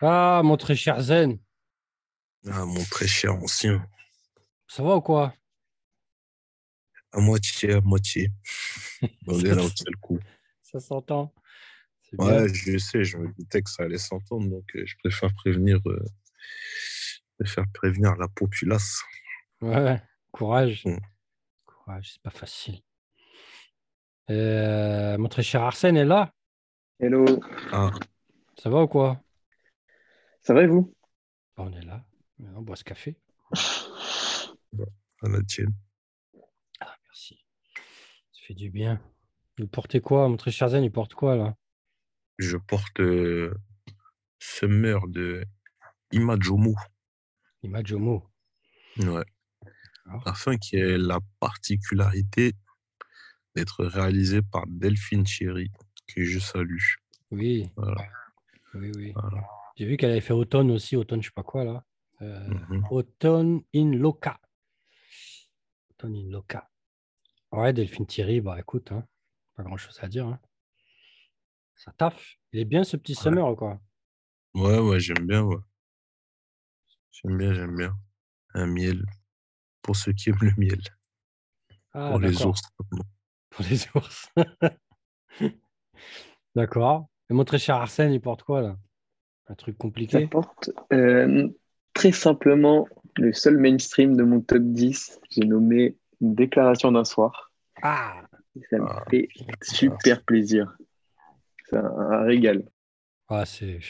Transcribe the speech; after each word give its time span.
Ah, 0.00 0.42
mon 0.44 0.56
très 0.56 0.76
cher 0.76 1.00
Zen, 1.00 1.38
Ah, 2.46 2.64
mon 2.64 2.84
très 2.84 3.06
cher 3.06 3.34
ancien. 3.34 3.84
ça 4.68 4.82
va 4.82 4.96
ou 4.96 5.00
quoi? 5.00 5.34
À 7.12 7.20
moitié, 7.20 7.72
à 7.72 7.80
moitié. 7.80 8.30
On 9.26 9.38
est 9.40 9.54
là 9.54 9.64
au 9.64 9.70
coup. 10.00 10.18
Ça 10.62 10.78
s'entend. 10.80 11.32
Bien. 12.12 12.42
Ouais, 12.42 12.54
je 12.54 12.78
sais, 12.78 13.04
je 13.04 13.18
me 13.18 13.28
doutais 13.32 13.60
que 13.62 13.68
ça 13.70 13.82
allait 13.82 13.98
s'entendre, 13.98 14.48
donc 14.48 14.64
euh, 14.76 14.82
je 14.86 14.94
préfère 14.96 15.32
prévenir, 15.34 15.78
euh, 15.86 16.02
je 16.40 17.44
préfère 17.44 17.64
prévenir 17.74 18.16
la 18.16 18.28
populace. 18.28 19.02
Ouais, 19.60 20.00
courage. 20.32 20.84
Mm. 20.86 20.96
Courage, 21.66 22.12
c'est 22.12 22.22
pas 22.22 22.30
facile. 22.30 22.80
Euh, 24.30 25.18
mon 25.18 25.28
très 25.28 25.42
cher 25.42 25.62
Arsène 25.62 25.96
est 25.96 26.04
là? 26.04 26.32
Hello, 27.00 27.24
Ah, 27.72 27.90
Ça 28.58 28.70
va 28.70 28.82
ou 28.82 28.88
quoi? 28.88 29.20
Ça 30.48 30.54
va 30.54 30.62
et 30.62 30.66
vous? 30.66 30.94
Bah, 31.58 31.64
On 31.66 31.72
est 31.74 31.84
là. 31.84 32.02
On 32.40 32.62
boit 32.62 32.74
ce 32.74 32.82
café. 32.82 33.18
à 33.52 35.28
la 35.28 35.42
tienne. 35.42 35.74
Ah, 36.80 36.96
merci. 37.04 37.44
Ça 38.32 38.40
fait 38.46 38.54
du 38.54 38.70
bien. 38.70 38.98
Vous 39.58 39.66
portez 39.66 40.00
quoi? 40.00 40.26
Mon 40.26 40.38
très 40.38 40.50
cher 40.50 40.70
Zen, 40.70 40.82
il 40.82 40.90
porte 40.90 41.12
quoi 41.12 41.36
là? 41.36 41.54
Je 42.38 42.56
porte 42.56 42.98
euh, 43.00 43.52
Summer 44.38 45.06
de 45.08 45.44
Imajomo. 46.12 46.74
Imajomo. 47.62 48.26
Ouais. 49.00 49.26
Ah. 50.06 50.18
Parfum 50.24 50.56
qui 50.56 50.80
a 50.80 50.96
la 50.96 51.18
particularité 51.40 52.54
d'être 53.54 53.84
réalisé 53.84 54.40
par 54.40 54.64
Delphine 54.66 55.26
Chéry, 55.26 55.70
que 56.06 56.24
je 56.24 56.38
salue. 56.38 56.80
Oui. 57.32 57.70
Voilà. 57.76 58.08
Oui, 58.72 58.92
oui. 58.96 59.12
Voilà. 59.14 59.46
J'ai 59.78 59.84
vu 59.86 59.96
qu'elle 59.96 60.10
avait 60.10 60.20
fait 60.20 60.32
automne 60.32 60.72
aussi, 60.72 60.96
automne, 60.96 61.22
je 61.22 61.28
sais 61.28 61.32
pas 61.32 61.44
quoi 61.44 61.62
là. 61.62 61.84
Euh, 62.20 62.48
Mhm. 62.48 62.84
Automne 62.90 63.62
in 63.72 63.92
Loca. 63.92 64.40
Automne 65.90 66.16
in 66.16 66.30
Loca. 66.32 66.68
Ouais, 67.52 67.72
Delphine 67.72 68.04
Thierry, 68.04 68.40
bah 68.40 68.58
écoute, 68.58 68.90
hein, 68.90 69.06
pas 69.54 69.62
grand 69.62 69.76
chose 69.76 69.96
à 70.02 70.08
dire. 70.08 70.26
hein. 70.26 70.40
Ça 71.76 71.92
taffe. 71.92 72.38
Il 72.52 72.58
est 72.58 72.64
bien 72.64 72.82
ce 72.82 72.96
petit 72.96 73.12
Ouais. 73.12 73.22
summer, 73.22 73.54
quoi. 73.54 73.80
Ouais, 74.54 74.80
ouais, 74.80 74.98
j'aime 74.98 75.24
bien, 75.28 75.42
ouais. 75.44 75.58
J'aime 77.12 77.38
bien, 77.38 77.52
j'aime 77.54 77.76
bien. 77.76 77.94
Un 78.54 78.66
miel. 78.66 79.04
Pour 79.82 79.94
ceux 79.94 80.12
qui 80.12 80.30
aiment 80.30 80.38
le 80.42 80.54
miel. 80.56 80.82
Ah, 81.92 82.08
pour 82.08 82.18
les 82.18 82.44
ours. 82.44 82.60
Pour 83.50 83.64
les 83.70 83.86
ours. 83.94 84.28
d'accord. 86.56 87.06
Et 87.30 87.34
mon 87.34 87.44
très 87.44 87.58
cher 87.60 87.76
Arsène, 87.76 88.12
il 88.12 88.20
porte 88.20 88.42
quoi 88.42 88.60
là? 88.60 88.76
Un 89.48 89.54
truc 89.54 89.76
Ça 89.76 89.82
compliqué 89.82 90.26
porte 90.26 90.70
euh, 90.92 91.48
très 91.94 92.12
simplement 92.12 92.86
le 93.16 93.32
seul 93.32 93.56
mainstream 93.58 94.16
de 94.16 94.22
mon 94.22 94.40
top 94.40 94.62
10. 94.62 95.20
J'ai 95.30 95.44
nommé 95.44 95.96
une 96.20 96.34
déclaration 96.34 96.92
d'un 96.92 97.04
soir. 97.04 97.50
Ah 97.82 98.22
ça 98.70 98.78
me 98.78 98.86
Ah, 98.88 99.04
fait 99.10 99.28
super 99.62 100.22
plaisir. 100.24 100.76
C'est 101.68 101.76
un, 101.76 101.84
un 101.84 102.22
régal. 102.22 102.64
Ah, 103.28 103.44
c'est. 103.46 103.80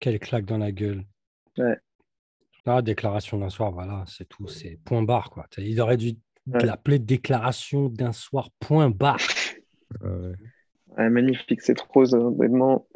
Quelle 0.00 0.18
claque 0.18 0.44
dans 0.44 0.58
la 0.58 0.70
gueule. 0.72 1.04
Ouais. 1.56 1.76
Ah, 2.66 2.82
déclaration 2.82 3.38
d'un 3.38 3.48
soir, 3.48 3.72
voilà, 3.72 4.04
c'est 4.06 4.28
tout. 4.28 4.46
C'est 4.48 4.78
point 4.84 5.02
barre, 5.02 5.30
quoi. 5.30 5.46
Il 5.58 5.80
aurait 5.80 5.96
dû 5.96 6.16
Ouais. 6.46 6.64
l'appeler 6.64 6.98
déclaration 6.98 7.90
d'un 7.90 8.12
soir, 8.12 8.48
point 8.58 8.88
barre. 8.88 9.18
ouais. 10.00 10.32
Ouais, 10.96 11.10
magnifique, 11.10 11.60
cette 11.60 11.80
rose, 11.80 12.14
hein, 12.14 12.30
vraiment 12.36 12.86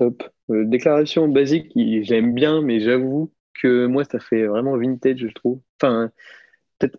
top. 0.00 0.24
Euh, 0.50 0.66
déclaration 0.66 1.28
basique, 1.28 1.72
j'aime 2.04 2.34
bien, 2.34 2.62
mais 2.62 2.80
j'avoue 2.80 3.32
que 3.62 3.86
moi, 3.86 4.04
ça 4.04 4.20
fait 4.20 4.46
vraiment 4.46 4.78
vintage, 4.78 5.18
je 5.20 5.28
trouve. 5.34 5.60
Enfin, 5.82 6.12
peut-être, 6.78 6.98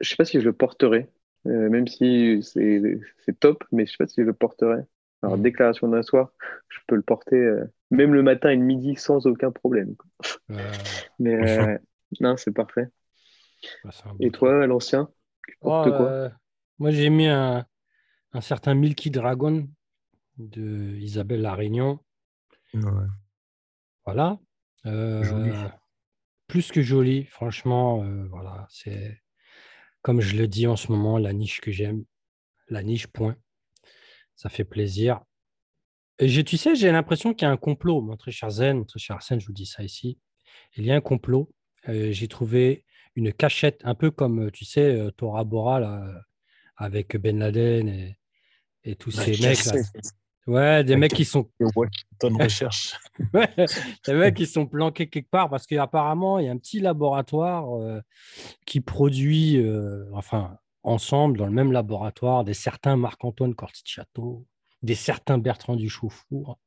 je 0.00 0.10
sais 0.10 0.16
pas 0.16 0.24
si 0.26 0.40
je 0.40 0.46
le 0.46 0.52
porterai, 0.54 1.10
euh, 1.46 1.70
même 1.70 1.88
si 1.88 2.42
c'est 2.42 3.00
c'est 3.26 3.38
top, 3.40 3.64
mais 3.72 3.86
je 3.86 3.92
sais 3.92 3.98
pas 3.98 4.06
si 4.08 4.22
je 4.22 4.26
le 4.26 4.34
porterai. 4.34 4.82
Alors, 5.22 5.38
Mhm. 5.38 5.38
déclaration 5.38 5.88
d'un 5.88 6.02
soir, 6.02 6.32
je 6.68 6.78
peux 6.88 6.96
le 6.96 7.02
porter 7.02 7.36
euh, 7.36 7.64
même 7.90 8.14
le 8.14 8.22
matin 8.22 8.50
et 8.50 8.56
le 8.56 8.62
midi 8.64 8.96
sans 8.96 9.26
aucun 9.26 9.52
problème. 9.52 9.96
quoi. 9.96 10.10
Euh, 10.50 11.00
Mais 11.18 11.34
euh, 11.34 11.78
non, 12.20 12.36
c'est 12.36 12.52
parfait. 12.52 12.88
bah, 13.82 13.92
Et 14.20 14.30
toi, 14.30 14.68
l'ancien, 14.68 15.10
tu 15.48 15.56
portes 15.62 15.90
Oh, 15.90 15.90
quoi? 15.90 16.14
euh, 16.14 16.28
moi, 16.78 16.90
j'ai 16.90 17.10
mis 17.10 17.26
un, 17.26 17.66
un 18.34 18.40
certain 18.40 18.74
Milky 18.74 19.10
Dragon 19.10 19.68
de 20.38 20.96
Isabelle 21.00 21.42
Larignon. 21.42 22.00
Ouais. 22.74 23.06
Voilà. 24.04 24.38
Euh, 24.86 25.22
Joli. 25.22 25.52
Plus 26.46 26.72
que 26.72 26.82
joli, 26.82 27.24
franchement. 27.26 28.02
euh, 28.02 28.26
voilà, 28.28 28.66
c'est 28.70 29.20
comme 30.02 30.20
je 30.20 30.36
le 30.36 30.48
dis 30.48 30.66
en 30.66 30.76
ce 30.76 30.90
moment, 30.90 31.18
la 31.18 31.32
niche 31.32 31.60
que 31.60 31.70
j'aime. 31.70 32.04
La 32.68 32.82
niche, 32.82 33.06
point. 33.06 33.36
Ça 34.34 34.48
fait 34.48 34.64
plaisir. 34.64 35.20
Et 36.18 36.44
tu 36.44 36.56
sais, 36.56 36.74
j'ai 36.74 36.90
l'impression 36.90 37.34
qu'il 37.34 37.46
y 37.46 37.48
a 37.48 37.52
un 37.52 37.56
complot, 37.56 38.00
mon 38.00 38.16
très 38.16 38.30
cher 38.30 38.50
Zen, 38.50 38.78
mon 38.78 38.84
très 38.84 38.98
cher 38.98 39.16
Arsène, 39.16 39.40
je 39.40 39.46
vous 39.46 39.52
dis 39.52 39.66
ça 39.66 39.82
ici. 39.82 40.18
Il 40.76 40.84
y 40.84 40.90
a 40.90 40.94
un 40.94 41.00
complot. 41.00 41.52
Euh, 41.88 42.12
j'ai 42.12 42.28
trouvé 42.28 42.84
une 43.16 43.32
cachette, 43.32 43.80
un 43.84 43.94
peu 43.94 44.10
comme, 44.10 44.50
tu 44.50 44.64
sais, 44.64 44.98
Tora 45.16 45.44
Bora, 45.44 45.80
là, 45.80 46.22
avec 46.76 47.16
Ben 47.16 47.38
Laden 47.38 47.88
et, 47.88 48.18
et 48.84 48.96
tous 48.96 49.16
La 49.16 49.24
ces 49.24 49.30
mecs. 49.32 49.64
là. 49.64 49.82
Ouais, 50.46 50.82
des 50.84 50.96
mecs 50.96 51.12
qui 51.14 51.24
sont 51.24 51.48
Washington 51.60 52.36
Recherche. 52.42 52.98
Ouais, 53.34 53.48
les 54.08 54.14
mecs 54.14 54.34
qui 54.36 54.46
sont 54.46 54.66
planqués 54.66 55.08
quelque 55.08 55.30
part 55.30 55.48
parce 55.50 55.66
qu'apparemment, 55.66 56.38
il 56.38 56.46
y 56.46 56.48
a 56.48 56.52
un 56.52 56.56
petit 56.58 56.80
laboratoire 56.80 57.76
euh, 57.80 58.00
qui 58.66 58.80
produit, 58.80 59.58
euh, 59.58 60.04
enfin, 60.14 60.56
ensemble, 60.82 61.36
dans 61.38 61.46
le 61.46 61.52
même 61.52 61.72
laboratoire, 61.72 62.42
des 62.44 62.54
certains 62.54 62.96
Marc-Antoine 62.96 63.54
Corti-Château, 63.54 64.46
des 64.82 64.94
certains 64.94 65.38
Bertrand 65.38 65.76
Duchaufour, 65.76 66.58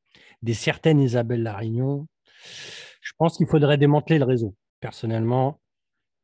des 0.43 0.53
certaines 0.53 0.99
Isabelle 0.99 1.41
Larignon. 1.43 2.07
Je 3.01 3.11
pense 3.17 3.37
qu'il 3.37 3.47
faudrait 3.47 3.77
démanteler 3.77 4.19
le 4.19 4.25
réseau. 4.25 4.55
Personnellement, 4.79 5.59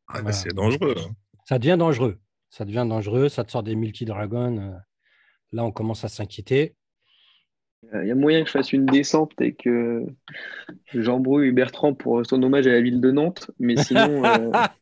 Ah, 0.08 0.16
mais 0.18 0.22
Voilà. 0.22 0.32
c'est 0.38 0.54
dangereux. 0.54 0.96
hein. 0.98 1.12
ça 1.46 1.58
devient 1.60 1.78
dangereux. 1.78 2.20
Ça 2.52 2.64
devient 2.66 2.86
dangereux. 2.88 3.28
Ça 3.30 3.44
te 3.44 3.52
sort 3.52 3.64
des 3.64 3.76
Milky 3.76 4.06
Dragon. 4.06 4.58
euh, 4.58 4.78
là, 5.52 5.66
on 5.66 5.72
commence 5.72 6.04
à 6.06 6.10
s'inquiéter. 6.10 6.76
Il 7.82 8.08
y 8.08 8.12
a 8.12 8.16
moyen 8.16 8.42
que 8.42 8.48
je 8.48 8.52
fasse 8.52 8.74
une 8.74 8.86
descente 8.86 9.32
et 9.42 9.54
que 9.54 10.06
j'embrouille 10.94 11.52
Bertrand 11.52 11.94
pour 11.94 12.26
son 12.26 12.44
hommage 12.44 12.68
à 12.68 12.72
la 12.72 12.82
ville 12.82 13.00
de 13.02 13.10
Nantes, 13.10 13.50
mais 13.58 13.78
sinon, 13.78 14.24
euh, 14.26 14.52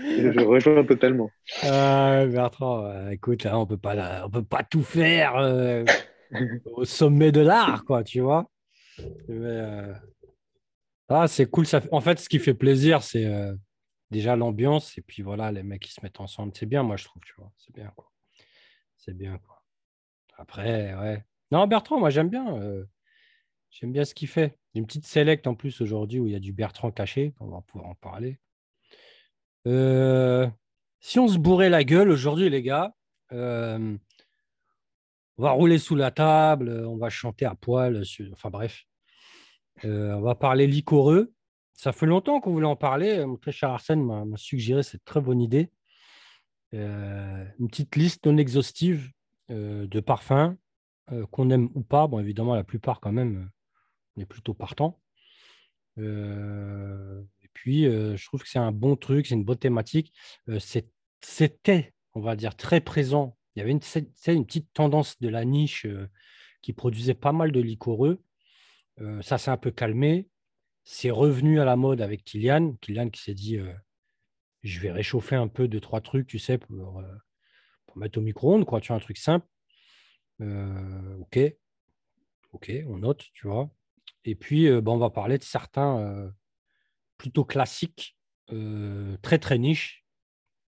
je 0.00 0.44
rejoins 0.44 0.84
totalement. 0.84 1.30
Ah, 1.62 2.24
Bertrand, 2.26 2.86
euh, 2.86 3.10
écoute, 3.10 3.44
là, 3.44 3.58
on 3.58 3.66
peut 3.66 3.76
pas, 3.76 3.94
là, 3.94 4.24
on 4.26 4.30
peut 4.30 4.42
pas 4.42 4.64
tout 4.64 4.82
faire 4.82 5.36
euh, 5.36 5.84
au 6.64 6.84
sommet 6.84 7.30
de 7.30 7.40
l'art, 7.40 7.84
quoi, 7.84 8.02
tu 8.02 8.20
vois. 8.20 8.50
Mais, 9.28 9.36
euh, 9.46 9.94
ah, 11.08 11.28
c'est 11.28 11.46
cool. 11.46 11.66
Ça... 11.66 11.80
En 11.90 12.00
fait, 12.00 12.18
ce 12.18 12.28
qui 12.28 12.38
fait 12.38 12.54
plaisir, 12.54 13.02
c'est 13.02 13.26
euh, 13.26 13.54
déjà 14.10 14.36
l'ambiance 14.36 14.96
et 14.98 15.02
puis 15.02 15.22
voilà, 15.22 15.52
les 15.52 15.62
mecs 15.62 15.82
qui 15.82 15.92
se 15.92 16.00
mettent 16.02 16.20
ensemble. 16.20 16.52
C'est 16.56 16.66
bien, 16.66 16.82
moi, 16.82 16.96
je 16.96 17.04
trouve, 17.04 17.22
tu 17.24 17.34
vois. 17.36 17.52
C'est 17.58 17.74
bien, 17.74 17.92
quoi. 17.96 18.10
C'est 18.96 19.16
bien, 19.16 19.38
quoi. 19.38 19.51
Après, 20.42 20.92
ouais. 20.96 21.24
Non, 21.52 21.68
Bertrand, 21.68 22.00
moi, 22.00 22.10
j'aime 22.10 22.28
bien. 22.28 22.56
euh, 22.60 22.84
J'aime 23.70 23.92
bien 23.92 24.04
ce 24.04 24.12
qu'il 24.12 24.26
fait. 24.28 24.58
Une 24.74 24.84
petite 24.86 25.06
select 25.06 25.46
en 25.46 25.54
plus 25.54 25.80
aujourd'hui 25.80 26.18
où 26.18 26.26
il 26.26 26.32
y 26.32 26.36
a 26.36 26.40
du 26.40 26.52
Bertrand 26.52 26.90
caché. 26.90 27.32
On 27.38 27.46
va 27.46 27.60
pouvoir 27.60 27.90
en 27.90 27.94
parler. 27.94 28.38
Euh, 29.68 30.48
si 31.00 31.20
on 31.20 31.28
se 31.28 31.38
bourrait 31.38 31.70
la 31.70 31.84
gueule 31.84 32.10
aujourd'hui, 32.10 32.50
les 32.50 32.62
gars, 32.62 32.92
euh, 33.30 33.96
on 35.38 35.42
va 35.42 35.52
rouler 35.52 35.78
sous 35.78 35.94
la 35.94 36.10
table, 36.10 36.84
on 36.86 36.96
va 36.96 37.08
chanter 37.08 37.46
à 37.46 37.54
poil. 37.54 38.02
Enfin 38.32 38.50
bref, 38.50 38.84
on 39.84 40.20
va 40.20 40.34
parler 40.34 40.66
liquoreux. 40.66 41.32
Ça 41.72 41.92
fait 41.92 42.06
longtemps 42.06 42.40
qu'on 42.40 42.52
voulait 42.52 42.66
en 42.66 42.76
parler. 42.76 43.24
Mon 43.24 43.38
cher 43.48 43.70
Arsène 43.70 44.04
m'a 44.04 44.36
suggéré 44.36 44.82
cette 44.82 45.04
très 45.04 45.20
bonne 45.20 45.40
idée. 45.40 45.70
Une 46.72 47.68
petite 47.68 47.94
liste 47.96 48.26
non 48.26 48.36
exhaustive 48.38 49.10
de 49.48 50.00
parfums 50.00 50.56
euh, 51.10 51.26
qu'on 51.26 51.50
aime 51.50 51.68
ou 51.74 51.82
pas. 51.82 52.06
Bon, 52.06 52.20
évidemment, 52.20 52.54
la 52.54 52.64
plupart 52.64 53.00
quand 53.00 53.12
même, 53.12 53.36
euh, 53.36 53.46
on 54.16 54.22
est 54.22 54.26
plutôt 54.26 54.54
partant. 54.54 55.00
Euh, 55.98 57.22
et 57.42 57.48
puis, 57.52 57.86
euh, 57.86 58.16
je 58.16 58.24
trouve 58.26 58.42
que 58.42 58.48
c'est 58.48 58.58
un 58.58 58.72
bon 58.72 58.96
truc, 58.96 59.26
c'est 59.26 59.34
une 59.34 59.44
bonne 59.44 59.58
thématique. 59.58 60.12
Euh, 60.48 60.58
C'était, 61.20 61.94
on 62.14 62.20
va 62.20 62.36
dire, 62.36 62.56
très 62.56 62.80
présent. 62.80 63.36
Il 63.54 63.60
y 63.60 63.62
avait 63.62 63.72
une, 63.72 63.80
petite 63.80 64.72
tendance 64.72 65.18
de 65.20 65.28
la 65.28 65.44
niche 65.44 65.86
euh, 65.86 66.08
qui 66.62 66.72
produisait 66.72 67.14
pas 67.14 67.32
mal 67.32 67.52
de 67.52 67.60
liquoreux. 67.60 68.22
Euh, 69.00 69.20
ça 69.22 69.38
s'est 69.38 69.50
un 69.50 69.56
peu 69.56 69.70
calmé. 69.70 70.28
C'est 70.84 71.10
revenu 71.10 71.60
à 71.60 71.64
la 71.64 71.76
mode 71.76 72.00
avec 72.00 72.24
Kylian. 72.24 72.76
Kylian 72.80 73.10
qui 73.10 73.22
s'est 73.22 73.34
dit 73.34 73.58
euh, 73.58 73.72
je 74.62 74.80
vais 74.80 74.92
réchauffer 74.92 75.36
un 75.36 75.48
peu 75.48 75.68
deux, 75.68 75.80
trois 75.80 76.00
trucs, 76.00 76.26
tu 76.26 76.38
sais, 76.38 76.58
pour, 76.58 77.00
euh, 77.00 77.04
pour 77.92 78.00
mettre 78.00 78.18
au 78.18 78.22
micro-ondes, 78.22 78.64
quoi. 78.64 78.80
Tu 78.80 78.88
vois, 78.88 78.96
un 78.96 79.00
truc 79.00 79.18
simple. 79.18 79.46
Euh, 80.40 81.18
ok. 81.20 81.38
Ok, 82.52 82.72
on 82.88 82.98
note, 82.98 83.24
tu 83.34 83.46
vois. 83.46 83.70
Et 84.24 84.34
puis, 84.34 84.66
euh, 84.68 84.80
bah, 84.80 84.92
on 84.92 84.98
va 84.98 85.10
parler 85.10 85.36
de 85.36 85.42
certains 85.42 85.98
euh, 85.98 86.30
plutôt 87.18 87.44
classiques, 87.44 88.16
très 89.22 89.38
très 89.38 89.58
niche. 89.58 90.04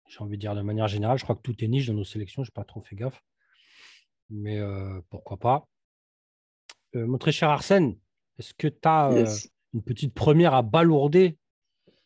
J'ai 0.09 0.21
envie 0.21 0.37
de 0.37 0.41
dire 0.41 0.55
de 0.55 0.63
manière 0.63 0.89
générale, 0.89 1.19
je 1.19 1.25
crois 1.25 1.37
que 1.37 1.43
tout 1.43 1.63
est 1.63 1.69
niche 1.69 1.87
dans 1.87 1.93
nos 1.95 2.05
sélections, 2.05 2.43
je 2.43 2.51
n'ai 2.51 2.55
pas 2.55 2.65
trop 2.65 2.81
fait 2.81 2.97
gaffe. 2.97 3.23
Mais 4.31 4.61
pourquoi 5.11 5.37
pas. 5.37 5.69
Mon 6.95 7.19
très 7.19 7.33
cher 7.33 7.51
Arsène, 7.51 7.99
est-ce 8.39 8.55
que 8.55 8.69
tu 8.69 8.89
as 8.89 9.11
Yes. 9.13 9.51
une 9.75 9.83
petite 9.83 10.15
première 10.15 10.55
à 10.55 10.63
balourder? 10.63 11.37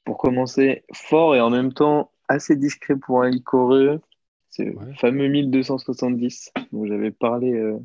Pour 0.05 0.19
commencer, 0.19 0.85
fort 0.93 1.37
et 1.37 1.41
en 1.41 1.51
même 1.51 1.73
temps 1.73 2.11
assez 2.27 2.57
discret 2.57 2.97
pour 2.97 3.23
un 3.23 3.31
licoreux, 3.31 4.01
c'est 4.51 4.65
le 4.65 4.77
Ouais. 4.77 4.95
fameux 4.97 5.29
1270 5.29 6.53
dont 6.73 6.87
j'avais 6.87 7.11
parlé 7.11 7.53
euh, 7.53 7.79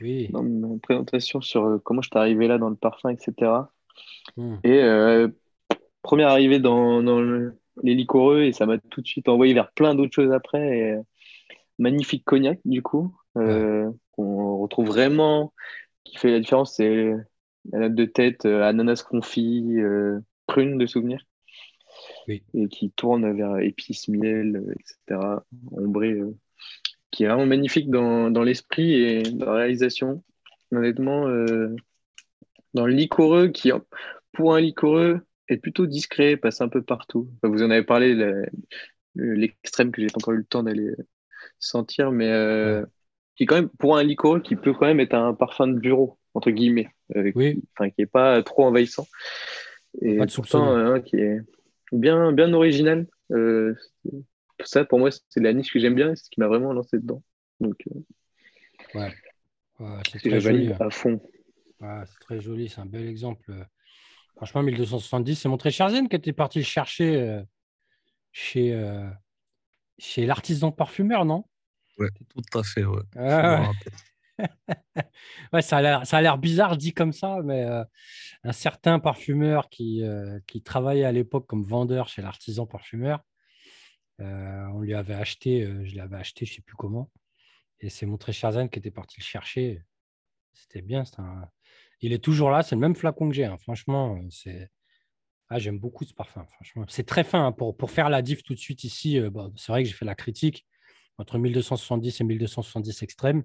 Oui. 0.00 0.28
dans 0.30 0.42
ma 0.42 0.78
présentation 0.78 1.40
sur 1.40 1.64
euh, 1.64 1.78
comment 1.78 2.02
je 2.02 2.08
suis 2.08 2.18
arrivé 2.18 2.48
là 2.48 2.58
dans 2.58 2.70
le 2.70 2.76
parfum, 2.76 3.10
etc. 3.10 3.72
Hmm. 4.36 4.56
Et 4.64 4.82
euh, 4.82 5.28
première 6.02 6.28
arrivée 6.28 6.58
dans, 6.60 7.02
dans 7.02 7.20
le- 7.20 7.58
les 7.82 7.94
liquoreux 7.94 8.42
et 8.42 8.52
ça 8.52 8.66
m'a 8.66 8.78
tout 8.78 9.02
de 9.02 9.06
suite 9.06 9.28
envoyé 9.28 9.54
vers 9.54 9.70
plein 9.72 9.94
d'autres 9.94 10.14
choses 10.14 10.32
après. 10.32 10.78
Et, 10.78 10.96
magnifique 11.78 12.24
cognac, 12.24 12.58
du 12.64 12.82
coup, 12.82 13.14
qu'on 13.34 14.56
retrouve 14.58 14.86
vraiment, 14.86 15.52
qui 16.04 16.16
fait 16.16 16.30
la 16.30 16.40
différence, 16.40 16.76
c'est 16.76 17.12
la 17.72 17.80
note 17.80 17.94
de 17.94 18.04
tête, 18.04 18.46
euh, 18.46 18.62
ananas 18.62 19.02
confit, 19.02 19.64
euh, 19.78 20.20
prune 20.46 20.78
de 20.78 20.86
souvenir. 20.86 21.20
Oui. 22.28 22.42
Et 22.54 22.68
qui 22.68 22.90
tourne 22.90 23.36
vers 23.36 23.58
épices, 23.58 24.08
miel, 24.08 24.56
euh, 24.56 24.72
etc. 24.72 25.44
Ombré, 25.72 26.12
euh, 26.12 26.34
qui 27.10 27.24
est 27.24 27.28
vraiment 27.28 27.46
magnifique 27.46 27.90
dans, 27.90 28.30
dans 28.30 28.42
l'esprit 28.42 28.94
et 28.94 29.22
dans 29.22 29.46
la 29.46 29.58
réalisation. 29.60 30.22
Honnêtement, 30.72 31.28
euh, 31.28 31.74
dans 32.74 32.86
le 32.86 32.92
liquoreux, 32.92 33.48
qui, 33.48 33.70
pour 34.32 34.54
un 34.54 34.60
liquoreux, 34.60 35.20
est 35.48 35.58
plutôt 35.58 35.86
discret, 35.86 36.36
passe 36.36 36.60
un 36.60 36.68
peu 36.68 36.82
partout. 36.82 37.30
Enfin, 37.36 37.52
vous 37.52 37.62
en 37.62 37.70
avez 37.70 37.84
parlé, 37.84 38.14
le- 38.14 38.46
le- 39.14 39.34
l'extrême 39.34 39.92
que 39.92 40.02
j'ai 40.02 40.08
pas 40.08 40.18
encore 40.18 40.34
eu 40.34 40.38
le 40.38 40.44
temps 40.44 40.64
d'aller 40.64 40.90
sentir, 41.58 42.10
mais 42.10 42.28
euh, 42.28 42.84
qui 43.36 43.44
est 43.44 43.46
quand 43.46 43.54
même, 43.54 43.68
pour 43.78 43.96
un 43.96 44.02
liquoreux, 44.02 44.40
qui 44.40 44.56
peut 44.56 44.72
quand 44.72 44.86
même 44.86 45.00
être 45.00 45.14
un 45.14 45.34
parfum 45.34 45.68
de 45.68 45.78
bureau, 45.78 46.18
entre 46.34 46.50
guillemets, 46.50 46.88
euh, 47.16 47.30
Oui. 47.34 47.54
qui, 47.54 47.68
enfin, 47.78 47.90
qui 47.90 48.02
est 48.02 48.06
pas 48.06 48.42
trop 48.42 48.64
envahissant. 48.64 49.06
Et 50.02 50.16
Pas 50.16 50.26
de 50.26 50.32
pourtant, 50.32 50.74
hein, 50.74 51.00
qui 51.00 51.16
est 51.16 51.40
bien, 51.92 52.32
bien 52.32 52.52
original. 52.52 53.06
Euh, 53.32 53.74
ça, 54.64 54.84
pour 54.84 54.98
moi, 54.98 55.10
c'est 55.28 55.40
la 55.40 55.52
niche 55.52 55.72
que 55.72 55.78
j'aime 55.78 55.94
bien 55.94 56.12
et 56.12 56.16
c'est 56.16 56.24
ce 56.24 56.30
qui 56.30 56.40
m'a 56.40 56.48
vraiment 56.48 56.72
lancé 56.72 56.98
dedans. 56.98 57.22
Donc, 57.60 57.76
euh, 57.94 58.00
Ouais. 58.94 59.12
Ouais, 59.78 60.00
c'est 60.10 60.30
je 60.30 60.38
joli. 60.40 60.68
valide 60.68 60.72
hein. 60.80 60.86
à 60.86 60.90
fond. 60.90 61.20
Ouais, 61.80 62.02
c'est 62.06 62.18
très 62.20 62.40
joli, 62.40 62.68
c'est 62.68 62.80
un 62.80 62.86
bel 62.86 63.06
exemple. 63.06 63.52
Franchement, 64.36 64.62
1270, 64.62 65.36
c'est 65.36 65.48
mon 65.48 65.56
très 65.58 65.70
cher 65.70 65.90
Zen 65.90 66.08
qui 66.08 66.16
était 66.16 66.32
parti 66.32 66.58
le 66.58 66.64
chercher 66.64 67.16
euh, 67.16 67.42
chez, 68.32 68.72
euh, 68.72 69.08
chez 69.98 70.26
l'artisan 70.26 70.72
parfumeur, 70.72 71.24
non? 71.24 71.44
Ouais, 71.98 72.08
tout 72.28 72.58
à 72.58 72.62
fait, 72.62 72.84
ouais. 72.84 73.02
Ah 73.16 73.70
ouais. 75.52 75.62
ça 75.62 75.78
a 75.78 75.82
l'air- 76.22 76.38
bizarre 76.38 76.76
dit 76.76 76.92
comme 76.92 77.12
ça, 77.12 77.40
mais 77.44 77.62
euh, 77.64 77.84
un 78.44 78.52
certain 78.52 78.98
parfumeur 78.98 79.68
qui, 79.68 80.02
euh, 80.02 80.38
qui 80.46 80.62
travaillait 80.62 81.04
à 81.04 81.12
l'époque 81.12 81.46
comme 81.46 81.64
vendeur 81.64 82.08
chez 82.08 82.22
l'artisan 82.22 82.66
parfumeur, 82.66 83.22
euh, 84.20 84.66
on 84.74 84.80
lui 84.80 84.94
avait 84.94 85.14
acheté, 85.14 85.68
je 85.84 85.96
l'avais 85.96 86.16
acheté, 86.16 86.46
je 86.46 86.52
ne 86.52 86.56
sais 86.56 86.62
plus 86.62 86.76
comment, 86.76 87.10
et 87.80 87.90
c'est 87.90 88.06
mon 88.06 88.16
très 88.18 88.32
cher 88.32 88.50
qui 88.70 88.78
était 88.78 88.90
parti 88.90 89.16
le 89.20 89.24
chercher. 89.24 89.82
C'était 90.54 90.82
bien. 90.82 91.04
un- 91.18 91.48
Il 92.00 92.12
est 92.12 92.22
toujours 92.24 92.50
là, 92.50 92.62
c'est 92.62 92.74
le 92.74 92.80
même 92.80 92.96
flacon 92.96 93.28
que 93.28 93.34
j'ai. 93.34 93.44
hein. 93.44 93.58
Franchement, 93.58 94.18
c'est. 94.30 94.70
Ah, 95.48 95.58
j'aime 95.58 95.78
beaucoup 95.78 96.04
ce 96.04 96.14
parfum. 96.14 96.44
Franchement, 96.56 96.84
c'est 96.88 97.04
très 97.06 97.24
fin 97.24 97.46
hein. 97.46 97.52
pour, 97.52 97.76
pour 97.76 97.90
faire 97.90 98.08
la 98.10 98.22
diff 98.22 98.42
tout 98.42 98.54
de 98.54 98.58
suite 98.58 98.84
ici. 98.84 99.20
c'est 99.56 99.72
vrai 99.72 99.82
que 99.82 99.88
j'ai 99.88 99.94
fait 99.94 100.04
la 100.04 100.14
critique 100.16 100.66
entre 101.18 101.38
1270 101.38 102.20
et 102.20 102.24
1270 102.24 103.02
extrême. 103.02 103.44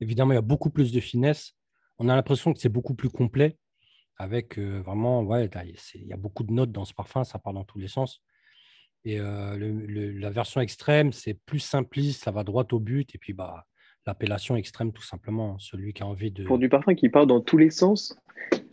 Évidemment, 0.00 0.32
il 0.32 0.36
y 0.36 0.38
a 0.38 0.42
beaucoup 0.42 0.70
plus 0.70 0.92
de 0.92 1.00
finesse. 1.00 1.54
On 1.98 2.08
a 2.08 2.14
l'impression 2.16 2.52
que 2.52 2.58
c'est 2.60 2.68
beaucoup 2.68 2.94
plus 2.94 3.10
complet. 3.10 3.56
Avec 4.16 4.58
euh, 4.58 4.80
vraiment, 4.82 5.22
ouais, 5.22 5.48
il 5.94 6.06
y 6.06 6.12
a 6.12 6.16
beaucoup 6.16 6.42
de 6.44 6.52
notes 6.52 6.72
dans 6.72 6.84
ce 6.84 6.92
parfum, 6.92 7.24
ça 7.24 7.38
part 7.38 7.54
dans 7.54 7.64
tous 7.64 7.78
les 7.78 7.88
sens. 7.88 8.22
Et 9.04 9.18
euh, 9.18 9.56
le- 9.56 9.86
le- 9.86 10.12
la 10.12 10.28
version 10.30 10.60
extrême, 10.60 11.12
c'est 11.12 11.34
plus 11.34 11.58
simpliste, 11.60 12.24
ça 12.24 12.30
va 12.30 12.44
droit 12.44 12.66
au 12.72 12.78
but. 12.80 13.14
Et 13.14 13.18
puis, 13.18 13.32
bah, 13.32 13.66
l'appellation 14.06 14.56
extrême, 14.56 14.92
tout 14.92 15.02
simplement, 15.02 15.58
celui 15.58 15.94
qui 15.94 16.02
a 16.02 16.06
envie 16.06 16.30
de. 16.30 16.44
Pour 16.44 16.58
du 16.58 16.68
parfum 16.68 16.94
qui 16.94 17.08
part 17.08 17.26
dans 17.26 17.40
tous 17.40 17.56
les 17.56 17.70
sens, 17.70 18.14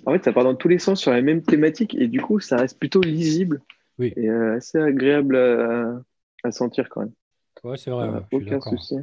en 0.06 0.12
fait, 0.12 0.24
ça 0.26 0.34
part 0.34 0.44
dans 0.44 0.56
tous 0.56 0.68
les 0.68 0.80
sens 0.80 1.00
sur 1.00 1.12
la 1.12 1.22
même 1.22 1.42
thématique 1.42 1.96
et 1.96 2.08
du 2.08 2.22
coup, 2.22 2.40
ça 2.40 2.58
reste 2.58 2.78
plutôt 2.78 3.02
lisible 3.02 3.62
Oui. 4.00 4.14
et 4.18 4.30
euh, 4.30 4.58
assez 4.58 4.78
agréable 4.80 5.38
à, 5.38 6.02
à 6.44 6.52
sentir 6.52 6.90
quand 6.90 7.02
même. 7.02 7.14
Ouais, 7.64 7.78
c'est 7.78 7.90
vrai, 7.90 8.10
ouais, 8.10 8.20
aucun 8.32 8.50
d'accord. 8.50 8.78
souci. 8.78 8.96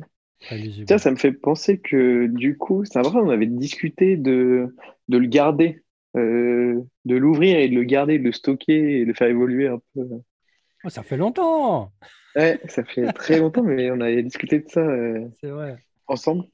Tiens, 0.86 0.98
ça 0.98 1.10
me 1.10 1.16
fait 1.16 1.32
penser 1.32 1.78
que 1.78 2.26
du 2.26 2.56
coup, 2.58 2.84
c'est 2.84 3.00
vrai, 3.00 3.18
on 3.20 3.30
avait 3.30 3.46
discuté 3.46 4.16
de, 4.16 4.74
de 5.08 5.18
le 5.18 5.26
garder, 5.26 5.82
euh, 6.16 6.80
de 7.04 7.16
l'ouvrir 7.16 7.58
et 7.58 7.68
de 7.68 7.74
le 7.74 7.84
garder, 7.84 8.18
de 8.18 8.24
le 8.24 8.32
stocker 8.32 8.98
et 8.98 9.00
de 9.02 9.06
le 9.06 9.14
faire 9.14 9.28
évoluer 9.28 9.68
un 9.68 9.80
peu. 9.94 10.02
Oh, 10.84 10.88
ça 10.90 11.02
fait 11.02 11.16
longtemps. 11.16 11.92
Ouais, 12.36 12.60
ça 12.68 12.84
fait 12.84 13.10
très 13.12 13.38
longtemps, 13.38 13.62
mais 13.62 13.90
on 13.90 14.00
avait 14.00 14.22
discuté 14.22 14.58
de 14.60 14.68
ça 14.68 14.80
euh, 14.80 15.26
C'est 15.40 15.50
vrai. 15.50 15.76
ensemble. 16.06 16.44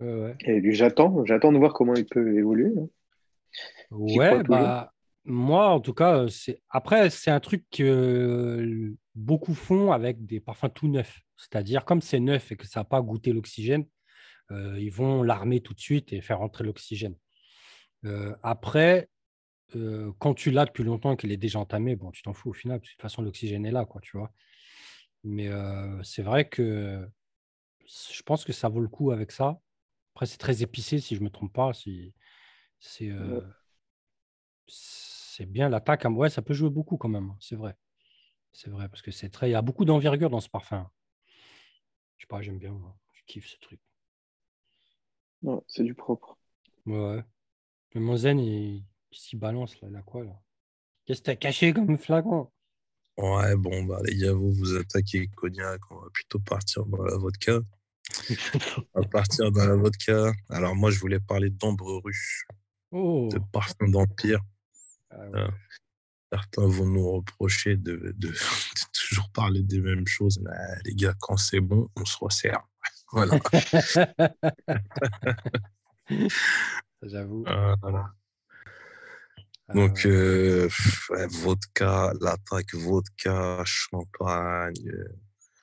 Ouais, 0.00 0.12
ouais. 0.12 0.36
Et 0.46 0.72
j'attends, 0.72 1.24
j'attends 1.24 1.52
de 1.52 1.58
voir 1.58 1.72
comment 1.72 1.94
il 1.94 2.06
peut 2.06 2.36
évoluer. 2.36 2.72
hein. 2.78 2.86
Ouais, 3.90 4.42
bah, 4.44 4.92
moi, 5.24 5.68
en 5.70 5.80
tout 5.80 5.94
cas, 5.94 6.18
euh, 6.18 6.28
c'est 6.28 6.60
après, 6.70 7.10
c'est 7.10 7.30
un 7.30 7.40
truc 7.40 7.64
que 7.70 8.94
beaucoup 9.14 9.54
font 9.54 9.92
avec 9.92 10.24
des 10.26 10.40
parfums 10.40 10.70
tout 10.74 10.88
neufs. 10.88 11.20
C'est-à-dire, 11.40 11.84
comme 11.84 12.02
c'est 12.02 12.20
neuf 12.20 12.52
et 12.52 12.56
que 12.56 12.66
ça 12.66 12.80
n'a 12.80 12.84
pas 12.84 13.00
goûté 13.00 13.32
l'oxygène, 13.32 13.86
euh, 14.50 14.78
ils 14.78 14.90
vont 14.92 15.22
l'armer 15.22 15.60
tout 15.60 15.74
de 15.74 15.80
suite 15.80 16.12
et 16.12 16.20
faire 16.20 16.38
rentrer 16.38 16.64
l'oxygène. 16.64 17.16
Euh, 18.04 18.34
après, 18.42 19.08
euh, 19.76 20.12
quand 20.18 20.34
tu 20.34 20.50
l'as 20.50 20.66
depuis 20.66 20.84
longtemps 20.84 21.12
et 21.12 21.16
qu'il 21.16 21.32
est 21.32 21.36
déjà 21.36 21.58
entamé, 21.58 21.96
bon, 21.96 22.10
tu 22.10 22.22
t'en 22.22 22.32
fous 22.34 22.50
au 22.50 22.54
final, 22.54 22.78
parce 22.80 22.90
que 22.90 22.94
de 22.94 22.96
toute 22.96 23.02
façon, 23.02 23.22
l'oxygène 23.22 23.66
est 23.66 23.70
là, 23.70 23.84
quoi, 23.84 24.00
tu 24.00 24.16
vois. 24.16 24.32
Mais 25.24 25.50
c'est 26.02 26.22
vrai 26.22 26.48
que 26.48 27.06
je 27.86 28.22
pense 28.22 28.44
que 28.44 28.52
ça 28.52 28.68
vaut 28.68 28.80
le 28.80 28.88
coup 28.88 29.10
avec 29.10 29.32
ça. 29.32 29.60
Après, 30.14 30.26
c'est 30.26 30.38
très 30.38 30.62
épicé, 30.62 30.98
si 30.98 31.14
je 31.14 31.20
ne 31.20 31.26
me 31.26 31.30
trompe 31.30 31.52
pas. 31.52 31.72
Si, 31.74 32.14
c'est 32.80 33.10
c'est 34.66 35.46
bien 35.46 35.68
l'attaque. 35.68 36.04
Ouais, 36.04 36.30
ça 36.30 36.42
peut 36.42 36.54
jouer 36.54 36.70
beaucoup 36.70 36.96
quand 36.96 37.08
même. 37.08 37.30
hein, 37.30 37.36
C'est 37.40 37.56
vrai. 37.56 37.74
C'est 38.52 38.70
vrai, 38.70 38.88
parce 38.88 39.02
que 39.02 39.10
c'est 39.10 39.30
très. 39.30 39.48
Il 39.48 39.52
y 39.52 39.56
a 39.56 39.62
beaucoup 39.62 39.84
d'envergure 39.84 40.30
dans 40.30 40.40
ce 40.40 40.48
parfum. 40.48 40.90
Je 42.20 42.24
sais 42.24 42.28
pas, 42.28 42.42
j'aime 42.42 42.58
bien. 42.58 42.72
moi. 42.72 42.94
Je 43.14 43.22
kiffe 43.26 43.46
ce 43.46 43.56
truc. 43.60 43.80
Ouais, 45.42 45.58
c'est 45.66 45.84
du 45.84 45.94
propre. 45.94 46.36
Ouais, 46.84 46.98
ouais. 46.98 47.24
Mais 47.94 48.02
mon 48.02 48.14
zen, 48.14 48.38
il, 48.38 48.84
il 49.10 49.18
s'y 49.18 49.36
balance 49.36 49.80
là. 49.80 49.88
Il 49.90 49.96
a 49.96 50.02
quoi 50.02 50.22
là? 50.22 50.38
Qu'est-ce 51.06 51.20
que 51.20 51.24
t'as 51.24 51.36
caché 51.36 51.72
comme 51.72 51.96
flacon 51.96 52.50
Ouais, 53.16 53.56
bon, 53.56 53.84
bah, 53.84 54.00
les 54.04 54.16
gars, 54.16 54.34
vous 54.34 54.52
vous 54.52 54.76
attaquez 54.76 55.28
cognac, 55.28 55.80
on 55.90 55.96
va 55.96 56.10
plutôt 56.12 56.40
partir 56.40 56.84
dans 56.84 57.02
la 57.02 57.16
vodka. 57.16 57.60
On 58.94 59.00
va 59.00 59.08
partir 59.08 59.50
dans 59.50 59.64
la 59.66 59.76
vodka. 59.76 60.32
Alors, 60.50 60.74
moi, 60.74 60.90
je 60.90 60.98
voulais 60.98 61.20
parler 61.20 61.48
d'ambre 61.48 62.02
ruche, 62.04 62.44
Oh 62.90 63.28
de 63.32 63.38
parfum 63.50 63.88
d'empire. 63.88 64.40
Ah 65.10 65.30
ouais. 65.30 65.48
Certains 66.32 66.66
vont 66.66 66.86
nous 66.86 67.10
reprocher 67.10 67.76
de, 67.76 68.14
de- 68.16 68.28
de 68.28 68.34
toujours 68.92 69.30
parler 69.32 69.62
des 69.62 69.80
mêmes 69.80 70.06
choses. 70.06 70.38
Mais 70.42 70.50
les 70.84 70.94
gars, 70.94 71.14
quand 71.20 71.36
c'est 71.36 71.60
bon, 71.60 71.88
on 71.96 72.04
se 72.04 72.16
resserre. 72.20 72.60
Voilà. 73.12 73.40
J'avoue. 77.02 77.44
Euh, 77.48 77.74
voilà. 77.82 78.12
Ah 79.68 79.74
Donc, 79.74 80.06
euh, 80.06 80.66
pff, 80.66 81.10
ouais, 81.10 81.26
vodka, 81.28 82.12
l'attaque 82.20 82.74
vodka, 82.74 83.62
champagne, 83.64 84.74
euh, 84.88 85.08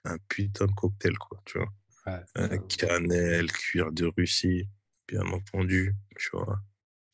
un 0.05 0.17
putain 0.27 0.65
de 0.65 0.71
cocktail, 0.73 1.17
quoi, 1.17 1.41
tu 1.45 1.57
vois. 1.59 1.69
Ouais. 2.05 2.21
Euh, 2.37 2.57
cannelle, 2.69 3.51
cuir 3.51 3.91
de 3.91 4.11
Russie, 4.17 4.69
bien 5.07 5.25
entendu, 5.27 5.95
tu 6.17 6.29
vois. 6.33 6.59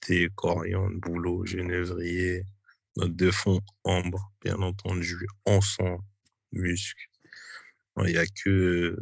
Thé, 0.02 0.30
coriandre, 0.36 1.00
bouleau, 1.00 1.46
genévrier, 1.46 2.46
note 2.98 3.16
de 3.16 3.32
fond, 3.32 3.60
ambre, 3.84 4.32
bien 4.42 4.62
entendu, 4.62 5.28
encens, 5.46 6.00
musc. 6.52 6.98
Il 7.98 8.06
n'y 8.06 8.18
a 8.18 8.26
que. 8.26 8.98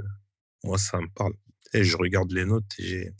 Moi, 0.63 0.77
ça 0.77 0.99
me 0.99 1.07
parle. 1.07 1.33
Et 1.73 1.83
je 1.83 1.97
regarde 1.97 2.31
les 2.31 2.45
notes 2.45 2.71
et 2.79 2.83
j'ai. 2.83 3.11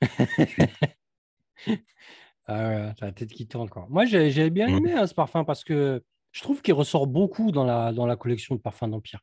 Ah 2.48 2.92
t'as 2.98 3.06
la 3.06 3.12
tête 3.12 3.30
qui 3.30 3.46
tourne 3.46 3.68
quoi. 3.68 3.86
Moi, 3.88 4.04
j'ai 4.04 4.50
bien 4.50 4.66
aimé 4.66 4.92
hein, 4.92 5.06
ce 5.06 5.14
parfum 5.14 5.44
parce 5.44 5.62
que 5.62 6.02
je 6.32 6.42
trouve 6.42 6.60
qu'il 6.60 6.74
ressort 6.74 7.06
beaucoup 7.06 7.52
dans 7.52 7.64
la, 7.64 7.92
dans 7.92 8.04
la 8.04 8.16
collection 8.16 8.56
de 8.56 8.60
parfums 8.60 8.88
d'Empire. 8.88 9.20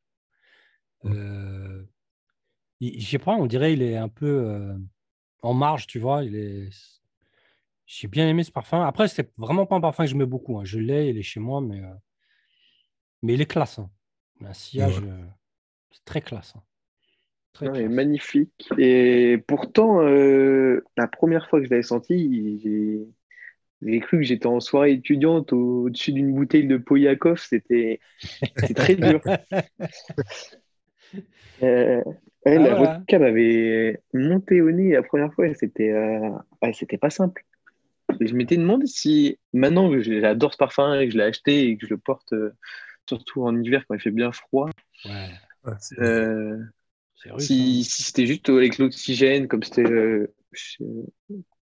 Euh, 1.05 1.83
je 2.79 3.05
sais 3.05 3.19
pas, 3.19 3.33
on 3.33 3.45
dirait 3.45 3.73
il 3.73 3.81
est 3.81 3.97
un 3.97 4.07
peu 4.07 4.25
euh, 4.25 4.77
en 5.41 5.53
marge, 5.53 5.85
tu 5.85 5.99
vois. 5.99 6.23
Il 6.23 6.35
est, 6.35 6.69
J'ai 7.89 8.07
bien 8.07 8.25
aimé 8.29 8.43
ce 8.45 8.53
parfum. 8.53 8.85
Après, 8.85 9.09
c'est 9.09 9.33
vraiment 9.37 9.65
pas 9.65 9.75
un 9.75 9.81
parfum 9.81 10.05
que 10.05 10.09
je 10.09 10.15
mets 10.15 10.25
beaucoup. 10.25 10.57
hein. 10.59 10.63
Je 10.63 10.79
l'ai, 10.79 11.09
il 11.09 11.17
est 11.17 11.23
chez 11.23 11.41
moi, 11.41 11.59
mais, 11.59 11.81
euh, 11.83 11.93
mais 13.21 13.33
il 13.35 13.41
est 13.41 13.45
classe. 13.45 13.79
hein. 13.79 13.89
Un 14.41 14.53
sillage, 14.53 14.99
Ouais. 14.99 15.03
euh, 15.03 15.25
c'est 15.91 16.05
très 16.05 16.21
classe. 16.21 16.53
hein. 16.57 16.63
Très 17.53 17.69
Non, 17.69 17.75
il 17.75 17.81
est 17.81 17.87
magnifique. 17.89 18.69
Et 18.77 19.37
pourtant, 19.47 20.01
euh, 20.01 20.81
la 20.97 21.07
première 21.07 21.49
fois 21.49 21.59
que 21.59 21.65
je 21.65 21.69
l'avais 21.71 21.83
senti, 21.83 22.59
j'ai 23.81 23.99
cru 24.01 24.17
que 24.19 24.23
j'étais 24.23 24.47
en 24.47 24.59
soirée 24.61 24.93
étudiante 24.93 25.53
au- 25.53 25.83
au-dessus 25.85 26.13
d'une 26.13 26.33
bouteille 26.33 26.67
de 26.67 26.77
Poyakov. 26.77 27.37
C'était 27.39 28.01
très 28.75 28.95
dur. 28.95 29.21
Ah, 32.45 32.59
la 32.59 32.73
voilà. 32.73 32.75
vodka 32.75 33.19
m'avait 33.19 34.01
monté 34.13 34.61
au 34.61 34.71
nez 34.71 34.91
la 34.93 35.03
première 35.03 35.33
fois 35.33 35.47
et 35.47 35.53
c'était 35.55 35.91
euh, 35.91 36.29
ouais, 36.61 36.73
c'était 36.73 36.97
pas 36.97 37.09
simple. 37.09 37.43
Et 38.21 38.27
je 38.27 38.35
m'étais 38.35 38.57
demandé 38.57 38.87
si, 38.87 39.39
maintenant 39.53 39.89
que 39.89 40.01
j'adore 40.01 40.53
ce 40.53 40.57
parfum 40.57 40.99
et 40.99 41.07
que 41.07 41.13
je 41.13 41.17
l'ai 41.17 41.23
acheté 41.25 41.67
et 41.69 41.77
que 41.77 41.85
je 41.87 41.93
le 41.93 41.97
porte 41.99 42.33
euh, 42.33 42.51
surtout 43.07 43.43
en 43.43 43.59
hiver 43.61 43.85
quand 43.87 43.95
il 43.95 44.01
fait 44.01 44.11
bien 44.11 44.31
froid, 44.31 44.69
Ouais, 45.03 45.39
Ouais, 45.63 45.73
c'est- 45.79 45.97
euh, 45.99 46.57
si, 47.37 47.83
hein. 47.83 47.85
si 47.85 48.03
c'était 48.03 48.25
juste 48.27 48.49
avec 48.49 48.77
l'oxygène, 48.77 49.47
comme 49.47 49.63
c'était 49.63 49.83
euh, 49.89 50.33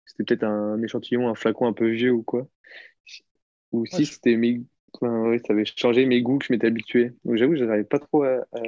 c'était 0.06 0.24
peut-être 0.24 0.44
un 0.44 0.82
échantillon, 0.82 1.28
un 1.28 1.34
flacon 1.34 1.66
un 1.66 1.72
peu 1.74 1.88
vieux 1.90 2.12
ou 2.12 2.22
quoi, 2.22 2.48
ou 3.72 3.84
Ouais, 3.90 4.02
si 4.02 4.06
je- 4.06 4.14
c'était 4.14 4.36
mes, 4.36 4.62
enfin, 4.94 5.28
ouais, 5.28 5.38
ça 5.38 5.52
avait 5.52 5.64
changé 5.64 6.06
mes 6.06 6.22
goûts 6.22 6.38
que 6.38 6.46
je 6.46 6.52
m'étais 6.52 6.66
habitué. 6.68 7.12
Donc 7.24 7.36
j'avoue, 7.36 7.56
je 7.56 7.64
n'arrivais 7.64 7.84
pas 7.84 7.98
trop 7.98 8.22
à, 8.24 8.36
à 8.52 8.60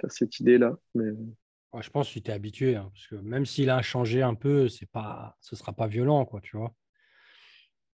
faire 0.00 0.12
cette 0.12 0.40
idée-là. 0.40 0.76
Mais... 0.94 1.12
Ouais, 1.72 1.82
je 1.82 1.90
pense 1.90 2.08
que 2.08 2.12
tu 2.14 2.22
t'es 2.22 2.32
habitué, 2.32 2.76
hein, 2.76 2.90
parce 2.92 3.06
que 3.06 3.14
même 3.16 3.46
s'il 3.46 3.70
a 3.70 3.80
changé 3.80 4.22
un 4.22 4.34
peu, 4.34 4.68
c'est 4.68 4.90
pas, 4.90 5.38
ce 5.40 5.56
sera 5.56 5.72
pas 5.72 5.86
violent, 5.86 6.24
quoi, 6.26 6.40
tu 6.42 6.56
vois. 6.56 6.74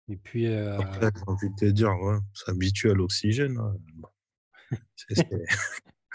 Et 0.08 0.16
puis, 0.16 0.48
euh, 0.48 0.78
Après, 0.80 1.10
j'ai 1.14 1.24
envie 1.28 1.50
de 1.50 1.56
te 1.56 1.66
dire, 1.66 1.90
ouais, 2.00 2.18
s'habitue 2.34 2.92
à 2.92 2.94
l'oxygène. 2.94 3.58
hein. 3.58 3.76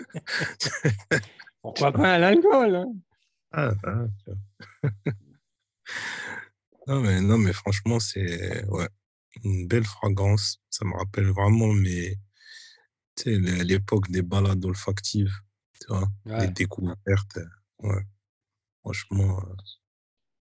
Pourquoi 1.62 1.92
pas 1.92 2.14
à 2.14 2.18
l'alcool 2.18 2.76
hein? 2.76 2.92
Ah, 3.52 3.72
ah, 3.84 4.06
vois. 4.26 4.36
non, 6.86 7.00
mais, 7.00 7.20
non, 7.20 7.36
mais 7.36 7.52
franchement, 7.52 8.00
c'est 8.00 8.64
ouais, 8.68 8.88
une 9.44 9.66
belle 9.66 9.84
fragrance. 9.84 10.62
Ça 10.70 10.84
me 10.84 10.96
rappelle 10.96 11.26
vraiment 11.26 11.74
l'é- 11.74 12.18
l'époque 13.26 14.10
des 14.10 14.22
balades 14.22 14.64
olfactives, 14.64 15.34
tu 15.80 15.86
vois, 15.88 16.06
des 16.40 16.48
découvertes. 16.48 17.38
Ouais, 17.78 18.02
franchement, 18.82 19.40
euh, 19.40 19.54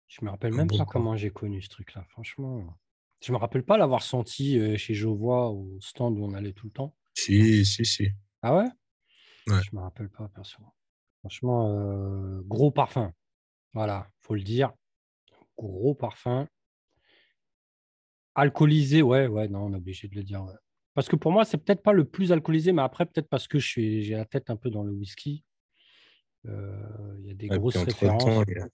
je 0.08 0.24
me 0.24 0.30
rappelle 0.30 0.54
même 0.54 0.68
pas 0.68 0.86
comment 0.86 1.16
j'ai 1.16 1.30
connu 1.30 1.60
ce 1.62 1.68
truc-là, 1.68 2.04
franchement. 2.10 2.78
Je 3.20 3.32
me 3.32 3.36
rappelle 3.36 3.64
pas 3.64 3.76
l'avoir 3.76 4.02
senti 4.02 4.58
euh, 4.58 4.76
chez 4.76 4.94
Jovois 4.94 5.50
au 5.50 5.78
stand 5.80 6.18
où 6.18 6.24
on 6.24 6.34
allait 6.34 6.52
tout 6.52 6.66
le 6.66 6.72
temps. 6.72 6.94
Si, 7.14 7.64
si, 7.66 7.84
si. 7.84 8.08
Ah 8.42 8.56
ouais? 8.56 8.68
Ouais. 9.48 9.62
Je 9.62 9.74
me 9.74 9.80
rappelle 9.80 10.08
pas, 10.08 10.28
perso. 10.28 10.62
Franchement, 11.20 11.68
euh, 11.72 12.40
gros 12.44 12.70
parfum. 12.70 13.12
Voilà, 13.74 14.08
faut 14.20 14.34
le 14.34 14.42
dire. 14.42 14.72
Gros 15.56 15.94
parfum. 15.94 16.48
Alcoolisé, 18.34 19.02
ouais, 19.02 19.26
ouais, 19.26 19.48
non, 19.48 19.64
on 19.64 19.72
est 19.72 19.76
obligé 19.76 20.06
de 20.06 20.14
le 20.14 20.22
dire. 20.22 20.44
ouais. 20.44 20.54
Parce 20.98 21.08
que 21.08 21.14
pour 21.14 21.30
moi, 21.30 21.44
c'est 21.44 21.58
peut-être 21.58 21.84
pas 21.84 21.92
le 21.92 22.04
plus 22.04 22.32
alcoolisé, 22.32 22.72
mais 22.72 22.82
après, 22.82 23.06
peut-être 23.06 23.28
parce 23.28 23.46
que 23.46 23.60
je 23.60 23.66
suis, 23.68 24.02
j'ai 24.02 24.16
la 24.16 24.24
tête 24.24 24.50
un 24.50 24.56
peu 24.56 24.68
dans 24.68 24.82
le 24.82 24.90
whisky. 24.90 25.44
Euh, 26.48 26.72
Il 27.20 27.26
y 27.28 27.30
a 27.30 27.34
des 27.34 27.46
grosses 27.46 27.76
références. 27.76 28.44
il 28.48 28.54
y 28.56 28.58
a, 28.58 28.66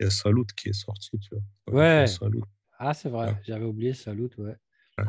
il 0.00 0.02
y 0.02 0.06
a 0.06 0.10
Salut 0.10 0.44
qui 0.56 0.70
est 0.70 0.72
sorti, 0.72 1.16
tu 1.20 1.36
vois. 1.68 1.78
Ouais. 1.78 2.08
Salut. 2.08 2.40
Ah, 2.80 2.94
c'est 2.94 3.08
vrai, 3.08 3.28
Ouais. 3.28 3.36
j'avais 3.44 3.64
oublié 3.64 3.94
Salut, 3.94 4.28
ouais. 4.38 4.56
Ouais. 4.98 5.04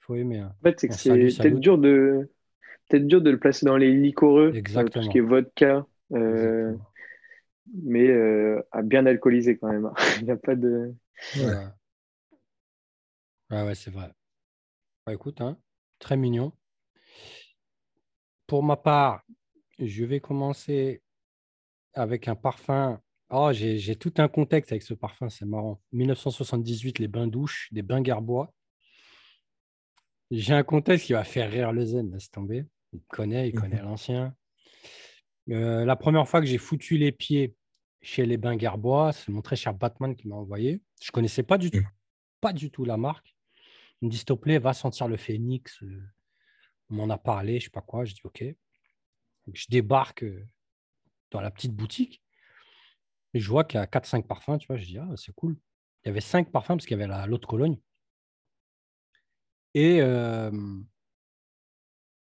Faut 0.00 0.14
aimer. 0.14 0.40
hein. 0.40 0.54
En 0.60 0.64
fait, 0.64 0.78
c'est 0.78 0.88
que 0.88 0.94
c'est 0.94 1.38
peut-être 1.38 1.58
dur 1.58 1.78
de 1.78 2.28
peut-être 2.90 3.06
dur 3.06 3.22
de 3.22 3.30
le 3.30 3.38
placer 3.38 3.64
dans 3.64 3.78
les 3.78 3.90
liquoreux, 3.94 4.48
euh, 4.48 4.52
tout 4.52 4.58
Exactement. 4.58 5.04
ce 5.06 5.08
qui 5.08 5.16
est 5.16 5.22
vodka, 5.22 5.86
euh, 6.12 6.68
Exactement. 6.72 6.86
mais 7.82 8.08
euh, 8.08 8.60
à 8.72 8.82
bien 8.82 9.06
alcoolisé 9.06 9.56
quand 9.56 9.72
même. 9.72 9.86
hein. 9.86 9.94
Il 10.20 10.26
n'y 10.26 10.32
a 10.32 10.36
pas 10.36 10.54
de. 10.54 10.92
Ouais, 11.38 11.46
ouais. 11.46 11.66
Ouais, 13.50 13.62
ouais, 13.62 13.74
c'est 13.74 13.90
vrai. 13.90 14.12
Bah, 15.06 15.14
écoute, 15.14 15.40
hein, 15.40 15.58
très 16.04 16.16
mignon. 16.18 16.52
Pour 18.46 18.62
ma 18.62 18.76
part, 18.76 19.22
je 19.78 20.04
vais 20.04 20.20
commencer 20.20 21.02
avec 21.94 22.28
un 22.28 22.34
parfum. 22.36 23.00
Oh, 23.30 23.50
j'ai 23.52 23.96
tout 23.96 24.12
un 24.18 24.28
contexte 24.28 24.70
avec 24.70 24.82
ce 24.82 24.92
parfum, 24.94 25.30
c'est 25.30 25.46
marrant. 25.46 25.80
1978, 25.92 26.98
les 26.98 27.08
bains 27.08 27.26
douches, 27.26 27.68
des 27.72 27.82
bains 27.82 28.02
Garbois. 28.02 28.52
J'ai 30.30 30.52
un 30.52 30.62
contexte 30.62 31.06
qui 31.06 31.14
va 31.14 31.24
faire 31.24 31.50
rire 31.50 31.72
le 31.72 31.84
zen, 31.86 32.12
laisse 32.12 32.30
tomber. 32.30 32.66
Il 32.92 33.00
connaît, 33.08 33.48
il 33.48 33.54
connaît 33.54 33.80
l'ancien. 33.82 34.34
Euh, 35.50 35.84
la 35.86 35.96
première 35.96 36.28
fois 36.28 36.40
que 36.40 36.46
j'ai 36.46 36.58
foutu 36.58 36.98
les 36.98 37.12
pieds 37.12 37.54
chez 38.02 38.26
les 38.26 38.36
bains 38.36 38.56
Garbois, 38.56 39.12
c'est 39.12 39.30
mon 39.32 39.40
très 39.40 39.56
cher 39.56 39.72
Batman 39.74 40.14
qui 40.14 40.28
m'a 40.28 40.36
envoyé. 40.36 40.82
Je 41.00 41.08
ne 41.08 41.12
connaissais 41.12 41.42
pas 41.42 41.56
du 41.56 41.70
tout, 41.70 41.78
Mhm. 41.78 41.88
pas 42.42 42.52
du 42.52 42.70
tout 42.70 42.84
la 42.84 42.98
marque. 42.98 43.33
Me 44.04 44.34
plaît, 44.36 44.58
va 44.58 44.72
sentir 44.72 45.08
le 45.08 45.16
phénix. 45.16 45.82
Euh, 45.82 46.02
On 46.90 46.96
m'en 46.96 47.10
a 47.10 47.18
parlé, 47.18 47.60
je 47.60 47.64
sais 47.66 47.70
pas 47.70 47.82
quoi. 47.82 48.04
Je 48.04 48.14
dis, 48.14 48.20
OK. 48.24 48.44
Je 49.52 49.66
débarque 49.70 50.24
euh, 50.24 50.46
dans 51.30 51.40
la 51.40 51.50
petite 51.50 51.74
boutique 51.74 52.22
et 53.34 53.40
je 53.40 53.48
vois 53.50 53.64
qu'il 53.64 53.78
y 53.78 53.82
a 53.82 53.86
4-5 53.86 54.26
parfums. 54.26 54.58
Tu 54.58 54.66
vois, 54.66 54.76
je 54.76 54.86
dis, 54.86 54.98
ah, 54.98 55.08
c'est 55.16 55.34
cool. 55.34 55.56
Il 56.04 56.08
y 56.08 56.10
avait 56.10 56.20
5 56.20 56.50
parfums 56.50 56.68
parce 56.76 56.86
qu'il 56.86 56.96
y 56.98 57.02
avait 57.02 57.08
la- 57.08 57.26
l'autre 57.26 57.48
Cologne. 57.48 57.78
Et 59.74 60.00
euh, 60.00 60.50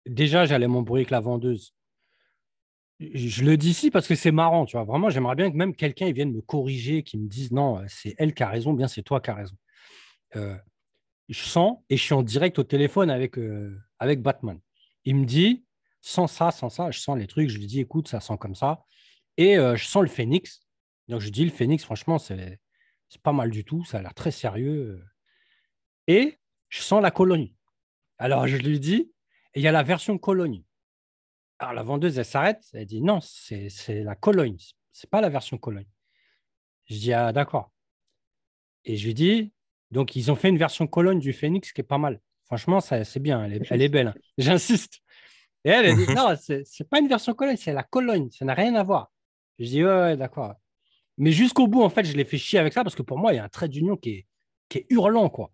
déjà, 0.06 0.44
j'allais 0.44 0.68
m'embrouiller 0.68 1.02
avec 1.02 1.10
la 1.10 1.20
vendeuse. 1.20 1.75
Je 3.00 3.44
le 3.44 3.56
dis 3.56 3.70
ici 3.70 3.90
parce 3.90 4.06
que 4.06 4.14
c'est 4.14 4.30
marrant, 4.30 4.66
tu 4.66 4.76
vois. 4.76 4.84
Vraiment, 4.84 5.08
j'aimerais 5.08 5.34
bien 5.34 5.50
que 5.50 5.56
même 5.56 5.75
quelqu'un 5.75 6.12
vienne 6.12 6.32
me 6.34 6.42
corriger, 6.42 7.02
qui 7.02 7.16
me 7.18 7.28
dise 7.28 7.50
non, 7.50 7.82
c'est 7.88 8.14
elle 8.18 8.34
qui 8.34 8.42
a 8.42 8.49
raison, 8.49 8.75
bien 8.75 8.88
c'est 8.88 9.02
toi 9.02 9.20
qui 9.20 9.30
as 9.30 9.34
raison. 9.34 9.56
Je 11.30 11.44
sens 11.44 11.78
et 11.88 11.96
je 11.96 12.02
suis 12.02 12.12
en 12.12 12.22
direct 12.22 12.58
au 12.58 12.64
téléphone 12.64 13.08
avec, 13.08 13.38
euh, 13.38 13.80
avec 14.00 14.20
Batman. 14.20 14.60
Il 15.04 15.14
me 15.14 15.25
dit, 15.25 15.64
sans 16.00 16.26
ça, 16.26 16.50
sans 16.50 16.68
ça, 16.68 16.90
je 16.90 16.99
sens 16.99 17.16
les 17.16 17.28
trucs. 17.28 17.49
Je 17.49 17.58
lui 17.58 17.66
dis, 17.66 17.80
écoute, 17.80 18.08
ça 18.08 18.20
sent 18.20 18.37
comme 18.38 18.56
ça. 18.56 18.84
Et 19.37 19.56
euh, 19.56 19.76
je 19.76 19.87
sens 19.87 20.02
le 20.02 20.08
phénix. 20.08 20.66
Donc 21.08 21.20
je 21.20 21.30
dis, 21.30 21.44
le 21.44 21.52
phénix, 21.52 21.84
franchement, 21.84 22.18
c'est 22.18 22.58
pas 23.22 23.32
mal 23.32 23.50
du 23.50 23.64
tout. 23.64 23.84
Ça 23.84 23.99
a 23.99 24.02
l'air 24.02 24.12
très 24.12 24.32
sérieux. 24.32 25.04
Et 26.08 26.38
je 26.68 26.80
sens 26.82 27.00
la 27.00 27.12
Cologne. 27.12 27.54
Alors 28.18 28.49
je 28.49 28.56
lui 28.56 28.80
dis, 28.80 29.12
il 29.54 29.62
y 29.62 29.68
a 29.68 29.72
la 29.72 29.84
version 29.84 30.18
Cologne. 30.18 30.64
Alors 31.60 31.75
la 31.75 31.84
vendeuse, 31.84 32.18
elle 32.18 32.25
s'arrête. 32.25 32.64
Elle 32.72 32.87
dit, 32.87 33.02
non, 33.02 33.20
c'est 33.20 33.70
la 34.02 34.16
Cologne. 34.16 34.56
C'est 34.92 35.08
pas 35.08 35.20
la 35.20 35.28
version 35.28 35.58
Cologne. 35.58 35.88
Je 36.87 36.96
dis, 36.96 37.12
ah 37.12 37.32
d'accord. 37.32 37.72
Et 38.84 38.96
je 38.96 39.06
lui 39.06 39.14
dis, 39.14 39.52
donc 39.90 40.16
ils 40.16 40.30
ont 40.30 40.37
fait 40.37 40.49
une 40.49 40.59
version 40.59 40.87
Cologne 40.87 41.18
du 41.20 41.32
Phoenix 41.32 41.73
qui 41.73 41.80
est 41.80 41.85
pas 41.85 41.99
mal. 41.99 42.20
Franchement, 42.47 42.80
c'est 42.80 43.18
bien, 43.20 43.44
elle 43.44 43.54
est, 43.54 43.62
elle 43.70 43.82
est 43.82 43.88
belle. 43.88 44.09
hein. 44.09 44.14
J'insiste. 44.38 45.00
Et 45.64 45.70
elle, 45.70 45.87
elle 45.87 45.97
dit, 45.97 46.06
non, 46.16 46.35
c'est 46.38 46.88
pas 46.88 46.99
une 47.00 47.09
version 47.09 47.35
Cologne, 47.35 47.56
c'est 47.56 47.73
la 47.73 47.82
Cologne, 47.82 48.28
ça 48.30 48.44
n'a 48.44 48.54
rien 48.54 48.75
à 48.75 48.82
voir. 48.82 49.12
Je 49.59 49.66
dis, 49.66 49.85
ouais, 49.85 49.90
ouais, 49.90 50.16
d'accord. 50.16 50.54
Mais 51.18 51.32
jusqu'au 51.32 51.66
bout, 51.66 51.82
en 51.82 51.90
fait, 51.90 52.04
je 52.04 52.16
l'ai 52.16 52.25
fait 52.25 52.38
chier 52.38 52.59
avec 52.59 52.73
ça 52.73 52.82
parce 52.82 52.94
que 52.97 53.02
pour 53.02 53.18
moi, 53.18 53.32
il 53.32 53.37
y 53.37 53.38
a 53.38 53.44
un 53.44 53.49
trait 53.49 53.68
d'union 53.68 53.97
qui 53.97 54.11
est, 54.11 54.26
qui 54.70 54.78
est 54.78 54.87
hurlant, 54.90 55.28
quoi. 55.28 55.52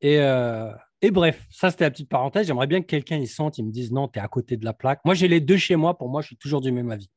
Et, 0.00 0.18
euh, 0.18 0.72
et 1.00 1.12
bref, 1.12 1.46
ça, 1.50 1.70
c'était 1.70 1.84
la 1.84 1.92
petite 1.92 2.08
parenthèse. 2.08 2.48
J'aimerais 2.48 2.66
bien 2.66 2.80
que 2.80 2.86
quelqu'un 2.86 3.18
y 3.18 3.28
sente, 3.28 3.58
il 3.58 3.64
me 3.66 3.70
dise, 3.70 3.92
non, 3.92 4.08
tu 4.08 4.18
es 4.18 4.22
à 4.22 4.26
côté 4.26 4.56
de 4.56 4.64
la 4.64 4.72
plaque. 4.72 5.00
Moi, 5.04 5.14
j'ai 5.14 5.28
les 5.28 5.40
deux 5.40 5.56
chez 5.56 5.76
moi. 5.76 5.96
Pour 5.96 6.08
moi, 6.08 6.20
je 6.20 6.26
suis 6.28 6.36
toujours 6.36 6.60
du 6.60 6.72
même 6.72 6.90
avis. 6.90 7.08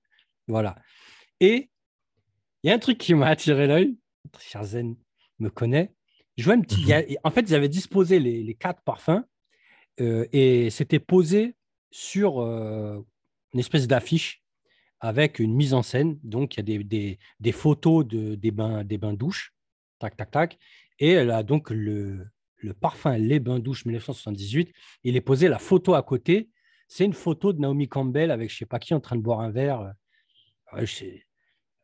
Voilà. 0.48 0.75
Et 1.39 1.72
il 2.62 2.68
y 2.70 2.72
a 2.72 2.75
un 2.75 2.80
truc 2.80 3.00
qui 3.00 3.15
m'a 3.15 3.27
attiré 3.27 3.65
l'œil. 3.65 3.98
Cher 4.39 4.63
Zen 4.63 4.96
me 5.39 5.50
connaît. 5.50 5.95
Je 6.38 6.44
vois 6.46 6.56
une 6.56 6.63
petite. 6.63 6.80
il 6.80 6.88
y 6.88 6.94
a- 6.94 7.04
en 7.24 7.32
fait, 7.32 7.42
ils 7.42 7.56
avaient 7.56 7.70
disposé 7.70 8.20
les, 8.20 8.44
les 8.44 8.54
quatre 8.56 8.82
parfums 8.84 9.24
euh, 10.01 10.25
et 10.34 10.70
c'était 10.70 11.00
posé 11.00 11.56
sur 11.92 12.39
euh, 12.42 13.00
une 13.54 13.60
espèce 13.60 13.88
d'affiche 13.88 14.44
avec 15.00 15.39
une 15.39 15.54
mise 15.56 15.74
en 15.74 15.84
scène. 15.84 16.20
Donc, 16.24 16.56
il 16.56 16.58
y 16.58 16.62
a 16.62 16.63
des, 16.63 16.84
des, 16.84 17.20
des 17.39 17.51
photos 17.51 18.06
de, 18.06 18.36
des 18.36 18.51
bains, 18.51 18.84
des 18.84 18.98
bains 18.98 19.13
douches. 19.13 19.54
Tac, 20.00 20.18
tac, 20.18 20.32
tac. 20.32 20.58
Et 21.00 21.18
a 21.18 21.44
donc 21.44 21.70
le, 21.70 22.27
le 22.58 22.74
parfum 22.74 23.18
Les 23.18 23.39
Bains 23.39 23.60
Douches 23.60 23.86
1978. 23.86 24.74
Il 25.04 25.15
est 25.15 25.22
posé 25.22 25.48
la 25.48 25.60
photo 25.60 25.94
à 25.94 26.04
côté. 26.04 26.50
C'est 26.88 27.06
une 27.06 27.13
photo 27.13 27.54
de 27.54 27.60
Naomi 27.60 27.88
Campbell 27.88 28.32
avec 28.32 28.50
je 28.51 28.58
sais 28.58 28.65
pas 28.65 28.80
qui 28.80 28.94
en 28.94 29.00
train 29.00 29.15
de 29.15 29.22
boire 29.22 29.39
un 29.42 29.51
verre. 29.51 29.94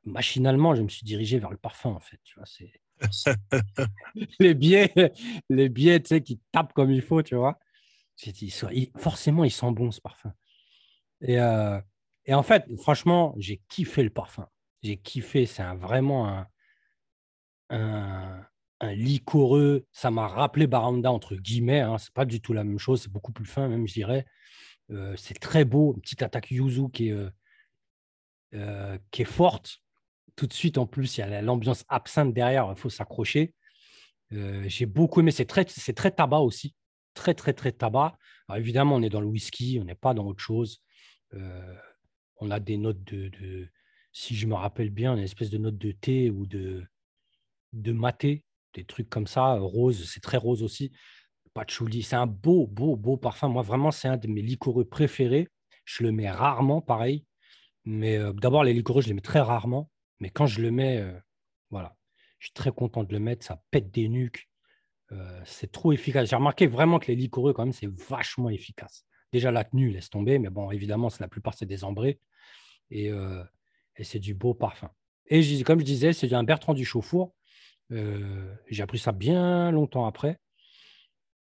Machinalement, 0.04 0.74
je 0.76 0.82
me 0.82 0.90
suis 0.90 1.04
dirigé 1.06 1.38
vers 1.40 1.52
le 1.52 1.58
parfum, 1.58 1.92
en 1.92 2.00
fait. 2.00 2.20
Tu 2.24 2.36
vois, 2.36 2.46
c'est 2.46 2.81
les 4.40 4.54
biais, 4.54 4.94
les 5.50 5.72
tu 5.74 6.02
sais, 6.06 6.22
qui 6.22 6.40
tapent 6.52 6.74
comme 6.74 6.92
il 6.92 7.02
faut, 7.02 7.22
tu 7.22 7.36
vois. 7.36 7.60
Forcément, 8.98 9.44
il 9.44 9.52
sent 9.52 9.72
bon 9.72 9.92
ce 9.92 10.02
parfum. 10.02 10.34
Et, 11.22 11.40
euh, 11.40 11.80
et 12.26 12.34
en 12.34 12.44
fait, 12.44 12.66
franchement, 12.78 13.34
j'ai 13.38 13.62
kiffé 13.68 14.04
le 14.04 14.10
parfum. 14.10 14.48
J'ai 14.84 14.98
kiffé. 14.98 15.46
C'est 15.46 15.64
vraiment 15.76 16.28
un, 16.28 16.48
un, 17.70 18.94
liquoreux. 18.94 19.86
Ça 19.92 20.12
m'a 20.12 20.28
rappelé 20.28 20.68
Baranda, 20.68 21.12
entre 21.12 21.36
guillemets. 21.36 21.82
Hein. 21.82 21.98
C'est 21.98 22.14
pas 22.14 22.26
du 22.26 22.42
tout 22.42 22.54
la 22.54 22.64
même 22.64 22.80
chose. 22.80 23.04
C'est 23.04 23.12
beaucoup 23.12 23.32
plus 23.32 23.46
fin, 23.46 23.68
même, 23.68 23.88
je 23.88 23.94
dirais. 23.94 24.26
Euh, 24.92 25.16
c'est 25.16 25.40
très 25.40 25.66
beau. 25.66 25.94
Une 25.96 26.02
petite 26.02 26.24
attaque 26.24 26.52
Yuzu 26.52 26.90
qui 26.92 27.10
est, 27.10 27.16
euh, 28.54 28.98
qui 29.12 29.22
est 29.22 29.26
forte. 29.26 29.82
Tout 30.36 30.48
de 30.48 30.54
suite, 30.54 30.78
en 30.78 30.88
plus, 30.88 31.18
il 31.18 31.22
y 31.22 31.24
a 31.24 31.42
l'ambiance 31.42 31.86
absinthe 31.90 32.34
derrière. 32.34 32.68
Il 32.70 32.80
faut 32.80 32.90
s'accrocher. 32.90 33.54
J'ai 34.32 34.86
beaucoup 34.86 35.20
aimé. 35.20 35.32
C'est 35.32 35.46
très, 35.46 35.66
très 35.66 36.12
tabac 36.12 36.40
aussi. 36.40 36.76
Très, 37.14 37.34
très, 37.34 37.54
très 37.54 37.72
tabac. 37.72 38.18
Alors, 38.48 38.60
évidemment, 38.60 38.96
on 38.96 39.02
est 39.02 39.10
dans 39.10 39.22
le 39.22 39.28
whisky. 39.28 39.80
On 39.82 39.86
n'est 39.86 39.96
pas 39.96 40.14
dans 40.14 40.26
autre 40.26 40.42
chose. 40.42 40.82
on 42.38 42.52
a 42.52 42.60
des 42.60 42.78
notes 42.78 43.04
de, 43.04 43.30
de, 43.30 43.70
si 44.14 44.36
je 44.36 44.48
me 44.48 44.56
rappelle 44.56 44.90
bien, 44.90 45.16
une 45.16 45.24
espèce 45.24 45.50
de 45.50 45.58
note 45.58 45.78
de 45.78 45.92
thé 45.92 46.30
ou 46.30 46.46
de, 46.46 46.84
de 47.74 47.92
maté 47.92 48.44
des 48.74 48.86
trucs 48.86 49.10
comme 49.10 49.28
ça. 49.28 49.54
Rose, 49.60 50.10
c'est 50.10 50.22
très 50.22 50.38
rose 50.38 50.64
aussi. 50.64 50.92
Patchouli, 51.54 52.04
c'est 52.04 52.16
un 52.16 52.28
beau, 52.28 52.68
beau, 52.68 52.96
beau 52.96 53.18
parfum. 53.18 53.50
Moi, 53.50 53.62
vraiment, 53.62 53.92
c'est 53.92 54.08
un 54.08 54.18
de 54.18 54.28
mes 54.28 54.42
liquoreux 54.42 54.86
préférés. 54.86 55.50
Je 55.86 56.04
le 56.04 56.12
mets 56.12 56.30
rarement, 56.32 56.82
pareil. 56.82 57.26
Mais 57.84 58.18
euh, 58.18 58.32
d'abord, 58.34 58.64
les 58.64 58.74
liquoreux, 58.74 59.02
je 59.02 59.08
les 59.08 59.14
mets 59.14 59.22
très 59.22 59.42
rarement. 59.42 59.90
Mais 60.22 60.30
quand 60.30 60.46
je 60.46 60.62
le 60.62 60.72
mets, 60.72 61.00
euh, 61.00 61.12
voilà, 61.72 61.98
je 62.40 62.48
suis 62.48 62.54
très 62.54 62.72
content 62.72 63.04
de 63.04 63.12
le 63.12 63.20
mettre. 63.20 63.46
Ça 63.46 63.62
pète 63.72 63.92
des 63.92 64.08
nuques. 64.08 64.50
Euh, 65.12 65.42
c'est 65.44 65.72
trop 65.72 65.92
efficace. 65.92 66.30
J'ai 66.30 66.36
remarqué 66.38 66.68
vraiment 66.68 67.00
que 67.00 67.08
les 67.08 67.16
liquoreux, 67.16 67.54
quand 67.54 67.66
même, 67.66 67.74
c'est 67.74 67.90
vachement 68.08 68.50
efficace. 68.50 69.04
Déjà, 69.34 69.52
la 69.52 69.66
tenue, 69.66 69.90
laisse 69.90 70.10
tomber. 70.10 70.40
Mais 70.40 70.50
bon, 70.50 70.72
évidemment, 70.72 71.10
la 71.20 71.28
plupart, 71.28 71.56
c'est 71.56 71.66
des 71.66 71.84
ambrés. 71.84 72.20
Et, 72.92 73.10
et 73.96 74.04
c'est 74.04 74.20
du 74.20 74.34
beau 74.34 74.54
parfum. 74.54 74.92
Et 75.28 75.64
comme 75.64 75.80
je 75.80 75.86
disais, 75.86 76.14
c'est 76.14 76.32
un 76.34 76.44
Bertrand 76.44 76.74
du 76.74 76.86
Chauffour. 76.86 77.34
Euh, 77.92 78.54
j'ai 78.68 78.84
appris 78.84 79.00
ça 79.00 79.14
bien 79.14 79.72
longtemps 79.72 80.06
après. 80.06 80.40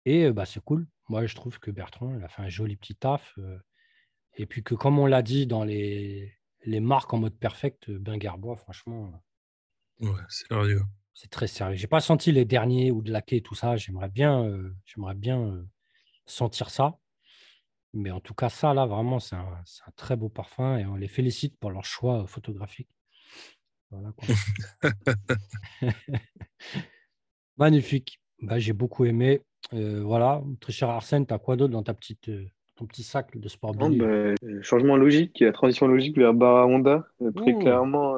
Et 0.06 0.30
bah, 0.30 0.46
c'est 0.46 0.62
cool. 0.64 0.86
Moi, 1.08 1.26
je 1.26 1.34
trouve 1.34 1.58
que 1.58 1.70
Bertrand, 1.70 2.14
il 2.16 2.24
a 2.24 2.28
fait 2.28 2.42
un 2.42 2.48
joli 2.48 2.76
petit 2.76 2.96
taf. 2.96 3.38
et 4.36 4.46
puis 4.46 4.62
que, 4.62 4.74
comme 4.74 4.98
on 4.98 5.06
l'a 5.06 5.22
dit 5.22 5.46
dans 5.46 5.64
les, 5.64 6.34
les 6.64 6.80
marques 6.80 7.12
en 7.12 7.18
mode 7.18 7.38
perfect, 7.38 7.90
Ben 7.90 8.16
Garbois, 8.16 8.56
franchement. 8.56 9.22
Ouais, 10.00 10.10
sérieux. 10.28 10.82
C'est 11.12 11.30
très 11.30 11.46
sérieux. 11.46 11.76
J'ai 11.76 11.86
pas 11.86 12.00
senti 12.00 12.32
les 12.32 12.44
derniers 12.44 12.90
ou 12.90 13.02
de 13.02 13.12
laquais, 13.12 13.40
tout 13.40 13.54
ça. 13.54 13.76
J'aimerais 13.76 14.08
bien, 14.08 14.50
j'aimerais 14.84 15.14
bien 15.14 15.64
sentir 16.26 16.70
ça. 16.70 16.98
Mais 17.92 18.10
en 18.10 18.20
tout 18.20 18.34
cas, 18.34 18.48
ça, 18.48 18.74
là, 18.74 18.86
vraiment, 18.86 19.20
c'est 19.20 19.36
un, 19.36 19.62
un, 19.86 19.90
très 19.94 20.16
beau 20.16 20.28
parfum 20.28 20.78
et 20.78 20.84
on 20.84 20.96
les 20.96 21.06
félicite 21.06 21.56
pour 21.58 21.70
leur 21.70 21.84
choix 21.84 22.26
photographique. 22.26 22.88
Magnifique. 27.56 28.20
Bah, 28.42 28.58
j'ai 28.58 28.72
beaucoup 28.72 29.04
aimé. 29.04 29.42
Euh, 29.72 30.02
voilà, 30.02 30.42
très 30.60 30.72
cher 30.72 30.90
Arsène, 30.90 31.26
tu 31.26 31.32
as 31.32 31.38
quoi 31.38 31.56
d'autre 31.56 31.72
dans 31.72 31.82
ta 31.82 31.94
petite, 31.94 32.28
euh, 32.28 32.46
ton 32.76 32.86
petit 32.86 33.02
sac 33.02 33.36
de 33.36 33.48
sport 33.48 33.74
bah, 33.74 33.86
euh, 33.86 34.34
Changement 34.62 34.96
logique, 34.96 35.40
la 35.40 35.52
transition 35.52 35.86
logique 35.86 36.16
vers 36.18 36.34
Barra 36.34 36.66
Honda. 36.66 37.06
Très 37.36 37.54
clairement, 37.54 38.14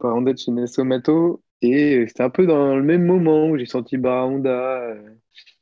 Barra 0.00 0.14
Honda 0.14 0.32
de 0.32 0.38
chez 0.38 0.50
Nessomato. 0.50 1.42
Et 1.60 2.06
c'était 2.06 2.22
un 2.22 2.30
peu 2.30 2.46
dans 2.46 2.76
le 2.76 2.82
même 2.82 3.04
moment 3.04 3.48
où 3.48 3.58
j'ai 3.58 3.66
senti 3.66 3.96
Barra 3.96 4.26
Honda 4.26 4.94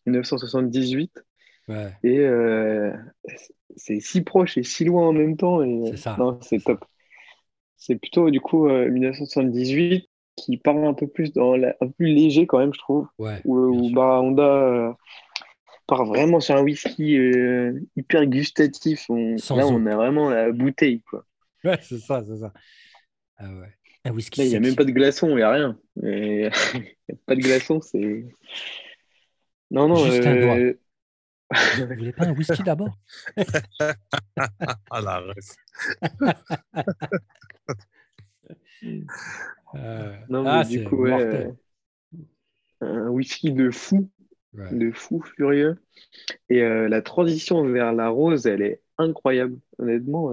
1978. 0.07 1.25
Et 2.03 2.27
c'est 3.77 4.01
si 4.01 4.23
proche 4.23 4.57
et 4.59 4.63
si 4.63 4.85
loin 4.85 5.09
en 5.09 5.13
même 5.13 5.37
temps. 5.37 5.63
Et... 5.63 5.83
C'est 5.91 5.97
ça. 5.97 6.17
c'est 6.41 6.63
top. 6.63 6.85
C'est 7.77 7.97
plutôt 7.97 8.31
du 8.31 8.41
coup 8.41 8.69
1978 8.69 9.95
euh, 9.95 10.07
qui 10.35 10.57
parle 10.57 10.85
un 10.85 10.95
peu 10.95 11.07
plus 11.07 11.33
dans 11.33 11.55
un 11.55 11.73
peu 11.81 11.91
plus 11.91 12.09
léger 12.09 12.47
quand 12.47 12.59
même, 12.59 12.75
je 12.75 12.79
trouve. 12.79 13.07
Ouais, 13.19 13.41
où, 13.45 13.93
Honda 13.97 14.43
euh, 14.43 14.93
part 15.87 16.05
vraiment 16.05 16.41
sur 16.41 16.57
un 16.57 16.63
whisky 16.63 17.17
euh, 17.17 17.81
hyper 17.97 18.27
gustatif. 18.27 19.09
là, 19.09 19.67
on 19.67 19.87
a 19.87 19.97
vraiment 19.97 20.31
la 20.31 20.53
bouteille, 20.53 21.03
quoi. 21.03 21.25
Ouais, 21.65 21.79
c'est 21.83 21.99
ça, 21.99 22.23
c'est 22.27 22.39
ça. 22.39 22.53
Ah 23.39 23.53
ouais. 23.53 23.73
Un 24.05 24.13
whisky. 24.13 24.43
il 24.43 24.49
n'y 24.49 24.57
a 24.57 24.61
même 24.61 24.77
pas 24.77 24.85
de 24.85 24.93
glaçon, 24.93 25.31
il 25.31 25.37
n'y 25.37 25.43
a 25.43 25.51
rien. 25.51 25.79
Il 26.03 26.41
n'y 26.41 26.47
a 26.47 27.19
pas 27.27 27.35
de 27.35 27.41
glaçon, 27.41 27.81
c'est. 27.81 28.27
Non, 29.71 29.89
non. 29.89 29.97
Juste 29.97 30.27
un 30.27 30.41
doigt. 30.41 30.57
Vous 31.79 31.87
voulez 31.87 32.13
pas 32.13 32.27
un 32.27 32.35
whisky 32.35 32.63
d'abord? 32.63 32.97
Ah 34.91 35.01
la. 35.01 35.23
Euh, 39.75 40.17
non, 40.29 40.43
mais 40.43 40.51
ah, 40.51 40.65
du 40.65 40.85
coup, 40.85 41.07
euh, 41.07 41.51
un 42.81 43.09
whisky 43.09 43.53
de 43.53 43.71
fou, 43.71 44.11
de 44.71 44.91
fou 44.93 45.23
furieux. 45.23 45.77
Et 46.49 46.63
euh, 46.63 46.89
la 46.89 47.03
transition 47.03 47.65
vers 47.65 47.93
la 47.93 48.09
rose, 48.09 48.47
elle 48.47 48.63
est 48.63 48.81
incroyable. 48.99 49.59
Honnêtement, 49.79 50.33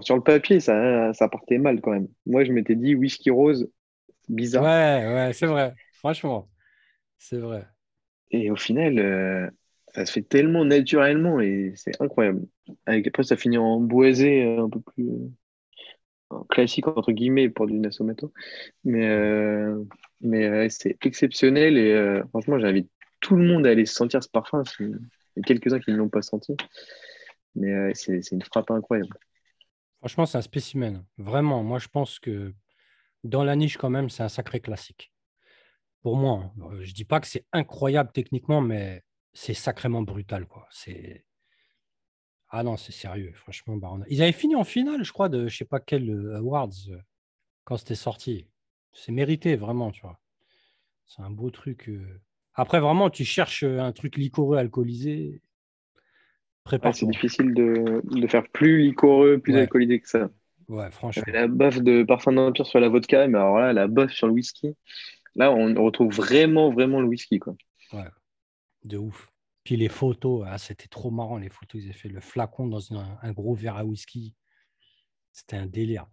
sur 0.00 0.16
le 0.16 0.22
papier, 0.22 0.60
ça, 0.60 1.12
ça 1.14 1.28
partait 1.28 1.58
mal 1.58 1.80
quand 1.80 1.92
même. 1.92 2.08
Moi, 2.26 2.44
je 2.44 2.52
m'étais 2.52 2.74
dit 2.74 2.94
whisky 2.94 3.30
rose, 3.30 3.70
bizarre. 4.28 4.64
Ouais, 4.64 5.14
ouais, 5.14 5.32
c'est 5.32 5.46
vrai. 5.46 5.74
Franchement, 5.94 6.48
c'est 7.16 7.38
vrai. 7.38 7.66
Et 8.30 8.50
au 8.50 8.56
final, 8.56 9.50
ça 9.94 10.04
se 10.04 10.12
fait 10.12 10.22
tellement 10.22 10.64
naturellement 10.64 11.40
et 11.40 11.72
c'est 11.76 12.00
incroyable. 12.00 12.42
après, 12.86 13.22
ça 13.22 13.36
finit 13.36 13.58
en 13.58 13.80
boisé 13.80 14.44
un 14.44 14.68
peu 14.68 14.80
plus 14.80 15.32
classique 16.48 16.86
entre 16.88 17.12
guillemets 17.12 17.48
pour 17.48 17.66
du 17.66 17.78
Nassomato. 17.78 18.32
Mais, 18.84 19.08
euh, 19.08 19.82
mais 20.20 20.68
c'est 20.68 20.96
exceptionnel 21.04 21.78
et 21.78 21.92
euh, 21.92 22.24
franchement, 22.28 22.58
j'invite 22.58 22.90
tout 23.20 23.36
le 23.36 23.44
monde 23.44 23.66
à 23.66 23.70
aller 23.70 23.86
sentir 23.86 24.22
ce 24.22 24.28
parfum. 24.28 24.62
Il 24.80 24.90
y 25.36 25.40
a 25.40 25.42
quelques-uns 25.42 25.80
qui 25.80 25.90
ne 25.90 25.96
l'ont 25.96 26.08
pas 26.08 26.22
senti. 26.22 26.56
Mais 27.54 27.72
euh, 27.72 27.90
c'est 27.94 28.20
une 28.30 28.42
frappe 28.42 28.70
incroyable. 28.70 29.16
Franchement, 29.98 30.26
c'est 30.26 30.38
un 30.38 30.42
spécimen. 30.42 31.04
Vraiment, 31.16 31.62
moi, 31.64 31.78
je 31.78 31.88
pense 31.88 32.18
que 32.20 32.54
dans 33.24 33.42
la 33.42 33.56
niche, 33.56 33.76
quand 33.76 33.90
même, 33.90 34.10
c'est 34.10 34.22
un 34.22 34.28
sacré 34.28 34.60
classique. 34.60 35.12
Pour 36.02 36.16
moi, 36.16 36.52
hein. 36.60 36.68
je 36.80 36.88
ne 36.88 36.94
dis 36.94 37.04
pas 37.04 37.18
que 37.18 37.26
c'est 37.26 37.44
incroyable 37.52 38.10
techniquement, 38.12 38.60
mais 38.60 39.02
c'est 39.32 39.54
sacrément 39.54 40.02
brutal. 40.02 40.46
Quoi. 40.46 40.68
C'est 40.70 41.24
ah 42.50 42.62
non, 42.62 42.76
c'est 42.76 42.92
sérieux, 42.92 43.32
franchement. 43.34 43.76
Bah, 43.76 43.92
Ils 44.08 44.22
avaient 44.22 44.32
fini 44.32 44.56
en 44.56 44.64
finale, 44.64 45.04
je 45.04 45.12
crois, 45.12 45.28
de 45.28 45.48
je 45.48 45.56
sais 45.56 45.64
pas 45.64 45.80
quel 45.80 46.08
euh, 46.08 46.38
awards 46.38 46.70
euh, 46.88 46.98
quand 47.64 47.76
c'était 47.76 47.94
sorti. 47.94 48.46
C'est 48.92 49.12
mérité, 49.12 49.56
vraiment, 49.56 49.90
tu 49.90 50.02
vois. 50.02 50.18
C'est 51.06 51.22
un 51.22 51.30
beau 51.30 51.50
truc. 51.50 51.88
Euh. 51.88 52.20
Après, 52.54 52.80
vraiment, 52.80 53.10
tu 53.10 53.24
cherches 53.24 53.62
un 53.62 53.92
truc 53.92 54.16
liquoreux, 54.16 54.56
alcoolisé. 54.56 55.40
Prépare. 56.64 56.94
c'est 56.94 57.06
difficile 57.06 57.54
de, 57.54 58.02
faire 58.26 58.46
plus 58.48 58.82
liquoreux, 58.82 59.38
plus 59.38 59.56
alcoolisé 59.56 60.00
que 60.00 60.08
ça. 60.08 60.28
Ouais, 60.68 60.90
franchement. 60.90 61.22
La 61.28 61.48
baffe 61.48 61.80
de 61.80 62.02
parfum 62.02 62.32
d'Empire 62.32 62.66
sur 62.66 62.78
la 62.78 62.90
vodka, 62.90 63.26
mais 63.26 63.38
alors 63.38 63.58
là, 63.58 63.72
la 63.72 63.88
baffe 63.88 64.12
sur 64.12 64.26
le 64.26 64.34
whisky. 64.34 64.76
Là, 65.34 65.50
on 65.50 65.82
retrouve 65.82 66.12
vraiment, 66.14 66.70
vraiment 66.70 67.00
le 67.00 67.06
whisky, 67.06 67.38
quoi. 67.38 67.54
Ouais, 67.92 68.08
de 68.84 68.98
ouf 68.98 69.30
les 69.76 69.88
photos, 69.88 70.44
ah, 70.46 70.58
c'était 70.58 70.88
trop 70.88 71.10
marrant, 71.10 71.38
les 71.38 71.48
photos. 71.48 71.82
Ils 71.82 71.84
avaient 71.86 71.98
fait 71.98 72.08
le 72.08 72.20
flacon 72.20 72.66
dans 72.66 72.92
un, 72.94 73.32
gros 73.32 73.54
verre 73.54 73.76
à 73.76 73.84
whisky. 73.84 74.34
C'était 75.32 75.56
un 75.56 75.66
délire. 75.66 76.06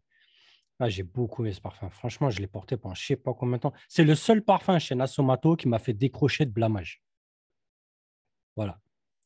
Ah, 0.79 0.89
j'ai 0.89 1.03
beaucoup 1.03 1.43
aimé 1.43 1.53
ce 1.53 1.61
parfum. 1.61 1.89
Franchement, 1.89 2.29
je 2.29 2.39
l'ai 2.39 2.47
porté 2.47 2.75
pendant 2.75 2.95
je 2.95 3.05
sais 3.05 3.15
pas 3.15 3.33
combien 3.33 3.57
de 3.57 3.61
temps. 3.61 3.73
C'est 3.87 4.03
le 4.03 4.15
seul 4.15 4.43
parfum 4.43 4.77
chez 4.77 4.93
Nassomato 4.95 5.55
qui 5.55 5.69
m'a 5.69 5.79
fait 5.79 5.93
décrocher 5.93 6.45
de 6.45 6.51
blâmage. 6.51 7.01
Voilà. 8.55 8.81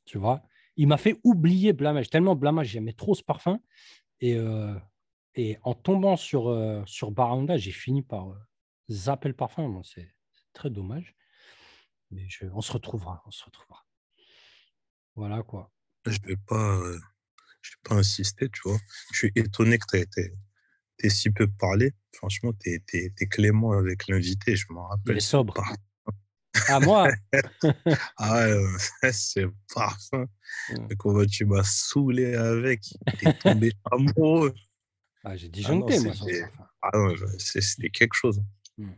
Tu 0.06 0.18
vois? 0.18 0.44
Il 0.76 0.88
m'a 0.88 0.98
fait 0.98 1.20
oublier 1.24 1.74
blâmage. 1.74 2.10
Tellement 2.10 2.36
blâmage, 2.36 2.68
j'aimais 2.68 2.94
trop 2.94 3.16
ce 3.16 3.24
parfum. 3.24 3.60
Et, 4.22 4.36
euh, 4.36 4.76
et 5.36 5.58
en 5.64 5.74
tombant 5.74 6.18
sur, 6.18 6.50
euh, 6.50 6.84
sur 6.86 7.12
Baranda, 7.12 7.58
j'ai 7.58 7.72
fini 7.72 8.04
par 8.04 8.30
euh, 8.30 8.38
zapper 8.90 9.30
le 9.30 9.36
parfum. 9.36 9.82
c'est 9.84 10.14
très 10.54 10.70
dommage. 10.70 11.16
Mais 12.12 12.28
je, 12.30 12.46
on 12.54 12.62
se 12.62 12.72
retrouvera. 12.72 13.24
On 13.26 13.32
se 13.32 13.44
retrouvera. 13.44 13.86
Voilà 15.16 15.42
quoi. 15.42 15.72
Je 16.06 16.18
vais 16.24 16.38
pas, 16.38 16.80
je 17.62 17.72
vais 17.72 17.90
pas 17.90 17.96
insister, 17.96 18.50
tu 18.50 18.62
vois. 18.66 18.78
Je 19.14 19.18
suis 19.18 19.32
étonné 19.36 19.80
que 19.80 19.86
tu 19.90 19.98
aies, 19.98 20.34
si 21.08 21.30
peu 21.30 21.48
parlé. 21.48 21.94
Franchement, 22.14 22.52
tu 22.60 22.82
es, 22.94 23.28
clément 23.28 23.72
avec 23.72 24.08
l'invité, 24.10 24.58
je 24.58 24.66
m'en 24.70 24.88
rappelle. 24.88 25.16
Il 25.16 25.18
est 25.18 25.22
sobre. 25.22 25.64
À 26.68 26.80
moi? 26.80 27.10
Ah 28.18 28.48
ouais, 28.48 29.12
c'est 29.14 29.46
parfum. 29.74 30.28
Mmh. 30.72 30.88
Comment 30.98 31.26
tu 31.26 31.46
m'as 31.46 31.64
saoulé 31.64 32.36
avec 32.36 32.82
T'es 33.20 33.34
tombé 33.34 33.72
amoureux. 33.92 34.54
Ah, 35.24 35.38
j'ai 35.38 35.48
disjoncté, 35.48 35.98
ah 35.98 36.02
moi. 36.02 36.14
Ah 36.82 36.98
non, 36.98 37.16
c'était 37.38 37.90
quelque 37.90 38.16
chose. 38.16 38.42
Mmh. 38.78 38.92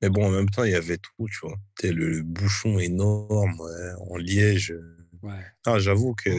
Mais 0.00 0.08
bon, 0.08 0.26
en 0.26 0.30
même 0.30 0.48
temps, 0.48 0.64
il 0.64 0.72
y 0.72 0.76
avait 0.76 0.96
tout, 0.96 1.28
tu 1.28 1.46
vois. 1.46 1.58
Le, 1.82 1.90
le, 1.90 2.22
bouchon 2.22 2.78
énorme 2.78 3.60
en 3.98 4.16
liège. 4.16 4.74
Ouais. 5.22 5.44
Ah, 5.66 5.78
J'avoue 5.78 6.14
que, 6.14 6.30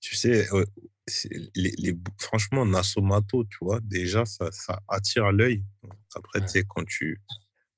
tu 0.00 0.16
sais, 0.16 0.48
les, 1.54 1.72
les, 1.78 1.98
franchement, 2.18 2.64
Nasomato, 2.66 3.44
tu 3.44 3.58
vois, 3.62 3.80
déjà, 3.80 4.24
ça, 4.24 4.50
ça 4.52 4.80
attire 4.88 5.32
l'œil. 5.32 5.64
Après, 6.14 6.40
Ouais. 6.40 6.46
tu 6.46 6.52
sais, 6.52 6.64
quand, 6.68 6.84
tu, 6.86 7.20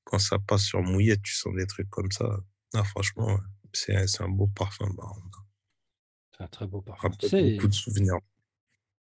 quand 0.04 0.18
ça 0.18 0.38
passe 0.38 0.62
sur 0.62 0.82
mouillette, 0.82 1.22
tu 1.22 1.34
sens 1.34 1.54
des 1.54 1.66
trucs 1.66 1.90
comme 1.90 2.10
ça. 2.10 2.38
Ah, 2.74 2.84
franchement, 2.84 3.38
c'est 3.72 3.96
un- 3.96 4.24
un 4.24 4.28
beau 4.28 4.46
parfum. 4.48 4.88
C'est 6.36 6.44
un 6.44 6.48
très 6.48 6.66
beau 6.66 6.80
parfum. 6.80 7.10
Tu 7.18 7.28
sais, 7.28 7.52
beaucoup 7.52 7.68
de 7.68 7.74
souvenirs. 7.74 8.16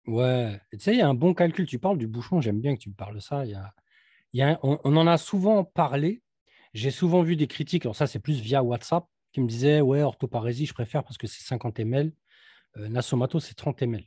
ouais, 0.07 0.61
tu 0.73 0.79
sais, 0.81 0.93
il 0.95 0.99
y 0.99 1.03
a 1.03 1.09
un 1.09 1.15
bon 1.15 1.35
calcul. 1.35 1.67
Tu 1.67 1.79
parles 1.79 1.99
du 1.99 2.07
bouchon, 2.07 2.41
j'aime 2.41 2.61
bien 2.61 2.75
que 2.77 2.81
tu 2.81 2.89
me 2.89 2.95
parles 2.95 3.15
de 3.17 3.21
ça. 3.21 3.45
Il 3.45 3.51
y 3.53 3.55
a, 3.55 3.75
il 4.33 4.41
y 4.41 4.43
a 4.43 4.59
on, 4.63 4.79
on 4.85 4.97
en 4.97 5.07
a 5.07 5.19
souvent 5.19 5.65
parlé. 5.65 6.23
J'ai 6.75 6.91
souvent 6.91 7.23
vu 7.23 7.37
des 7.37 7.47
critiques, 7.47 7.87
alors 7.87 7.97
ça, 7.97 8.07
c'est 8.07 8.19
plus 8.19 8.41
via 8.41 8.63
WhatsApp, 8.63 9.07
qui 9.33 9.41
me 9.41 9.49
disaient 9.49 9.81
Ouais, 9.81 10.03
orthoparésie, 10.03 10.67
je 10.67 10.75
préfère 10.75 11.05
parce 11.05 11.17
que 11.19 11.27
c'est 11.27 11.43
50 11.43 11.79
ml. 11.81 12.13
Euh, 12.77 12.89
Nasomato, 12.89 13.41
c'est 13.41 13.55
30 13.55 13.81
ml. 13.83 14.05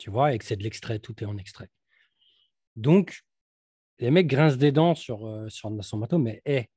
Tu 0.00 0.08
vois, 0.08 0.32
et 0.32 0.38
que 0.38 0.46
c'est 0.46 0.56
de 0.56 0.62
l'extrait, 0.62 0.98
tout 0.98 1.22
est 1.22 1.26
en 1.26 1.36
extrait. 1.36 1.68
Donc, 2.74 3.20
les 3.98 4.10
mecs 4.10 4.26
grincent 4.26 4.56
des 4.56 4.72
dents 4.72 4.94
sur, 4.94 5.26
euh, 5.26 5.46
sur 5.50 5.68
Nasomato, 5.70 6.16
mais 6.16 6.40
hé, 6.46 6.70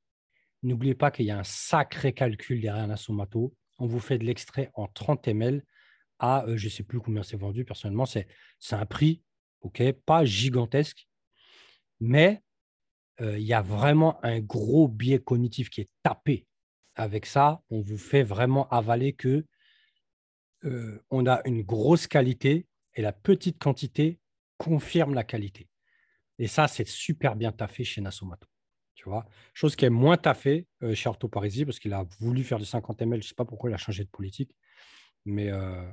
n'oubliez 0.62 0.94
pas 0.94 1.10
qu'il 1.10 1.24
y 1.24 1.30
a 1.30 1.38
un 1.38 1.44
sacré 1.44 2.12
calcul 2.12 2.60
derrière 2.60 2.86
Nasomato. 2.86 3.54
On 3.78 3.86
vous 3.86 3.98
fait 3.98 4.18
de 4.18 4.24
l'extrait 4.24 4.70
en 4.74 4.88
30 4.88 5.26
ml 5.28 5.64
à, 6.18 6.44
euh, 6.44 6.58
je 6.58 6.66
ne 6.66 6.70
sais 6.70 6.82
plus 6.82 7.00
combien 7.00 7.22
c'est 7.22 7.38
vendu 7.38 7.64
personnellement, 7.64 8.04
c'est 8.04 8.28
c'est 8.60 8.76
un 8.76 8.84
prix, 8.84 9.22
ok, 9.62 9.82
pas 10.04 10.26
gigantesque, 10.26 11.08
mais 12.00 12.42
euh, 13.22 13.38
il 13.38 13.46
y 13.46 13.54
a 13.54 13.62
vraiment 13.62 14.22
un 14.22 14.40
gros 14.40 14.86
biais 14.86 15.18
cognitif 15.18 15.70
qui 15.70 15.80
est 15.80 15.90
tapé. 16.02 16.46
Avec 16.94 17.24
ça, 17.24 17.62
on 17.70 17.80
vous 17.80 17.98
fait 17.98 18.22
vraiment 18.22 18.68
avaler 18.68 19.14
que 19.14 19.46
euh, 20.64 21.02
on 21.10 21.26
a 21.26 21.40
une 21.46 21.62
grosse 21.62 22.06
qualité 22.06 22.66
et 22.96 23.02
la 23.02 23.12
petite 23.12 23.58
quantité 23.58 24.20
confirme 24.58 25.14
la 25.14 25.24
qualité. 25.24 25.68
Et 26.38 26.46
ça, 26.46 26.68
c'est 26.68 26.86
super 26.86 27.36
bien 27.36 27.52
taffé 27.52 27.84
chez 27.84 28.00
Nasomato. 28.00 28.48
Tu 28.94 29.08
vois, 29.08 29.26
chose 29.52 29.76
qui 29.76 29.84
est 29.84 29.90
moins 29.90 30.16
taffée 30.16 30.66
euh, 30.82 30.94
chez 30.94 31.08
Orthoparésie 31.08 31.64
parce 31.64 31.78
qu'il 31.78 31.92
a 31.92 32.06
voulu 32.20 32.42
faire 32.42 32.58
du 32.58 32.64
50 32.64 33.02
ml. 33.02 33.20
Je 33.20 33.26
ne 33.26 33.28
sais 33.28 33.34
pas 33.34 33.44
pourquoi 33.44 33.70
il 33.70 33.74
a 33.74 33.78
changé 33.78 34.04
de 34.04 34.08
politique, 34.08 34.54
mais 35.24 35.50
euh, 35.50 35.84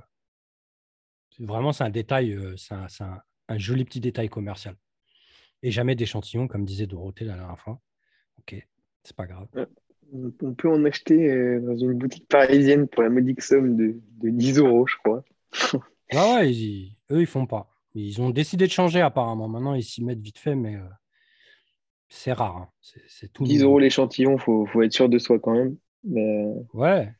vraiment, 1.39 1.73
c'est 1.73 1.83
un 1.83 1.89
détail, 1.89 2.33
euh, 2.33 2.55
c'est 2.57 2.73
un, 2.73 3.57
joli 3.57 3.83
petit 3.83 3.99
détail 3.99 4.29
commercial. 4.29 4.75
Et 5.63 5.71
jamais 5.71 5.95
d'échantillon, 5.95 6.47
comme 6.47 6.63
disait 6.63 6.87
Dorothée 6.87 7.25
la 7.25 7.35
dernière 7.35 7.59
fois. 7.59 7.81
Ok, 8.39 8.55
c'est 9.03 9.15
pas 9.15 9.27
grave. 9.27 9.47
On 10.13 10.53
peut 10.53 10.69
en 10.69 10.83
acheter 10.85 11.59
dans 11.59 11.75
une 11.75 11.93
boutique 11.93 12.27
parisienne 12.27 12.87
pour 12.87 13.03
la 13.03 13.09
modique 13.09 13.41
somme 13.41 13.77
de, 13.77 13.99
de 14.21 14.29
10 14.29 14.59
euros, 14.59 14.87
je 14.87 14.97
crois. 14.97 15.23
Ah 16.11 16.35
ouais, 16.35 16.51
ils- 16.53 16.95
eux, 17.11 17.21
ils 17.21 17.25
font 17.27 17.45
pas. 17.45 17.67
Ils 17.93 18.21
ont 18.21 18.29
décidé 18.29 18.67
de 18.67 18.71
changer 18.71 19.01
apparemment. 19.01 19.47
Maintenant, 19.47 19.73
ils 19.73 19.83
s'y 19.83 20.03
mettent 20.03 20.19
vite 20.21 20.37
fait, 20.37 20.55
mais 20.55 20.75
euh, 20.75 20.81
c'est 22.09 22.33
rare. 22.33 22.57
hein. 22.57 22.69
C'est, 22.81 23.01
c'est 23.07 23.31
tout 23.33 23.43
10 23.43 23.55
nouveau. 23.59 23.69
euros 23.69 23.79
l'échantillon, 23.79 24.37
faut, 24.37 24.65
faut 24.65 24.81
être 24.81 24.93
sûr 24.93 25.09
de 25.09 25.17
soi 25.19 25.39
quand 25.39 25.53
même. 25.53 25.77
Mais 26.03 26.45
euh, 26.45 26.53
Ouais. 26.73 27.11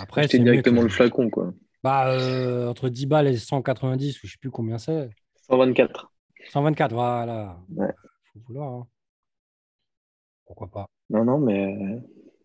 Après, 0.00 0.28
c'est 0.28 0.38
directement 0.38 0.80
que- 0.80 0.86
le 0.86 0.90
flacon, 0.92 1.30
quoi. 1.30 1.52
Bah, 1.82 2.08
euh, 2.10 2.68
entre 2.68 2.88
10 2.88 3.06
balles 3.06 3.28
et 3.28 3.36
190, 3.36 4.22
ou 4.22 4.26
je 4.26 4.32
sais 4.32 4.38
plus 4.38 4.50
combien 4.50 4.78
c'est. 4.78 5.08
124. 5.48 6.12
124, 6.50 6.92
voilà. 6.92 7.58
Ouais. 7.74 7.92
Faut 8.32 8.40
vouloir. 8.48 8.72
hein. 8.74 8.86
Pourquoi 10.46 10.68
pas. 10.68 10.86
Non, 11.10 11.24
non, 11.24 11.38
mais, 11.38 12.00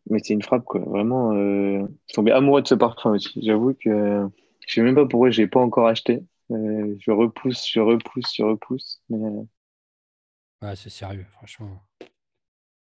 mais 0.09 0.19
c'est 0.23 0.33
une 0.33 0.41
frappe, 0.41 0.65
quoi. 0.65 0.81
Vraiment, 0.81 1.31
euh, 1.33 1.79
je 1.81 1.87
suis 2.07 2.13
tombé 2.15 2.31
amoureux 2.31 2.61
de 2.61 2.67
ce 2.67 2.75
parfum 2.75 3.11
aussi. 3.11 3.41
J'avoue 3.45 3.73
que 3.73 4.27
je 4.67 4.73
sais 4.73 4.81
même 4.81 4.95
pas 4.95 5.05
pourquoi 5.05 5.29
je 5.31 5.41
l'ai 5.41 5.47
pas 5.47 5.59
encore 5.59 5.87
acheté. 5.87 6.21
Euh, 6.51 6.95
je 6.99 7.11
repousse, 7.11 7.67
je 7.69 7.79
repousse, 7.79 8.33
je 8.35 8.43
repousse. 8.43 9.01
Mais 9.09 9.17
euh, 9.25 9.43
Ouais, 10.61 10.75
c'est 10.75 10.89
sérieux, 10.89 11.25
franchement. 11.33 11.85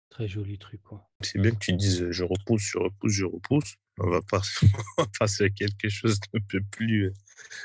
Très 0.10 0.28
joli 0.28 0.58
truc, 0.58 0.82
quoi. 0.82 1.08
C'est 1.22 1.40
bien 1.40 1.52
que 1.52 1.60
tu 1.60 1.74
dises 1.74 2.10
je 2.10 2.24
repousse, 2.24 2.64
je 2.64 2.78
repousse, 2.80 3.12
je 3.14 3.26
repousse. 3.26 3.76
On 4.00 4.10
va 4.10 4.22
pas- 4.22 4.42
on 4.98 5.04
va 5.04 5.08
passer 5.20 5.46
à 5.46 5.50
quelque 5.50 5.88
chose 5.90 6.20
d'un 6.34 6.40
peu 6.48 6.62
plus, 6.72 7.06
euh, 7.08 7.14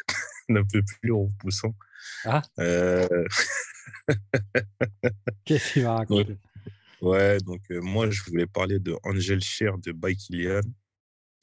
d'un 0.51 0.65
peu 0.65 0.83
plus 0.83 1.11
repoussant. 1.13 1.75
Ah. 2.25 2.43
Euh, 2.59 3.25
Qu'est-ce 5.45 5.73
qu'il 5.75 5.83
va 5.85 5.97
raconter 5.97 6.37
ouais, 7.01 7.39
donc 7.41 7.61
euh, 7.71 7.81
moi, 7.81 8.11
je 8.11 8.23
voulais 8.25 8.47
parler 8.47 8.79
de 8.79 8.95
Angel 9.05 9.41
Cher 9.41 9.79
de 9.79 9.93
By 9.93 10.17
Kilian. 10.17 10.61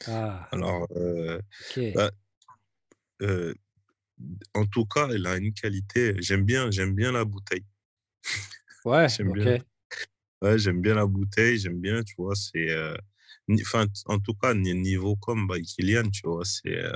Ah, 0.08 0.48
Alors, 0.52 0.88
euh, 0.96 1.40
bah, 1.96 2.12
euh, 3.22 3.54
en 4.54 4.66
tout 4.66 4.86
cas, 4.86 5.10
elle 5.14 5.26
a 5.28 5.38
une 5.38 5.54
qualité. 5.54 6.16
J'aime 6.20 6.44
bien, 6.46 6.72
j'aime 6.72 6.96
bien 6.96 7.12
la 7.12 7.26
bouteille. 7.26 7.66
Ouais, 8.86 9.08
j'aime 9.10 9.32
ok. 9.32 9.34
bien. 9.34 9.58
Ouais, 10.42 10.60
j'aime 10.60 10.82
bien 10.82 10.96
la 10.96 11.06
bouteille, 11.08 11.58
j'aime 11.60 11.80
bien, 11.82 12.04
tu 12.04 12.16
vois, 12.18 12.36
c'est... 12.36 12.72
euh, 12.72 12.96
Enfin, 13.62 13.88
en 14.06 14.20
tout 14.20 14.34
cas, 14.36 14.54
ni- 14.54 14.74
niveau 14.76 15.16
comme 15.18 15.48
by 15.48 15.62
Kylian, 15.64 16.10
tu 16.12 16.22
vois, 16.26 16.46
c'est 16.46 16.78
euh, 16.78 16.92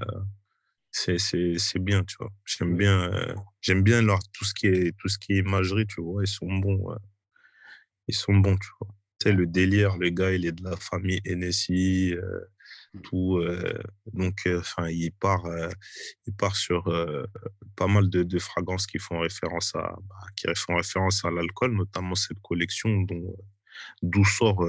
c'est 0.92 1.18
c'est 1.20 1.58
c'est 1.60 1.80
bien, 1.80 2.04
tu 2.06 2.16
vois. 2.20 2.32
J'aime 2.46 2.74
Oui. 2.74 2.78
bien, 2.78 3.12
euh, 3.14 3.36
j'aime 3.62 3.84
bien 3.84 4.02
leur, 4.02 4.20
tout 4.34 4.46
ce 4.46 4.54
qui 4.54 4.68
est 4.68 4.96
tout 4.98 5.10
ce 5.10 5.18
qui 5.20 5.34
est 5.34 5.38
imagerie, 5.40 5.88
tu 5.88 6.02
vois, 6.02 6.24
ils 6.24 6.28
sont 6.28 6.48
bons, 6.60 6.78
ouais. 6.78 6.98
Ils 8.08 8.16
sont 8.16 8.36
bons, 8.36 8.58
tu 8.58 8.70
vois. 8.80 8.90
Tu 9.20 9.30
sais, 9.30 9.34
le 9.36 9.46
délire, 9.48 9.98
le 9.98 10.10
gars, 10.10 10.32
il 10.34 10.46
est 10.46 10.52
de 10.52 10.64
la 10.64 10.76
famille 10.78 11.22
Hennessy, 11.26 12.14
euh, 12.16 12.40
Euh, 13.14 13.74
donc, 14.14 14.40
euh, 14.48 14.60
enfin, 14.60 14.90
il 14.90 15.12
part, 15.12 15.46
euh, 15.46 15.70
il 16.26 16.34
part 16.34 16.56
sur 16.56 16.84
pas 17.76 17.88
mal 17.88 18.10
de, 18.10 18.24
de 18.24 18.40
fragrances 18.40 18.88
qui 18.88 19.00
font 19.00 19.20
référence 19.20 19.76
à, 19.76 19.96
bah, 20.04 20.16
qui 20.36 20.48
font 20.56 20.76
référence 20.76 21.24
à 21.26 21.32
l'alcool, 21.32 21.74
notamment 21.76 22.16
cette 22.16 22.40
collection 22.42 23.02
dont 23.02 23.36
d'où 24.02 24.26
sort 24.26 24.66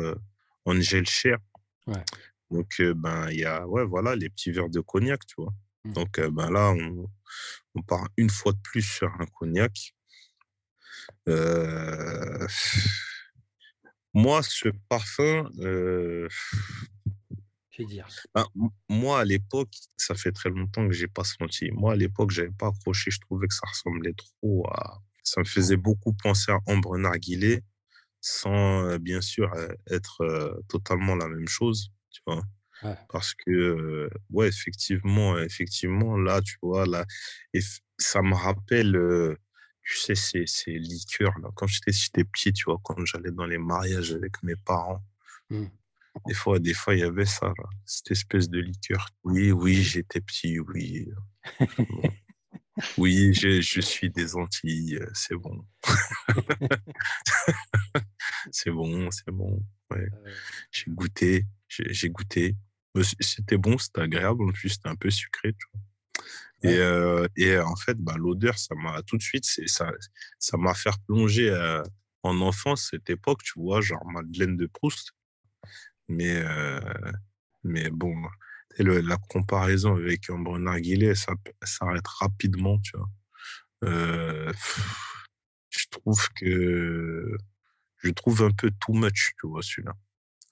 Angel 0.65 1.07
Cher. 1.07 1.39
Ouais. 1.87 2.03
Donc, 2.51 2.81
ben, 2.81 3.29
il 3.31 3.39
y 3.39 3.45
a, 3.45 3.67
ouais, 3.67 3.85
voilà, 3.85 4.15
les 4.15 4.31
petits 4.31 4.51
verres 4.51 4.71
de 4.71 4.81
cognac, 4.81 5.27
tu 5.27 5.35
vois. 5.39 5.55
Mm. 5.85 5.93
Donc, 5.93 6.21
ben 6.21 6.51
là, 6.51 6.71
on, 6.71 7.11
on 7.75 7.83
part 7.83 8.09
une 8.17 8.31
fois 8.31 8.53
de 8.53 8.61
plus 8.62 8.83
sur 8.83 9.09
un 9.21 9.27
cognac. 9.27 9.95
Moi, 14.15 14.43
ce 14.43 14.71
parfum, 14.89 15.49
Je 17.79 17.85
dire. 17.85 18.09
ben, 18.35 18.47
moi, 18.89 19.21
à 19.21 19.25
l'époque, 19.25 19.75
ça 19.97 20.15
fait 20.15 20.33
très 20.33 20.51
longtemps 20.51 20.87
que 20.87 20.95
j'ai 20.95 21.09
pas 21.09 21.25
senti. 21.25 21.71
Moi, 21.73 21.93
à 21.93 21.97
l'époque, 21.97 22.31
j'avais 22.31 22.51
pas 22.51 22.69
accroché. 22.69 23.11
Je 23.11 23.21
trouvais 23.21 23.47
que 23.49 23.55
ça 23.55 23.67
ressemblait 23.69 24.15
trop 24.15 24.67
à. 24.71 25.03
Ça 25.23 25.41
me 25.41 25.45
faisait 25.47 25.77
beaucoup 25.77 26.12
penser 26.15 26.53
à 26.53 26.59
Ambre 26.67 26.97
Narguilé, 26.99 27.62
sans 28.21 28.85
euh, 28.87 28.99
bien 28.99 29.21
sûr 29.21 29.53
euh, 29.55 29.69
être 29.91 30.23
euh, 30.23 30.55
totalement 30.69 31.17
la 31.17 31.29
même 31.29 31.49
chose, 31.49 31.91
tu 32.11 32.23
vois. 32.27 32.43
Ouais. 32.83 32.97
Parce 33.09 33.35
que, 33.35 34.09
ouais, 34.31 34.49
effectivement, 34.49 35.39
effectivement, 35.39 36.17
là, 36.17 36.41
tu 36.43 36.57
vois, 36.62 36.87
là, 36.87 37.05
et 37.55 37.61
ça 37.99 38.23
me 38.23 38.35
rappelle, 38.35 38.95
euh, 38.97 39.35
tu 39.83 39.97
sais, 39.97 40.15
ces, 40.15 40.47
ces 40.47 40.73
liqueurs, 40.79 41.39
là. 41.41 41.49
Quand 41.57 41.67
j'étais 41.67 41.93
j'étais 41.93 42.25
petit, 42.25 42.53
tu 42.53 42.65
vois, 42.67 42.79
quand 42.83 43.05
j'allais 43.05 43.33
dans 43.33 43.47
les 43.47 43.59
mariages 43.59 44.12
avec 44.12 44.43
mes 44.43 44.57
parents, 44.57 45.03
Mm. 45.51 45.67
Des 46.27 46.35
fois, 46.35 46.59
des 46.59 46.75
fois, 46.75 46.95
il 46.95 47.01
y 47.01 47.05
avait 47.05 47.27
ça, 47.27 47.47
là, 47.47 47.69
cette 47.85 48.11
espèce 48.11 48.49
de 48.49 48.59
liqueur. 48.59 49.09
Oui, 49.25 49.53
oui, 49.53 49.83
j'étais 49.83 50.21
petit, 50.21 50.59
oui. 50.61 51.09
Bon. 51.61 52.03
Oui, 52.99 53.33
je, 53.33 53.63
je 53.63 53.81
suis 53.81 54.11
des 54.11 54.37
Antilles, 54.37 54.99
euh, 55.01 55.09
c'est 55.15 55.35
bon. 55.35 55.65
c'est 58.51 58.71
bon, 58.71 59.11
c'est 59.11 59.31
bon. 59.31 59.63
Ouais. 59.91 60.07
Euh, 60.27 60.35
J'ai 60.71 60.91
goûté, 60.91 61.47
j'ai 61.69 62.11
goûté. 62.11 62.55
C'était 63.21 63.57
bon, 63.57 63.79
c'était 63.79 64.03
agréable, 64.03 64.43
en 64.43 64.53
plus, 64.53 64.71
c'était 64.71 64.89
un 64.89 64.97
peu 64.97 65.11
sucré, 65.11 65.55
tu 65.55 65.67
vois. 65.73 66.71
Et, 66.71 66.79
euh, 66.79 67.27
et 67.37 67.59
en 67.59 67.77
fait, 67.77 67.97
bah, 67.99 68.15
l'odeur, 68.17 68.59
ça 68.59 68.75
m'a 68.75 69.03
tout 69.03 69.17
de 69.17 69.23
suite, 69.23 69.45
ça, 69.45 69.91
ça 70.39 70.57
m'a 70.57 70.75
fait 70.75 70.91
plonger 71.07 71.51
euh, 71.51 71.83
en 72.23 72.41
enfance, 72.41 72.89
cette 72.91 73.11
époque, 73.11 73.43
tu 73.43 73.61
vois, 73.61 73.81
genre 73.81 74.05
Madeleine 74.07 74.57
de 74.57 74.67
Proust. 74.67 75.13
Mais, 76.09 76.37
euh, 76.37 76.81
mais 77.64 77.90
bon, 77.90 78.14
et 78.79 78.83
le- 78.83 79.01
la 79.01 79.16
comparaison 79.29 79.97
avec 79.97 80.29
bon 80.31 80.59
narguilé, 80.61 81.14
ça 81.14 81.33
s'arrête 81.64 82.07
rapidement, 82.07 82.79
tu 82.81 82.97
vois. 82.97 83.09
Euh, 83.85 84.51
pff, 84.53 85.27
je 85.71 85.87
trouve 85.90 86.29
que 86.37 87.37
je 87.99 88.11
trouve 88.11 88.42
un 88.45 88.51
peu 88.53 88.71
too 88.81 88.95
much, 88.95 89.33
tu 89.40 89.49
vois, 89.49 89.62
celui-là. 89.62 89.95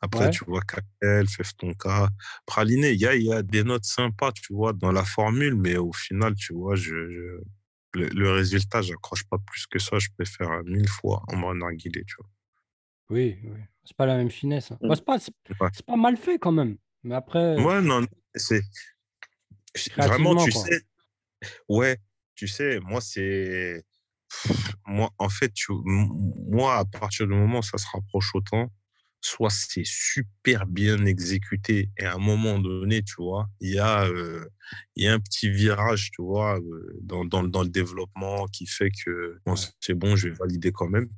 Après, 0.03 0.27
Ouais. 0.27 0.31
tu 0.31 0.45
vois, 0.47 0.63
Cactel, 0.63 1.29
Feftonka, 1.29 2.11
Praliné, 2.47 2.93
il 2.93 3.01
y 3.01 3.07
a, 3.07 3.15
il 3.17 3.25
y 3.25 3.33
a 3.33 3.43
des 3.43 3.65
notes 3.65 3.85
sympas, 3.87 4.33
tu 4.33 4.55
vois, 4.55 4.73
dans 4.75 4.93
la 4.93 5.05
formule, 5.05 5.57
mais 5.57 5.77
au 5.79 5.93
final, 5.93 6.35
tu 6.37 6.55
vois, 6.55 6.77
je, 6.77 7.11
je- 7.11 7.41
le, 7.95 8.09
le 8.09 8.33
résultat, 8.33 8.83
j'accroche 8.83 9.25
pas 9.25 9.39
plus 9.39 9.67
que 9.67 9.79
ça. 9.79 9.99
Je 9.99 10.09
préfère 10.19 10.65
mille 10.65 10.89
fois 10.89 11.23
Ambre 11.29 11.55
Narguilé, 11.55 12.05
tu 12.07 12.17
vois. 12.19 12.31
Oui, 13.11 13.39
oui. 13.45 13.59
C'est 13.85 13.97
pas 13.97 14.07
la 14.07 14.17
même 14.17 14.31
finesse. 14.31 14.73
hein. 14.73 14.79
Mm. 14.81 14.89
Bah, 14.89 14.95
c'est 14.97 15.05
pas, 15.05 15.19
Ouais. 15.93 15.97
mal 15.97 16.17
fait 16.17 16.39
quand 16.39 16.53
même. 16.53 16.77
Mais 17.03 17.15
après, 17.15 17.63
Ouais, 17.63 17.83
non, 17.83 18.07
c'est 18.35 18.63
vraiment, 19.95 20.35
tu 20.45 20.51
quoi. 20.53 20.65
sais, 20.65 20.81
ouais, 21.69 21.99
tu 22.35 22.49
sais, 22.49 22.81
moi, 22.81 23.01
c'est 23.01 23.85
moi, 24.87 25.11
en 25.19 25.29
fait, 25.29 25.53
tu- 25.53 25.73
moi, 25.85 26.79
à 26.79 26.85
partir 26.85 27.27
du 27.27 27.35
moment 27.35 27.59
où 27.59 27.63
ça 27.63 27.79
se 27.79 27.87
rapproche 27.93 28.35
autant, 28.35 28.71
soit 29.21 29.51
c'est 29.51 29.85
super 29.87 30.67
bien 30.67 31.05
exécuté 31.07 31.91
et 31.99 32.05
à 32.05 32.15
un 32.15 32.19
moment 32.19 32.59
donné, 32.59 33.03
tu 33.03 33.15
vois, 33.19 33.49
il 33.61 33.73
y 33.75 33.79
a, 33.79 34.05
euh, 34.07 34.45
il 34.97 35.05
y 35.05 35.09
a 35.09 35.15
un 35.15 35.21
petit 35.21 35.51
virage, 35.51 36.11
tu 36.11 36.23
vois, 36.23 36.59
euh, 36.59 36.99
dans, 37.03 37.25
dans, 37.25 37.43
dans 37.43 37.63
le 37.63 37.69
développement 37.69 38.47
qui 38.47 38.67
fait 38.67 38.91
que 38.91 39.39
bon, 39.47 39.55
c'est 39.81 39.95
bon, 39.95 40.17
je 40.17 40.29
vais 40.29 40.35
valider 40.35 40.73
quand 40.73 40.89
même. 40.89 41.09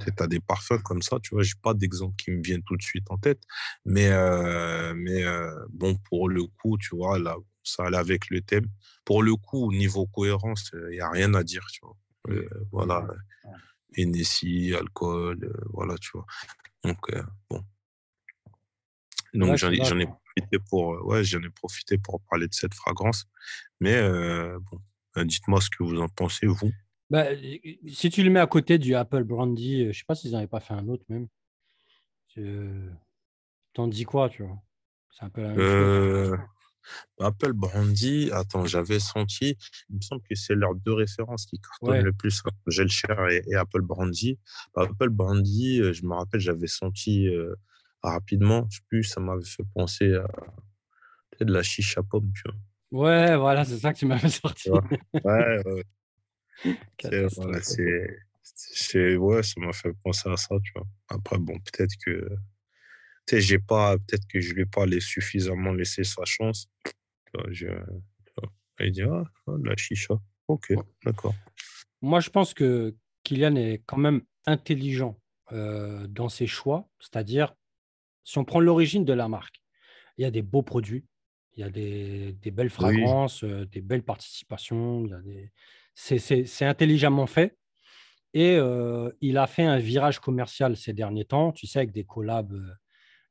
Tu 0.00 0.12
as 0.18 0.26
des 0.26 0.40
parfums 0.40 0.82
comme 0.84 1.02
ça, 1.02 1.18
tu 1.22 1.34
vois, 1.34 1.42
j'ai 1.42 1.54
pas 1.62 1.74
d'exemple 1.74 2.16
qui 2.16 2.30
me 2.30 2.42
viennent 2.42 2.62
tout 2.62 2.76
de 2.76 2.82
suite 2.82 3.10
en 3.10 3.18
tête, 3.18 3.42
mais, 3.84 4.08
euh, 4.08 4.94
mais 4.96 5.24
euh, 5.24 5.50
bon, 5.70 5.96
pour 6.08 6.28
le 6.28 6.44
coup, 6.44 6.78
tu 6.78 6.96
vois, 6.96 7.18
là, 7.18 7.36
ça 7.62 7.84
allait 7.84 7.98
avec 7.98 8.30
le 8.30 8.40
thème. 8.40 8.66
Pour 9.04 9.22
le 9.22 9.36
coup, 9.36 9.68
au 9.68 9.72
niveau 9.72 10.06
cohérence, 10.06 10.70
il 10.74 10.96
n'y 10.96 11.00
a 11.00 11.10
rien 11.10 11.34
à 11.34 11.42
dire, 11.42 11.66
tu 11.72 11.80
vois. 11.82 11.96
Euh, 12.30 12.48
voilà, 12.72 13.06
Hennessy, 13.96 14.74
alcool, 14.74 15.52
voilà, 15.72 15.96
tu 15.98 16.10
vois. 16.14 16.26
Donc, 16.84 16.98
bon. 17.50 17.64
Donc, 19.34 19.56
j'en 19.56 19.70
ai, 19.70 19.84
j'en 19.84 19.98
pour, 20.68 21.06
ouais, 21.06 21.24
j'en 21.24 21.42
ai 21.42 21.50
profité 21.50 21.98
pour 21.98 22.20
parler 22.22 22.48
de 22.48 22.54
cette 22.54 22.74
fragrance. 22.74 23.26
Mais, 23.80 23.94
euh, 23.94 24.58
bon, 24.60 24.80
dites-moi 25.24 25.60
ce 25.60 25.70
que 25.70 25.82
vous 25.82 25.98
en 26.00 26.08
pensez, 26.08 26.46
vous. 26.46 26.72
Bah, 27.10 27.24
si 27.86 28.10
tu 28.10 28.22
le 28.22 28.30
mets 28.30 28.40
à 28.40 28.46
côté 28.46 28.78
du 28.78 28.94
Apple 28.94 29.24
Brandy, 29.24 29.84
euh, 29.84 29.92
je 29.92 29.98
sais 29.98 30.04
pas 30.06 30.14
s'ils 30.14 30.32
n'avaient 30.32 30.46
pas 30.46 30.60
fait 30.60 30.74
un 30.74 30.88
autre 30.88 31.04
même. 31.08 31.26
Euh, 32.38 32.90
T'en 33.72 33.88
dis 33.88 34.04
quoi, 34.04 34.28
tu 34.28 34.42
vois 34.42 34.60
C'est 35.10 35.24
un 35.24 35.30
peu 35.30 35.42
la 35.42 35.48
même 35.48 35.56
chose. 35.56 35.64
Euh, 35.66 36.36
Apple 37.20 37.52
Brandy, 37.52 38.30
attends, 38.32 38.64
j'avais 38.66 38.98
senti, 38.98 39.56
il 39.90 39.96
me 39.96 40.00
semble 40.00 40.22
que 40.22 40.34
c'est 40.34 40.54
leurs 40.54 40.74
deux 40.74 40.92
références 40.94 41.46
qui 41.46 41.58
cartonnent 41.60 41.96
Ouais. 41.98 42.02
le 42.02 42.12
plus, 42.12 42.40
hein, 42.44 42.50
Gel 42.66 42.88
Cher 42.88 43.28
et, 43.28 43.42
et 43.50 43.56
Apple 43.56 43.82
Brandy. 43.82 44.38
Apple 44.74 45.08
Brandy, 45.10 45.80
euh, 45.80 45.92
je 45.92 46.04
me 46.04 46.14
rappelle, 46.14 46.40
j'avais 46.40 46.66
senti 46.66 47.26
euh, 47.28 47.54
rapidement, 48.02 48.66
je 48.70 48.76
sais 48.78 48.84
plus, 48.88 49.04
ça 49.04 49.20
m'avait 49.20 49.44
fait 49.44 49.64
penser 49.74 50.14
à 50.14 50.26
peut-être 51.30 51.48
de 51.48 51.52
la 51.52 51.62
chicha 51.62 52.02
pomme, 52.02 52.30
tu 52.34 52.42
vois. 52.46 52.58
Ouais, 52.90 53.36
voilà, 53.36 53.64
c'est 53.64 53.78
ça 53.78 53.92
que 53.92 53.98
tu 53.98 54.06
m'avais 54.06 54.28
sorti. 54.30 54.70
Ouais. 54.70 54.80
Ouais. 55.24 55.62
Voilà, 57.36 57.60
c'est, 58.42 59.16
ouais, 59.16 59.42
ça 59.42 59.60
m'a 59.60 59.72
fait 59.72 59.92
penser 60.02 60.28
à 60.28 60.36
ça, 60.36 60.56
tu 60.64 60.72
vois. 60.74 60.86
Après, 61.08 61.38
bon, 61.38 61.58
peut-être 61.60 61.94
que, 62.04 62.28
tu 63.26 63.36
sais, 63.36 63.40
j'ai 63.40 63.58
pas, 63.58 63.96
peut-être 63.98 64.26
que 64.26 64.40
je 64.40 64.52
lui 64.54 64.62
ai 64.62 64.66
pas 64.66 64.86
suffisamment 65.00 65.72
laissé 65.72 66.04
sa 66.04 66.24
chance. 66.24 66.68
Je, 67.50 67.68
il 68.80 68.92
dit, 68.92 69.02
ah, 69.02 69.24
ah, 69.46 69.52
la 69.62 69.76
chicha. 69.76 70.14
Ok, 70.48 70.72
d'accord. 71.04 71.34
Moi, 72.00 72.20
je 72.20 72.30
pense 72.30 72.54
que 72.54 72.96
Kylian 73.24 73.56
est 73.56 73.82
quand 73.86 73.98
même 73.98 74.22
intelligent 74.46 75.20
euh, 75.52 76.06
dans 76.06 76.28
ses 76.28 76.46
choix. 76.46 76.88
C'est-à-dire, 77.00 77.54
si 78.24 78.38
on 78.38 78.44
prend 78.44 78.60
l'origine 78.60 79.04
de 79.04 79.12
la 79.12 79.28
marque, 79.28 79.62
il 80.16 80.22
y 80.22 80.24
a 80.24 80.30
des 80.30 80.42
beaux 80.42 80.62
produits, 80.62 81.04
il 81.56 81.60
y 81.60 81.64
a 81.64 81.70
des, 81.70 82.32
des 82.34 82.50
belles 82.50 82.70
fragrances, 82.70 83.44
euh, 83.44 83.66
des 83.66 83.80
belles 83.80 84.04
participations. 84.04 85.04
il 85.04 85.10
y 85.10 85.14
a 85.14 85.20
des- 85.20 85.50
C'est 86.00 86.64
intelligemment 86.64 87.26
fait. 87.26 87.58
Et 88.32 88.56
euh, 88.56 89.10
il 89.20 89.36
a 89.36 89.46
fait 89.48 89.64
un 89.64 89.78
virage 89.78 90.20
commercial 90.20 90.76
ces 90.76 90.92
derniers 90.92 91.24
temps, 91.24 91.50
tu 91.50 91.66
sais, 91.66 91.80
avec 91.80 91.90
des 91.92 92.04
collabs, 92.04 92.52
euh, 92.52 92.72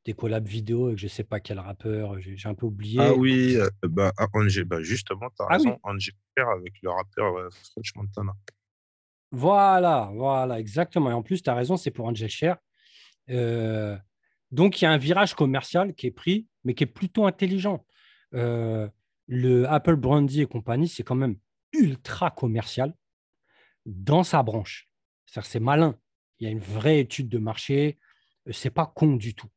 des 0.05 0.13
collabs 0.13 0.45
vidéo 0.45 0.87
avec 0.87 0.97
je 0.97 1.05
ne 1.05 1.09
sais 1.09 1.23
pas 1.23 1.39
quel 1.39 1.59
rappeur, 1.59 2.19
j'ai 2.19 2.49
un 2.49 2.55
peu 2.55 2.65
oublié. 2.65 2.99
Ah 2.99 3.13
oui, 3.13 3.55
euh, 3.55 3.69
bah, 3.83 4.11
ah, 4.17 4.27
Angé- 4.33 4.65
bah, 4.65 4.81
justement, 4.81 5.29
tu 5.29 5.43
as 5.43 5.45
Ah 5.49 5.57
oui. 5.59 5.67
raison, 5.67 5.79
Angel 5.83 6.13
Cher 6.37 6.49
avec 6.49 6.73
le 6.81 6.89
rappeur 6.89 7.37
euh, 7.37 7.49
French 7.71 7.95
Montana. 7.95 8.33
Voilà, 9.31 10.11
voilà, 10.13 10.59
exactement. 10.59 11.09
Et 11.09 11.13
en 11.13 11.23
plus, 11.23 11.41
tu 11.41 11.49
as 11.49 11.55
raison, 11.55 11.77
c'est 11.77 11.91
pour 11.91 12.05
Angel 12.07 12.29
Cher. 12.29 12.57
Donc, 14.51 14.81
il 14.81 14.85
y 14.85 14.87
a 14.87 14.91
un 14.91 14.97
virage 14.97 15.35
commercial 15.35 15.93
qui 15.93 16.07
est 16.07 16.11
pris, 16.11 16.47
mais 16.63 16.73
qui 16.73 16.83
est 16.83 16.87
plutôt 16.87 17.25
intelligent. 17.25 17.85
Le 18.31 19.65
Apple 19.69 19.95
Brandy 19.95 20.41
et 20.41 20.45
compagnie, 20.45 20.87
c'est 20.87 21.03
quand 21.03 21.15
même 21.15 21.35
ultra 21.73 22.31
commercial 22.31 22.93
dans 23.85 24.23
sa 24.23 24.43
branche. 24.43 24.89
C'est-à-dire, 25.25 25.49
c'est 25.49 25.59
malin. 25.59 25.99
Il 26.39 26.45
y 26.45 26.47
a 26.47 26.51
une 26.51 26.59
vraie 26.59 26.99
étude 26.99 27.29
de 27.29 27.37
marché. 27.37 27.97
Euh, 28.47 28.51
C'est 28.53 28.69
pas 28.69 28.85
con 28.85 29.15
du 29.15 29.33
tout. 29.33 29.47
Et 29.47 29.49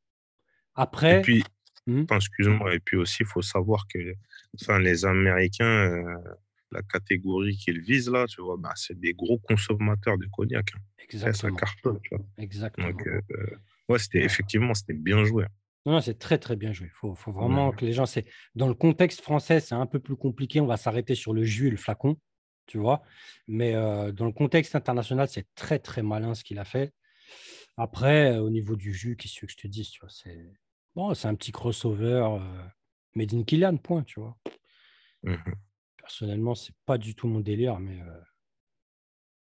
Après, 0.75 1.23
puis, 1.23 1.45
Hmm? 1.87 2.05
Excuse-moi, 2.11 2.75
et 2.75 2.79
puis 2.81 2.97
aussi, 2.99 3.23
il 3.23 3.27
faut 3.27 3.41
savoir 3.43 3.87
que 3.89 4.15
enfin, 4.61 4.79
les 4.79 5.07
Américains, 5.07 5.65
euh, 5.65 6.19
la 6.71 6.83
catégorie 6.83 7.57
qu'ils 7.57 7.81
visent 7.81 8.11
là, 8.11 8.27
tu 8.27 8.43
vois, 8.43 8.57
bah, 8.59 8.73
c'est 8.77 8.99
des 9.01 9.15
gros 9.15 9.39
consommateurs 9.39 10.19
de 10.19 10.27
cognac. 10.27 10.71
hein. 10.75 10.79
Et 10.99 11.17
ça 11.19 11.29
exactement, 11.29 11.57
cartonne, 11.57 11.99
tu 12.03 12.15
vois. 12.15 12.25
exactement. 12.37 12.89
Donc, 12.91 13.07
euh, 13.07 13.21
ouais, 13.89 13.99
c'était 13.99 14.23
effectivement, 14.23 14.75
c'était 14.75 14.93
bien 14.93 15.25
joué. 15.25 15.47
Non, 15.87 15.93
non, 15.93 16.01
c'est 16.01 16.19
très 16.19 16.39
très 16.39 16.57
bien 16.57 16.73
joué. 16.73 16.89
Il 16.89 16.97
faut, 16.97 17.15
faut 17.15 17.33
vraiment 17.33 17.69
Ouais. 17.71 17.77
que 17.77 17.85
les 17.87 17.93
gens. 17.93 18.07
C'est 18.07 18.27
dans 18.55 18.69
le 18.69 18.75
contexte 18.75 19.21
français, 19.23 19.61
c'est 19.61 19.75
un 19.75 19.87
peu 19.87 19.99
plus 19.99 20.17
compliqué. 20.17 20.61
On 20.61 20.67
va 20.67 20.77
s'arrêter 20.77 21.15
sur 21.15 21.33
le 21.33 21.43
jus 21.45 21.69
et 21.69 21.71
le 21.71 21.77
flacon, 21.79 22.17
tu 22.67 22.79
vois. 22.79 23.03
Mais 23.49 23.75
euh, 23.75 24.13
dans 24.13 24.27
le 24.27 24.33
contexte 24.33 24.75
international, 24.75 25.29
c'est 25.29 25.47
très 25.55 25.79
très 25.79 26.03
malin 26.03 26.35
ce 26.35 26.45
qu'il 26.45 26.59
a 26.59 26.65
fait. 26.65 26.93
Après, 27.77 28.37
au 28.39 28.51
niveau 28.51 28.77
du 28.77 28.93
jus, 28.93 29.17
qu'est-ce 29.17 29.41
que 29.41 29.47
je 29.49 29.57
te 29.57 29.67
dise, 29.67 29.89
tu 29.91 30.01
vois, 30.01 30.11
c'est 30.11 30.53
bon, 30.95 31.15
c'est 31.15 31.29
un 31.29 31.35
petit 31.35 31.53
crossover 31.53 32.27
euh, 32.39 32.65
made 33.15 33.33
in 33.33 33.43
Kylian, 33.45 33.77
point, 33.79 34.03
tu 34.03 34.21
vois. 34.21 34.37
Mhm. 35.23 35.55
Personnellement, 35.97 36.55
c'est 36.55 36.75
pas 36.85 36.99
du 36.99 37.15
tout 37.15 37.27
mon 37.29 37.41
délire, 37.41 37.79
mais 37.79 38.01
euh, 38.03 38.21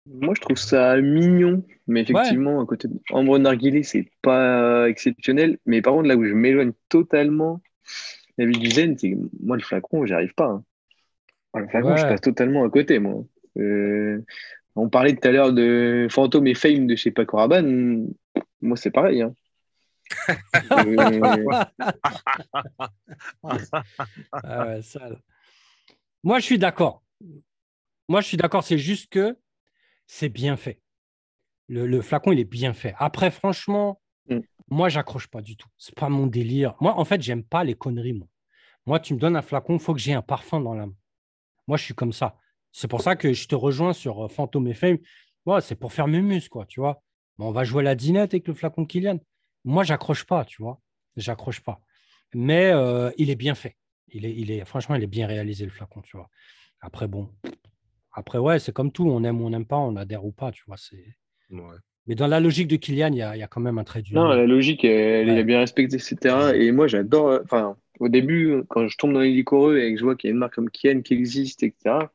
Moi, 0.06 0.34
je 0.36 0.40
trouve 0.40 0.56
ça 0.56 0.96
mignon, 1.00 1.64
mais 1.86 2.00
effectivement, 2.02 2.60
à 2.60 2.66
côté 2.66 2.88
de 2.88 2.94
Ambre 3.10 3.38
Narguilé, 3.38 3.82
c'est 3.84 4.08
pas 4.20 4.88
exceptionnel. 4.88 5.58
Mais 5.66 5.80
par 5.80 5.92
contre, 5.94 6.08
là 6.08 6.16
où 6.16 6.24
je 6.24 6.32
m'éloigne 6.34 6.72
totalement 6.88 7.60
la 8.38 8.46
vie 8.46 8.58
du 8.58 8.70
zen, 8.70 8.98
c'est 8.98 9.12
que 9.12 9.16
moi, 9.40 9.56
le 9.56 9.62
flacon, 9.62 10.04
j'y 10.06 10.12
arrive 10.12 10.34
pas. 10.34 10.46
hein. 10.48 10.64
Ah, 11.52 11.60
Le 11.60 11.68
flacon, 11.68 11.96
je 11.96 12.02
Ouais. 12.02 12.08
passe 12.08 12.20
totalement 12.20 12.64
à 12.64 12.70
côté, 12.70 12.98
moi. 12.98 13.24
Euh, 13.58 14.20
on 14.74 14.88
parlait 14.88 15.14
tout 15.14 15.28
à 15.28 15.30
l'heure 15.30 15.52
de 15.52 16.08
Fantôme 16.10 16.46
et 16.46 16.54
Fame 16.54 16.86
de 16.86 16.96
chez 16.96 17.10
Paco 17.10 17.36
Rabanne. 17.36 18.08
Moi, 18.60 18.76
c'est 18.76 18.90
pareil. 18.90 19.22
hein. 19.22 19.34
Euh, 20.78 21.44
Ah 24.32 24.66
ouais, 24.66 24.82
sale. 24.82 25.18
Moi, 26.24 26.38
je 26.38 26.44
suis 26.44 26.58
d'accord. 26.58 27.02
Moi, 28.08 28.20
je 28.20 28.26
suis 28.28 28.36
d'accord. 28.36 28.64
C'est 28.64 28.78
juste 28.78 29.10
que 29.12 29.36
c'est 30.06 30.28
bien 30.28 30.56
fait. 30.56 30.80
Le, 31.68 31.86
le 31.86 32.02
flacon, 32.02 32.32
il 32.32 32.38
est 32.38 32.44
bien 32.44 32.72
fait. 32.72 32.94
Après, 32.98 33.30
franchement, 33.30 34.00
Mm. 34.28 34.40
moi, 34.68 34.88
j'accroche 34.88 35.26
pas 35.28 35.42
du 35.42 35.56
tout. 35.56 35.68
C'est 35.78 35.94
pas 35.94 36.08
mon 36.08 36.26
délire. 36.26 36.74
Moi, 36.80 36.96
en 36.98 37.04
fait, 37.04 37.20
j'aime 37.22 37.44
pas 37.44 37.64
les 37.64 37.74
conneries. 37.74 38.12
Moi, 38.12 38.28
moi 38.86 39.00
tu 39.00 39.14
me 39.14 39.18
donnes 39.18 39.36
un 39.36 39.42
flacon, 39.42 39.74
il 39.74 39.80
faut 39.80 39.94
que 39.94 40.00
j'ai 40.00 40.12
un 40.14 40.22
parfum 40.22 40.60
dans 40.60 40.74
l'âme. 40.74 40.94
Moi, 41.66 41.76
je 41.76 41.84
suis 41.84 41.94
comme 41.94 42.12
ça. 42.12 42.36
C'est 42.72 42.88
pour 42.88 43.02
ça 43.02 43.16
que 43.16 43.32
je 43.32 43.48
te 43.48 43.54
rejoins 43.54 43.92
sur 43.92 44.24
euh, 44.24 44.28
Phantom 44.28 44.66
et 44.68 44.74
Fame. 44.74 44.98
Ouais, 45.46 45.60
c'est 45.60 45.74
pour 45.74 45.92
faire 45.92 46.06
mémuse, 46.08 46.48
quoi, 46.48 46.66
tu 46.66 46.80
vois. 46.80 47.02
Mais 47.38 47.44
on 47.44 47.50
va 47.52 47.64
jouer 47.64 47.80
à 47.80 47.84
la 47.84 47.94
dinette 47.94 48.32
avec 48.34 48.46
le 48.48 48.54
flacon 48.54 48.86
Kylian. 48.86 49.18
Moi, 49.64 49.84
j'accroche 49.84 50.24
pas, 50.24 50.44
tu 50.44 50.62
vois. 50.62 50.80
J'accroche 51.16 51.60
pas. 51.60 51.80
Mais 52.34 52.70
euh, 52.72 53.10
il 53.18 53.28
est 53.30 53.36
bien 53.36 53.54
fait. 53.54 53.76
Il 54.08 54.24
est, 54.24 54.34
il 54.34 54.50
est, 54.50 54.64
franchement, 54.64 54.94
il 54.94 55.02
est 55.02 55.06
bien 55.08 55.26
réalisé, 55.26 55.64
le 55.64 55.70
flacon, 55.70 56.00
tu 56.02 56.16
vois. 56.16 56.28
Après, 56.80 57.08
bon. 57.08 57.30
Après, 58.12 58.38
ouais, 58.38 58.58
c'est 58.58 58.72
comme 58.72 58.92
tout. 58.92 59.08
On 59.08 59.24
aime 59.24 59.40
ou 59.40 59.46
on 59.46 59.50
n'aime 59.50 59.66
pas, 59.66 59.78
on 59.78 59.96
adhère 59.96 60.24
ou 60.24 60.32
pas, 60.32 60.52
tu 60.52 60.64
vois. 60.66 60.76
C'est... 60.76 61.16
Ouais. 61.50 61.76
Mais 62.06 62.14
dans 62.14 62.26
la 62.26 62.40
logique 62.40 62.68
de 62.68 62.76
Kylian, 62.76 63.12
il 63.12 63.16
y 63.18 63.22
a, 63.22 63.36
y 63.36 63.42
a 63.42 63.48
quand 63.48 63.60
même 63.60 63.78
un 63.78 63.84
trait 63.84 64.02
d'union. 64.02 64.22
Non, 64.22 64.28
la 64.28 64.46
logique, 64.46 64.84
elle, 64.84 65.28
Ouais. 65.28 65.38
est 65.38 65.44
bien 65.44 65.60
respectée, 65.60 65.96
etc. 65.96 66.54
Et 66.56 66.70
moi, 66.72 66.86
j'adore. 66.86 67.28
euh, 67.28 67.40
Enfin, 67.44 67.76
au 68.00 68.08
début, 68.08 68.62
quand 68.68 68.86
je 68.88 68.96
tombe 68.98 69.12
dans 69.14 69.20
les 69.20 69.32
liquoreux 69.32 69.78
et 69.78 69.92
que 69.94 69.98
je 69.98 70.04
vois 70.04 70.16
qu'il 70.16 70.28
y 70.28 70.30
a 70.30 70.34
une 70.34 70.38
marque 70.38 70.54
comme 70.54 70.70
Kian 70.70 71.00
qui 71.02 71.14
existe, 71.14 71.62
etc., 71.62 72.10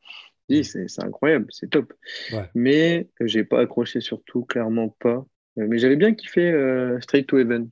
je 0.48 0.56
dis, 0.56 0.64
c'est 0.64 0.88
c'est 0.88 1.02
incroyable, 1.04 1.46
c'est 1.50 1.68
top. 1.70 1.92
Ouais. 2.30 2.54
Mais 2.54 3.08
euh, 3.22 3.26
j'ai 3.26 3.44
pas 3.44 3.60
accroché, 3.60 4.00
surtout, 4.00 4.44
clairement 4.44 4.88
pas. 4.90 5.26
Euh, 5.58 5.66
Mais 5.68 5.78
j'avais 5.78 5.96
bien 5.96 6.14
kiffé 6.14 6.50
euh, 6.52 7.00
Straight 7.00 7.26
to 7.28 7.38
Heaven. 7.38 7.70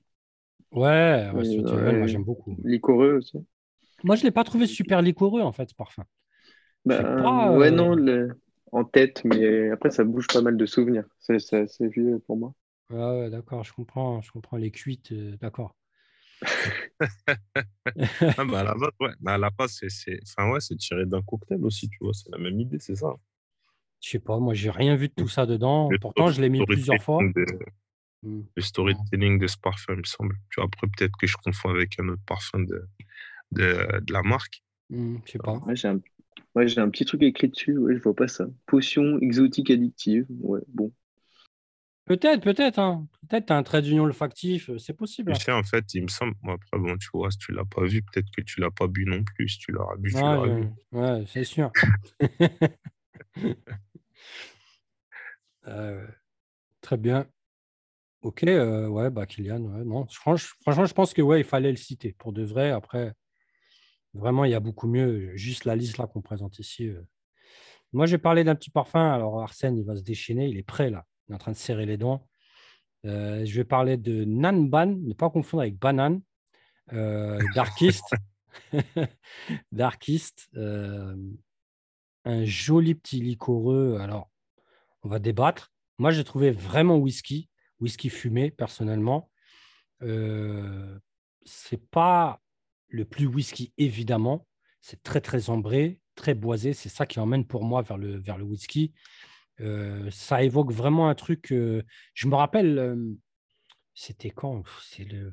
Ouais, 0.71 1.31
ouais, 1.33 1.33
Ouais, 1.33 1.45
Heaven, 1.73 1.99
moi, 1.99 2.07
j'aime 2.07 2.25
beaucoup. 2.25 2.57
Liquoreux 2.65 3.15
aussi. 3.19 3.39
Moi, 4.03 4.17
je 4.17 4.23
ne 4.23 4.27
l'ai 4.29 4.31
pas 4.31 4.45
trouvé 4.45 4.67
super 4.67 5.03
liquoreux, 5.03 5.43
en 5.43 5.53
fait, 5.53 5.69
ce 5.69 5.75
parfum. 5.75 6.05
Bah, 6.87 7.03
pas, 7.03 7.51
ouais, 7.53 7.69
euh, 7.69 7.71
non, 7.71 7.95
le- 7.95 8.41
en 8.73 8.85
tête, 8.85 9.23
mais 9.25 9.71
après, 9.71 9.91
ça 9.91 10.05
bouge 10.05 10.27
pas 10.27 10.41
mal 10.43 10.57
de 10.57 10.67
souvenirs. 10.67 11.05
C'est 11.19 11.39
c'est 11.39 11.61
assez 11.61 11.89
vieux 11.89 12.19
pour 12.27 12.37
moi. 12.37 12.53
Ouais, 12.91 12.97
ouais, 13.21 13.31
d'accord, 13.31 13.65
je 13.65 13.73
comprends, 13.73 14.21
je 14.23 14.31
comprends 14.31 14.57
les 14.57 14.71
cuites, 14.71 15.13
euh, 15.13 15.37
d'accord. 15.41 15.75
Ah, 18.39 18.45
bah, 18.45 18.61
à 18.61 18.65
la 18.65 18.75
base, 18.75 18.91
ouais. 19.01 19.11
Bah, 19.21 19.35
à 19.35 19.39
la 19.39 19.51
base, 19.51 19.81
c'est. 19.89 20.21
Enfin, 20.23 20.51
ouais, 20.51 20.61
c'est 20.61 20.77
tiré 20.77 21.07
d'un 21.07 21.23
cocktail 21.23 21.65
aussi, 21.65 21.89
tu 21.89 21.99
vois. 22.01 22.13
C'est 22.13 22.31
la 22.31 22.39
même 22.39 22.59
idée, 22.61 22.79
c'est 22.79 22.97
ça. 22.97 23.15
Je 24.01 24.11
sais 24.11 24.19
pas, 24.19 24.39
moi, 24.39 24.55
j'ai 24.55 24.71
rien 24.71 24.95
vu 24.97 25.09
de 25.09 25.15
tout 25.15 25.29
ça 25.29 25.47
dedans. 25.47 25.91
Le 25.91 25.99
Pourtant, 25.99 26.29
je 26.31 26.41
l'ai 26.41 26.49
mis 26.49 26.65
plusieurs 26.65 27.03
fois. 27.03 27.23
de-. 27.23 27.47
Le 28.23 28.63
storytelling 28.63 29.39
de 29.39 29.47
ce 29.47 29.57
parfum, 29.59 29.95
il 29.95 29.99
me 29.99 30.05
semble. 30.05 30.37
Tu 30.51 30.61
vois, 30.61 30.67
après, 30.67 30.87
peut-être 30.97 31.17
que 31.19 31.27
je 31.27 31.37
confonds 31.37 31.71
avec 31.71 31.99
un 32.01 32.09
autre 32.09 32.23
parfum 32.27 32.61
de, 32.61 32.85
de, 33.53 34.01
de 34.01 34.13
la 34.13 34.23
marque. 34.23 34.63
Hmm, 34.91 35.17
je 35.27 35.33
sais 35.33 35.39
pas. 35.39 35.53
Ouais, 35.59 35.77
j'ai 35.77 35.89
un, 35.89 36.01
Ouais, 36.57 36.67
j'ai 36.67 36.81
un 36.81 36.89
petit 36.89 37.05
truc 37.05 37.23
écrit 37.23 37.49
dessus, 37.49 37.77
ouais, 37.77 37.95
je 37.97 38.03
vois 38.03 38.17
pas 38.17 38.29
ça. 38.29 38.47
Potion 38.67 39.19
exotique 39.21 39.71
addictive. 39.71 40.27
Ouais, 40.41 40.61
bon. 40.69 40.91
Peut-être, 42.07 42.43
peut-être. 42.43 42.79
Hein. 42.79 43.07
Peut-être 43.29 43.47
tu 43.47 43.53
as 43.53 43.57
un 43.57 43.63
trait 43.63 43.83
d'union 43.83 44.05
olfactif, 44.05 44.71
euh, 44.71 44.79
c'est 44.79 44.95
possible. 44.95 45.35
Tu 45.35 45.41
sais, 45.41 45.53
en 45.53 45.63
fait, 45.63 45.85
il 45.93 46.05
me 46.05 46.09
semble, 46.09 46.35
moi, 46.41 46.55
après, 46.55 46.79
bon, 46.83 46.97
tu 46.97 47.09
vois, 47.13 47.31
si 47.31 47.37
tu 47.39 47.53
l'as 47.53 47.65
pas 47.65 47.85
vu, 47.85 48.01
peut-être 48.03 48.31
que 48.35 48.41
tu 48.41 48.61
l'as 48.61 48.71
pas 48.71 48.87
bu 48.87 49.05
non 49.05 49.23
plus. 49.23 49.49
Si 49.51 49.59
tu 49.59 49.71
l'auras 49.73 49.97
bu, 49.97 50.11
tu 50.11 50.17
Ouais, 50.17 50.23
l'auras 50.23 50.49
vu. 50.49 50.69
ouais, 50.93 51.25
c'est 51.29 51.45
sûr. 51.45 51.71
Euh, 55.69 56.07
très 56.81 56.97
bien. 56.97 57.27
Ok, 58.23 58.45
euh, 58.45 58.87
ouais, 58.87 59.11
bah 59.11 59.27
Kylian, 59.27 59.61
ouais, 59.63 59.85
non. 59.85 60.05
Franch- 60.05 60.55
franchement, 60.63 60.87
je 60.87 60.95
pense 60.95 61.13
que 61.13 61.23
ouais, 61.23 61.41
il 61.41 61.45
fallait 61.45 61.71
le 61.71 61.77
citer. 61.77 62.15
Pour 62.19 62.33
de 62.33 62.45
vrai, 62.45 62.71
après, 62.71 63.13
vraiment, 64.17 64.45
il 64.45 64.51
y 64.51 64.55
a 64.55 64.61
beaucoup 64.61 64.89
mieux. 64.89 65.35
Juste 65.37 65.65
la 65.65 65.77
liste 65.77 65.99
là 65.99 66.07
qu'on 66.07 66.23
présente 66.23 66.59
ici. 66.59 66.91
Moi, 67.93 68.07
j'ai 68.07 68.19
parlé 68.19 68.45
d'un 68.45 68.55
petit 68.55 68.71
parfum. 68.71 69.13
Alors, 69.13 69.41
Arsène, 69.41 69.77
il 69.77 69.85
va 69.85 69.97
se 69.97 70.03
déchaîner. 70.03 70.49
Il 70.49 70.59
est 70.59 70.63
prêt 70.63 70.91
là. 70.91 71.05
Il 71.29 71.33
est 71.33 71.35
en 71.35 71.39
train 71.39 71.53
de 71.53 71.57
serrer 71.57 71.87
les 71.87 71.97
dents. 71.97 72.27
Je 73.05 73.53
vais 73.55 73.65
parler 73.65 73.97
de 73.97 74.25
Nanban, 74.25 74.87
ne 74.87 75.15
pas 75.15 75.31
confondre 75.31 75.63
avec 75.63 75.79
Banane. 75.79 76.21
Darkist. 77.55 78.05
Darkist. 79.73 80.51
un 82.25 82.45
joli 82.45 82.95
petit 82.97 83.21
liquoreux. 83.21 83.99
Alors, 84.01 84.31
on 85.03 85.09
va 85.09 85.19
débattre. 85.19 85.73
Moi, 85.99 86.11
j'ai 86.11 86.25
trouvé 86.25 86.51
vraiment 86.51 86.97
whisky, 86.97 87.49
whisky 87.81 88.11
fumé, 88.11 88.51
personnellement. 88.51 89.31
C'est 90.01 91.91
pas 91.91 92.41
le 92.89 93.05
plus 93.05 93.27
whisky, 93.27 93.73
évidemment. 93.79 94.47
C'est 94.81 95.03
très, 95.03 95.21
très 95.21 95.51
ambré, 95.51 96.01
très 96.15 96.35
boisé. 96.35 96.73
C'est 96.73 96.89
ça 96.89 97.07
qui 97.07 97.19
emmène 97.19 97.45
pour 97.45 97.65
moi 97.65 97.83
vers 97.83 97.99
le, 97.99 98.19
vers 98.19 98.39
le 98.39 98.45
whisky. 98.45 98.93
Euh, 99.61 100.11
ça 100.11 100.43
évoque 100.43 100.73
vraiment 100.73 101.09
un 101.09 101.15
truc. 101.15 101.53
euh, 101.53 101.83
je 102.15 102.29
me 102.29 102.35
rappelle, 102.35 102.79
euh, 102.79 103.15
c'était 103.95 104.31
quand? 104.31 104.63
C'est 104.83 105.05
le, 105.05 105.33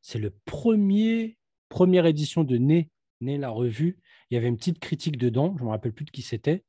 c'est 0.00 0.18
le 0.18 0.30
premier, 0.44 1.36
première 1.68 2.06
édition 2.06 2.44
de 2.44 2.56
Né, 2.56 2.90
Né 3.20 3.38
la 3.38 3.50
revue. 3.50 3.98
Il 4.30 4.34
y 4.34 4.36
avait 4.38 4.48
une 4.48 4.56
petite 4.56 4.78
critique 4.78 5.18
dedans. 5.18 5.54
Je 5.58 5.64
me 5.64 5.70
rappelle 5.70 5.92
plus 5.92 6.04
de 6.04 6.10
qui 6.10 6.22
c'était. 6.22 6.64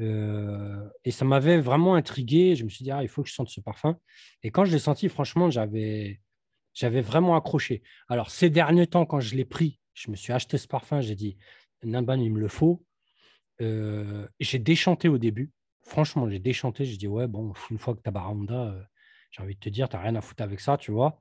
Et 0.00 1.10
ça 1.10 1.24
m'avait 1.24 1.60
vraiment 1.60 1.96
intrigué. 1.96 2.54
Je 2.54 2.62
me 2.62 2.68
suis 2.68 2.84
dit, 2.84 2.92
ah, 2.92 3.02
il 3.02 3.08
faut 3.08 3.24
que 3.24 3.28
je 3.28 3.34
sente 3.34 3.48
ce 3.48 3.60
parfum. 3.60 3.98
Et 4.44 4.52
quand 4.52 4.64
je 4.64 4.70
l'ai 4.70 4.78
senti, 4.78 5.08
franchement, 5.08 5.50
j'avais, 5.50 6.20
j'avais 6.78 7.00
vraiment 7.00 7.36
accroché. 7.36 7.82
Alors, 8.08 8.30
ces 8.30 8.50
derniers 8.50 8.86
temps, 8.86 9.04
quand 9.04 9.18
je 9.18 9.34
l'ai 9.34 9.44
pris, 9.44 9.80
je 9.94 10.12
me 10.12 10.16
suis 10.16 10.32
acheté 10.32 10.58
ce 10.58 10.68
parfum. 10.68 11.00
J'ai 11.00 11.16
dit, 11.16 11.36
Namban, 11.82 12.20
il 12.20 12.32
me 12.32 12.38
le 12.38 12.46
faut. 12.46 12.84
Euh, 13.60 14.28
j'ai 14.38 14.60
déchanté 14.60 15.08
au 15.08 15.18
début. 15.18 15.50
Franchement, 15.82 16.30
j'ai 16.30 16.38
déchanté. 16.38 16.84
J'ai 16.84 16.96
dit, 16.96 17.08
ouais, 17.08 17.26
bon, 17.26 17.52
une 17.72 17.78
fois 17.78 17.96
que 17.96 18.00
tu 18.00 18.08
as 18.08 18.12
Baranda, 18.12 18.66
euh, 18.66 18.82
j'ai 19.32 19.42
envie 19.42 19.56
de 19.56 19.60
te 19.60 19.68
dire, 19.68 19.88
tu 19.88 19.96
n'as 19.96 20.02
rien 20.02 20.14
à 20.14 20.20
foutre 20.20 20.44
avec 20.44 20.60
ça, 20.60 20.76
tu 20.76 20.92
vois. 20.92 21.20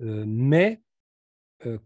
Euh, 0.00 0.24
mais 0.26 0.82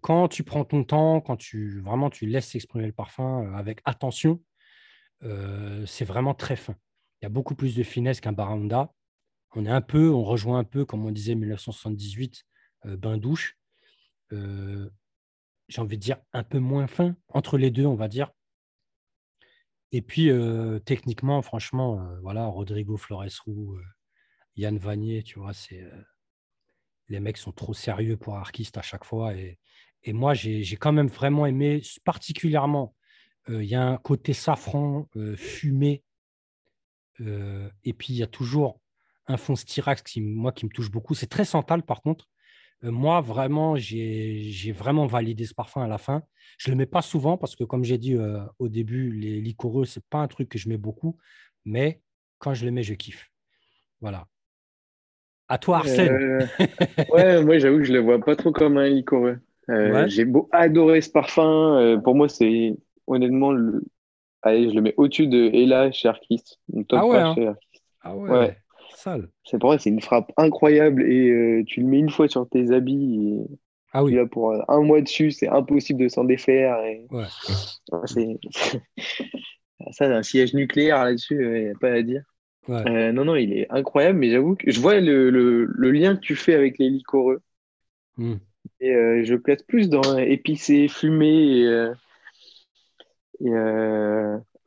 quand 0.00 0.26
tu 0.26 0.42
prends 0.42 0.64
ton 0.64 0.82
temps, 0.82 1.20
quand 1.20 1.36
tu 1.36 1.80
vraiment 1.82 2.10
tu 2.10 2.26
laisses 2.26 2.48
s'exprimer 2.48 2.86
le 2.86 2.92
parfum 2.92 3.54
avec 3.54 3.80
attention, 3.84 4.42
c'est 5.20 6.04
vraiment 6.04 6.34
très 6.34 6.56
fin. 6.56 6.74
Il 7.20 7.26
y 7.26 7.26
a 7.26 7.28
beaucoup 7.28 7.54
plus 7.54 7.76
de 7.76 7.84
finesse 7.84 8.20
qu'un 8.20 8.32
Baranda. 8.32 8.92
On 9.54 9.64
est 9.66 9.70
un 9.70 9.80
peu, 9.80 10.10
on 10.10 10.24
rejoint 10.24 10.58
un 10.58 10.64
peu, 10.64 10.84
comme 10.84 11.06
on 11.06 11.12
disait 11.12 11.36
1978, 11.36 12.44
euh, 12.86 12.96
bain 12.96 13.16
douche. 13.16 13.58
Euh, 14.32 14.90
J'ai 15.68 15.80
envie 15.80 15.96
de 15.96 16.02
dire 16.02 16.18
un 16.32 16.44
peu 16.44 16.58
moins 16.58 16.86
fin 16.86 17.16
entre 17.28 17.58
les 17.58 17.70
deux, 17.70 17.86
on 17.86 17.94
va 17.94 18.08
dire. 18.08 18.30
Et 19.92 20.02
puis 20.02 20.30
euh, 20.30 20.78
techniquement, 20.80 21.40
franchement, 21.42 22.06
voilà, 22.22 22.46
Rodrigo 22.46 22.96
Flores-Roux, 22.96 23.78
Yann 24.56 24.76
Vanier, 24.76 25.22
tu 25.22 25.38
vois, 25.38 25.54
c'est 25.54 25.82
les 27.08 27.20
mecs 27.20 27.38
sont 27.38 27.52
trop 27.52 27.72
sérieux 27.72 28.18
pour 28.18 28.36
Archist 28.36 28.76
à 28.76 28.82
chaque 28.82 29.04
fois. 29.04 29.34
Et, 29.34 29.58
et 30.02 30.12
moi, 30.12 30.34
j'ai 30.34 30.76
quand 30.76 30.92
même 30.92 31.08
vraiment 31.08 31.46
aimé, 31.46 31.80
particulièrement, 32.04 32.94
il 33.48 33.64
y 33.64 33.74
a 33.74 33.82
un 33.82 33.96
côté 33.96 34.34
safran, 34.34 35.08
fumé, 35.36 36.04
et 37.20 37.92
puis 37.94 38.12
il 38.12 38.16
y 38.16 38.22
a 38.22 38.26
toujours 38.26 38.78
un 39.26 39.36
fond 39.36 39.56
styrax 39.56 40.02
qui, 40.02 40.20
moi, 40.20 40.52
qui 40.52 40.66
me 40.66 40.70
touche 40.70 40.90
beaucoup. 40.90 41.14
C'est 41.14 41.28
très 41.28 41.44
santal, 41.44 41.82
par 41.82 42.02
contre. 42.02 42.28
Euh, 42.84 42.90
moi, 42.90 43.20
vraiment, 43.20 43.76
j'ai 43.76 44.72
vraiment 44.72 45.06
validé 45.06 45.44
ce 45.44 45.54
parfum 45.54 45.82
à 45.82 45.88
la 45.88 45.98
fin. 45.98 46.22
Je 46.58 46.68
ne 46.68 46.74
le 46.74 46.78
mets 46.78 46.86
pas 46.86 47.02
souvent 47.02 47.36
parce 47.36 47.56
que, 47.56 47.64
comme 47.64 47.84
j'ai 47.84 47.98
dit 47.98 48.14
euh, 48.14 48.40
au 48.58 48.68
début, 48.68 49.10
les 49.12 49.40
liquoreux, 49.40 49.84
ce 49.84 49.98
n'est 49.98 50.04
pas 50.10 50.18
un 50.18 50.28
truc 50.28 50.48
que 50.48 50.58
je 50.58 50.68
mets 50.68 50.76
beaucoup. 50.76 51.16
Mais 51.64 52.00
quand 52.38 52.54
je 52.54 52.64
le 52.64 52.70
mets, 52.70 52.82
je 52.82 52.94
kiffe. 52.94 53.30
Voilà. 54.00 54.26
À 55.48 55.58
toi, 55.58 55.78
Arsène. 55.78 56.12
Euh, 56.12 56.46
ouais, 57.12 57.42
moi 57.42 57.58
j'avoue 57.58 57.78
que 57.78 57.84
je 57.84 57.92
le 57.92 58.00
vois 58.00 58.18
pas 58.18 58.36
trop 58.36 58.52
comme 58.52 58.76
un 58.76 58.88
liquoreux. 58.88 59.38
Euh, 59.70 59.92
Ouais. 59.92 60.08
J'ai 60.08 60.24
beau 60.24 60.48
adoré 60.52 61.00
ce 61.00 61.10
parfum. 61.10 62.00
pour 62.04 62.14
moi, 62.14 62.28
c'est 62.28 62.74
honnêtement 63.06 63.52
le. 63.52 63.82
Allez, 64.42 64.70
je 64.70 64.74
le 64.74 64.82
mets 64.82 64.94
au-dessus 64.96 65.26
de 65.26 65.50
Ella 65.52 65.90
chez 65.90 66.08
Arquiste. 66.08 66.60
Top 66.88 67.00
Ah 67.00 67.06
ouais, 67.06 67.18
3 67.18 67.20
hein. 67.20 67.34
chez 67.34 67.46
Arquiste. 67.48 67.84
Ah 68.02 68.16
ouais, 68.16 68.30
Ouais. 68.30 68.58
Sale. 68.98 69.30
C'est 69.44 69.58
pour 69.58 69.70
moi, 69.70 69.78
c'est 69.78 69.90
une 69.90 70.00
frappe 70.02 70.32
incroyable 70.36 71.02
et 71.02 71.28
euh, 71.30 71.64
tu 71.66 71.80
le 71.80 71.86
mets 71.86 71.98
une 71.98 72.10
fois 72.10 72.28
sur 72.28 72.48
tes 72.48 72.72
habits 72.72 73.46
et 73.50 73.58
Ah 73.92 74.02
tu 74.04 74.04
oui, 74.04 74.14
l'as 74.16 74.26
pour 74.26 74.52
euh, 74.52 74.62
un 74.68 74.82
mois 74.82 75.00
dessus, 75.02 75.30
c'est 75.32 75.48
impossible 75.48 76.02
de 76.02 76.08
s'en 76.08 76.24
défaire. 76.24 76.82
Et... 76.84 77.10
Ouais. 77.10 77.26
C'est... 78.06 78.38
Ça, 79.92 80.06
un 80.06 80.22
siège 80.22 80.54
nucléaire 80.54 81.04
là-dessus, 81.04 81.36
il 81.40 81.64
n'y 81.64 81.70
a 81.70 81.74
pas 81.74 81.92
à 81.92 82.02
dire. 82.02 82.22
ouais. 82.68 82.86
Euh, 82.86 83.12
non, 83.12 83.24
non, 83.24 83.36
il 83.36 83.52
est 83.52 83.66
incroyable, 83.70 84.18
mais 84.18 84.30
j'avoue 84.30 84.56
que 84.56 84.70
je 84.70 84.80
vois 84.80 85.00
le, 85.00 85.30
le, 85.30 85.66
le 85.66 85.90
lien 85.92 86.16
que 86.16 86.20
tu 86.20 86.36
fais 86.36 86.54
avec 86.54 86.78
les 86.78 86.90
liquoreux. 86.90 87.40
Hmm. 88.16 88.38
Et 88.80 88.92
euh, 88.94 89.24
je 89.24 89.34
place 89.36 89.62
plus 89.62 89.88
dans 89.88 90.16
épicé, 90.18 90.88
fumé. 90.88 91.60
Et, 91.60 91.66
euh, 91.66 91.94
et, 93.40 93.48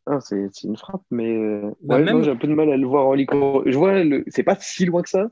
ah, 0.08 0.20
c'est 0.20 0.50
une 0.64 0.76
frappe, 0.78 1.04
mais 1.12 1.36
euh, 1.36 1.72
Bah, 1.84 1.98
ouais, 1.98 2.04
même- 2.04 2.24
j'ai 2.24 2.32
un 2.32 2.36
peu 2.36 2.48
de 2.48 2.54
mal 2.54 2.72
à 2.72 2.78
le 2.78 2.88
voir 2.88 3.08
en 3.08 3.14
liquoreux. 3.14 3.64
Je 3.68 3.78
vois, 3.78 4.04
le... 4.04 4.24
c'est 4.28 4.44
pas 4.44 4.56
si 4.60 4.86
loin 4.86 5.02
que 5.02 5.10
ça, 5.10 5.30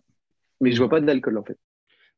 mais 0.61 0.71
je 0.71 0.77
vois 0.77 0.89
pas 0.89 1.01
d'alcool 1.01 1.37
en 1.37 1.43
fait. 1.43 1.57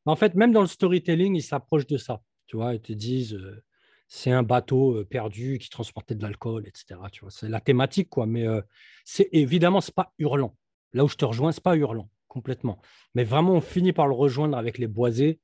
En 0.04 0.16
fait, 0.16 0.34
même 0.34 0.52
dans 0.52 0.60
le 0.60 0.66
storytelling, 0.66 1.34
ils 1.36 1.42
s'approchent 1.42 1.86
de 1.86 1.96
ça. 1.96 2.22
Tu 2.46 2.56
vois, 2.56 2.74
ils 2.74 2.80
te 2.82 2.92
disent, 2.92 3.34
euh, 3.34 3.62
c'est 4.08 4.30
un 4.30 4.42
bateau 4.42 4.96
euh, 4.98 5.04
perdu 5.04 5.58
qui 5.58 5.70
transportait 5.70 6.14
de 6.14 6.22
l'alcool, 6.22 6.66
etc. 6.66 7.00
Tu 7.10 7.20
vois, 7.22 7.30
c'est 7.30 7.48
la 7.48 7.60
thématique, 7.60 8.10
quoi. 8.10 8.26
Mais 8.26 8.46
euh, 8.46 8.60
c'est 9.04 9.28
évidemment, 9.32 9.80
c'est 9.80 9.94
pas 9.94 10.12
hurlant. 10.18 10.56
Là 10.92 11.04
où 11.04 11.08
je 11.08 11.16
te 11.16 11.24
rejoins, 11.24 11.52
c'est 11.52 11.62
pas 11.62 11.76
hurlant 11.76 12.10
complètement. 12.28 12.80
Mais 13.14 13.24
vraiment, 13.24 13.52
on 13.52 13.60
finit 13.60 13.92
par 13.92 14.06
le 14.06 14.14
rejoindre 14.14 14.56
avec 14.58 14.78
les 14.78 14.86
boisés. 14.86 15.38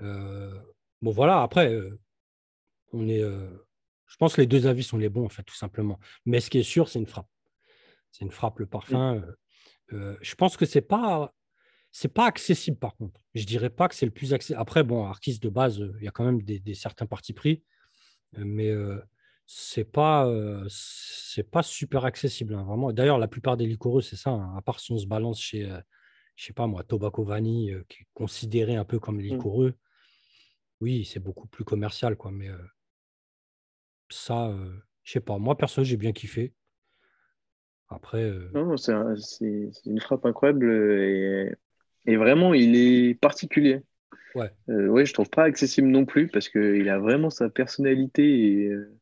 Euh, 0.00 0.50
bon, 1.00 1.10
voilà. 1.10 1.42
Après, 1.42 1.78
on 2.92 3.08
est. 3.08 3.22
je 4.12 4.16
pense 4.18 4.34
que 4.36 4.42
les 4.42 4.46
deux 4.46 4.66
avis 4.66 4.82
sont 4.84 4.98
les 4.98 5.08
bons, 5.08 5.24
en 5.24 5.30
fait, 5.30 5.42
tout 5.42 5.54
simplement. 5.56 5.98
Mais 6.26 6.40
ce 6.40 6.50
qui 6.50 6.58
est 6.58 6.62
sûr, 6.62 6.86
c'est 6.88 6.98
une 6.98 7.06
frappe. 7.06 7.28
C'est 8.10 8.24
une 8.26 8.30
frappe, 8.30 8.58
le 8.58 8.66
parfum. 8.66 9.16
euh, 9.16 9.32
euh, 9.94 10.16
je 10.20 10.34
pense 10.34 10.56
que 10.58 10.66
c'est 10.66 10.82
pas 10.82 11.34
c'est 11.90 12.12
pas 12.12 12.26
accessible 12.26 12.78
par 12.78 12.94
contre. 12.96 13.20
Je 13.34 13.44
dirais 13.44 13.70
pas 13.70 13.88
que 13.88 13.94
c'est 13.94 14.06
le 14.06 14.12
plus 14.12 14.32
accessible. 14.34 14.60
Après, 14.60 14.82
bon, 14.84 15.04
artiste 15.06 15.42
de 15.42 15.48
base, 15.48 15.80
euh, 15.80 15.94
il 15.98 16.04
y 16.04 16.08
a 16.08 16.10
quand 16.10 16.24
même 16.24 16.42
des, 16.42 16.58
des 16.60 16.74
certains 16.74 17.06
partis 17.06 17.32
pris, 17.32 17.62
euh, 18.38 18.44
mais 18.44 18.70
c'est 19.46 19.84
pas 19.84 20.30
c'est 20.68 21.50
pas 21.50 21.62
super 21.62 22.04
accessible, 22.04 22.54
hein, 22.54 22.64
vraiment. 22.64 22.92
D'ailleurs, 22.92 23.18
la 23.18 23.28
plupart 23.28 23.56
des 23.56 23.66
liquoreux, 23.66 24.02
c'est 24.02 24.16
ça. 24.16 24.30
hein, 24.30 24.54
à 24.56 24.62
part 24.62 24.78
si 24.80 24.92
on 24.92 24.98
se 24.98 25.06
balance 25.06 25.40
chez, 25.40 25.64
je 26.36 26.44
sais 26.44 26.52
pas 26.52 26.66
moi, 26.66 26.82
Tobacco 26.84 27.24
Vanille, 27.24 27.76
qui 27.88 28.02
est 28.02 28.06
considéré 28.14 28.76
un 28.76 28.84
peu 28.84 28.98
comme 28.98 29.20
liquoreux. 29.20 29.74
Oui, 30.80 31.04
c'est 31.04 31.20
beaucoup 31.20 31.46
plus 31.48 31.64
commercial, 31.64 32.16
quoi. 32.16 32.30
Mais 32.30 32.48
ça, 34.12 34.48
euh, 34.48 34.72
je 35.02 35.12
sais 35.12 35.20
pas. 35.20 35.38
Moi, 35.38 35.56
perso, 35.56 35.82
j'ai 35.84 35.96
bien 35.96 36.12
kiffé. 36.12 36.52
Après, 37.88 38.22
euh, 38.22 38.50
Non, 38.54 38.66
non, 38.66 38.76
c'est 38.76 38.92
un- 38.92 39.16
c'est 39.16 39.70
c'est 39.72 39.90
une 39.90 40.00
frappe 40.00 40.24
incroyable 40.26 40.66
euh, 40.66 41.50
et, 42.06 42.12
et 42.12 42.16
vraiment, 42.16 42.54
il 42.54 42.76
est 42.76 43.14
particulier. 43.20 43.82
Ouais. 44.34 44.50
Euh, 44.68 44.88
ouais, 44.88 45.06
je 45.06 45.12
trouve 45.14 45.30
pas 45.30 45.44
accessible 45.44 45.88
non 45.88 46.04
plus 46.06 46.28
parce 46.28 46.48
qu'il 46.48 46.88
a 46.88 46.98
vraiment 46.98 47.30
sa 47.30 47.50
personnalité 47.50 48.62
et 48.62 48.68
euh, 48.68 48.92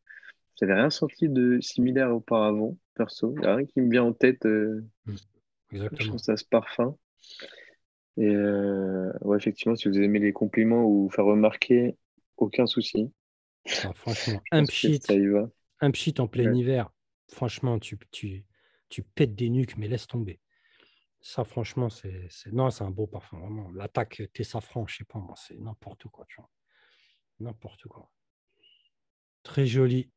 j'avais 0.60 0.74
rien 0.74 0.90
senti 0.90 1.28
de 1.28 1.60
similaire 1.60 2.14
auparavant, 2.14 2.76
perso. 2.94 3.34
Il 3.36 3.40
n'y 3.42 3.46
a 3.46 3.56
rien 3.56 3.66
qui 3.66 3.80
me 3.80 3.90
vient 3.90 4.04
en 4.04 4.12
tête, 4.12 4.46
euh, 4.46 4.84
je 5.72 6.10
pense 6.10 6.28
à 6.28 6.36
ce 6.36 6.44
parfum. 6.44 6.96
Et 8.16 8.36
ouais, 9.22 9.36
effectivement, 9.36 9.76
si 9.76 9.88
vous 9.88 9.98
aimez 9.98 10.18
les 10.18 10.32
compliments 10.32 10.84
ou 10.84 11.08
faire 11.10 11.24
remarquer, 11.24 11.96
aucun 12.36 12.66
souci. 12.66 13.10
Franchement, 13.66 14.40
un 14.52 14.64
pchit. 14.64 15.00
Un 15.80 15.90
pchit 15.90 16.14
en 16.18 16.26
plein 16.26 16.50
Ouais. 16.52 16.58
hiver, 16.58 16.90
franchement, 17.32 17.78
tu, 17.78 17.98
tu, 18.10 18.44
tu 18.88 19.02
pètes 19.02 19.34
des 19.34 19.48
nuques, 19.48 19.76
mais 19.76 19.88
laisse 19.88 20.06
tomber. 20.06 20.40
Ça, 21.22 21.44
franchement, 21.44 21.90
c'est 21.90 22.26
c'est- 22.30 22.50
non, 22.52 22.70
c'est 22.70 22.84
un 22.84 22.90
beau 22.90 23.06
parfum, 23.06 23.38
vraiment. 23.38 23.70
L'attaque 23.72 24.22
tes 24.32 24.44
safrans, 24.44 24.86
je 24.86 24.96
sais 24.96 25.04
pas, 25.04 25.18
moi, 25.18 25.34
c'est 25.36 25.58
n'importe 25.58 26.04
quoi, 26.08 26.24
tu 26.28 26.36
vois. 26.36 26.50
N'importe 27.40 27.84
quoi. 27.84 28.10
Très 29.42 29.66
joli. 29.66 30.10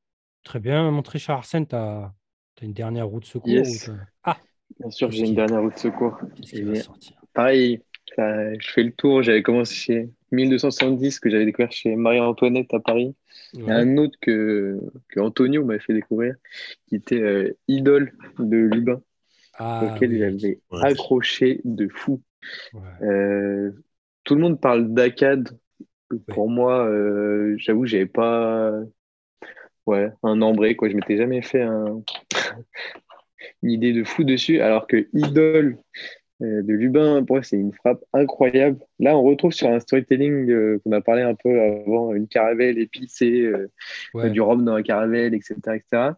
Très 0.44 0.60
bien, 0.60 0.92
mon 0.92 1.02
très 1.02 1.20
cher 1.20 1.36
Arsène, 1.36 1.68
tu 1.68 1.76
as, 1.76 2.14
une 2.62 2.74
dernière 2.74 3.08
roue 3.08 3.20
de 3.20 3.26
secours 3.26 3.50
Yes. 3.50 3.88
ou 3.88 3.92
t'as- 3.92 4.06
Ah, 4.24 4.38
Bien 4.80 4.92
sûr, 4.92 5.12
j'ai 5.12 5.26
une 5.28 5.36
dernière 5.36 5.62
roue 5.62 5.72
de 5.72 5.78
secours. 5.78 6.18
va 6.22 6.76
sortir? 6.76 7.22
pareil, 7.34 7.84
ça- 8.16 8.54
je 8.58 8.72
fais 8.72 8.84
le 8.84 8.94
tour. 8.94 9.24
J'avais 9.24 9.44
commencé 9.44 9.74
chez 9.76 10.10
1270 10.32 11.20
que 11.20 11.30
j'avais 11.30 11.46
découvert 11.46 11.72
chez 11.72 11.96
Marie-Antoinette 11.96 12.74
à 12.74 12.80
Paris. 12.80 13.16
Il 13.54 13.62
y 13.68 13.72
a 13.72 13.76
un 13.78 13.98
autre 13.98 14.18
que, 14.22 14.80
que 15.10 15.20
Antonio 15.20 15.66
m'avait 15.66 15.80
fait 15.80 15.94
découvrir, 15.94 16.36
qui 16.88 16.96
était 16.96 17.22
euh, 17.22 17.58
Idole 17.68 18.14
de 18.40 18.58
Lubin, 18.58 19.02
Ah, 19.54 19.80
auquel 19.80 20.18
oui. 20.18 20.20
j'avais 20.20 20.62
Ouais. 20.72 20.82
accroché 20.82 21.62
de 21.66 21.88
fou. 21.90 22.22
Ouais. 22.74 23.04
Euh, 23.04 23.72
tout 24.24 24.36
le 24.36 24.42
monde 24.42 24.62
parle 24.62 24.94
d'Akkad. 24.94 25.50
Pour 26.30 26.50
moi, 26.50 26.86
euh, 26.88 27.56
j'avoue, 27.60 27.86
j'avais 27.86 28.06
pas 28.08 28.72
ouais, 29.86 30.10
un 30.24 30.42
embré, 30.42 30.76
quoi. 30.76 30.90
Je 30.90 30.96
m'étais 30.96 31.18
jamais 31.18 31.42
fait 31.42 31.62
un- 31.62 32.02
une 33.64 33.72
idée 33.72 33.94
de 33.94 34.04
fou 34.04 34.24
dessus, 34.24 34.62
alors 34.62 34.88
que 34.88 35.08
Idole 35.14 35.78
de 36.40 36.74
Lubin, 36.74 37.24
pour 37.24 37.44
c'est 37.46 37.58
une 37.58 37.74
frappe 37.74 38.04
incroyable. 38.12 38.80
Là, 39.00 39.18
on 39.18 39.24
retrouve 39.24 39.52
sur 39.54 39.70
un 39.70 39.80
storytelling 39.80 40.50
euh, 40.50 40.80
qu'on 40.84 40.92
a 40.92 41.02
parlé 41.02 41.22
un 41.22 41.36
peu 41.36 41.60
avant, 41.62 42.14
une 42.14 42.28
caravelle 42.28 42.78
épicée, 42.80 43.42
euh, 43.44 43.70
Ouais. 44.14 44.30
du 44.30 44.42
rhum 44.42 44.66
dans 44.66 44.76
la 44.76 44.84
caravelle, 44.84 45.34
etc. 45.34 45.56
etc. 45.76 46.12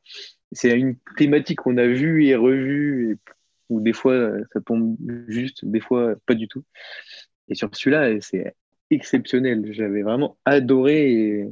C'est 0.51 0.77
une 0.77 0.95
thématique 1.17 1.59
qu'on 1.59 1.77
a 1.77 1.85
vue 1.85 2.25
et 2.25 2.35
revue, 2.35 3.11
et, 3.11 3.31
où 3.69 3.81
des 3.81 3.93
fois 3.93 4.13
euh, 4.13 4.43
ça 4.53 4.61
tombe 4.61 4.95
juste, 5.27 5.65
des 5.65 5.79
fois 5.81 6.15
pas 6.25 6.33
du 6.35 6.47
tout. 6.47 6.63
Et 7.49 7.55
sur 7.55 7.69
celui-là, 7.73 8.19
c'est 8.21 8.53
exceptionnel. 8.91 9.65
J'avais 9.73 10.01
vraiment 10.01 10.37
adoré 10.45 11.11
et, 11.11 11.47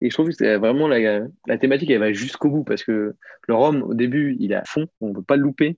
et 0.00 0.08
je 0.10 0.14
trouve 0.14 0.28
que 0.28 0.34
c'est 0.34 0.56
vraiment 0.56 0.88
la, 0.88 1.20
la 1.46 1.58
thématique, 1.58 1.90
elle 1.90 2.00
va 2.00 2.12
jusqu'au 2.12 2.48
bout 2.50 2.64
parce 2.64 2.84
que 2.84 3.14
le 3.48 3.54
rhum, 3.54 3.82
au 3.82 3.94
début, 3.94 4.36
il 4.38 4.52
est 4.52 4.56
à 4.56 4.64
fond, 4.64 4.86
on 5.00 5.08
ne 5.08 5.14
peut 5.14 5.22
pas 5.22 5.36
le 5.36 5.42
louper. 5.42 5.76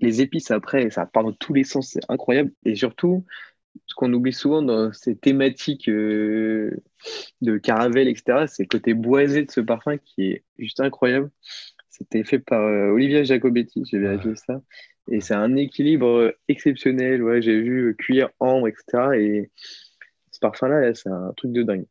Les 0.00 0.20
épices 0.20 0.50
après, 0.50 0.90
ça 0.90 1.06
part 1.06 1.24
dans 1.24 1.32
tous 1.32 1.54
les 1.54 1.64
sens, 1.64 1.90
c'est 1.92 2.00
incroyable. 2.10 2.52
Et 2.64 2.74
surtout, 2.76 3.24
ce 3.86 3.94
qu'on 3.94 4.12
oublie 4.12 4.32
souvent 4.32 4.62
dans 4.62 4.92
ces 4.92 5.16
thématiques 5.16 5.88
euh, 5.88 6.82
de 7.42 7.58
caravelle, 7.58 8.08
etc., 8.08 8.46
c'est 8.48 8.64
le 8.64 8.68
côté 8.68 8.94
boisé 8.94 9.44
de 9.44 9.50
ce 9.50 9.60
parfum 9.60 9.98
qui 9.98 10.24
est 10.32 10.44
juste 10.58 10.80
incroyable. 10.80 11.30
C'était 11.90 12.24
fait 12.24 12.38
par 12.40 12.62
euh, 12.62 12.90
Olivia 12.90 13.24
Jacobetti, 13.24 13.84
j'ai 13.86 13.98
vérifié 13.98 14.30
Ouais. 14.30 14.36
ça. 14.36 14.60
Et 15.10 15.20
c'est 15.20 15.34
un 15.34 15.56
équilibre 15.56 16.06
euh, 16.08 16.32
exceptionnel. 16.48 17.22
Ouais, 17.22 17.40
j'ai 17.42 17.60
vu 17.60 17.90
euh, 17.90 17.94
cuir, 17.94 18.30
ambre, 18.40 18.68
etc. 18.68 19.16
Et 19.18 19.50
ce 20.32 20.38
parfum-là, 20.40 20.80
là, 20.80 20.94
c'est 20.94 21.08
un 21.10 21.32
truc 21.36 21.52
de 21.52 21.62
dingue. 21.62 21.86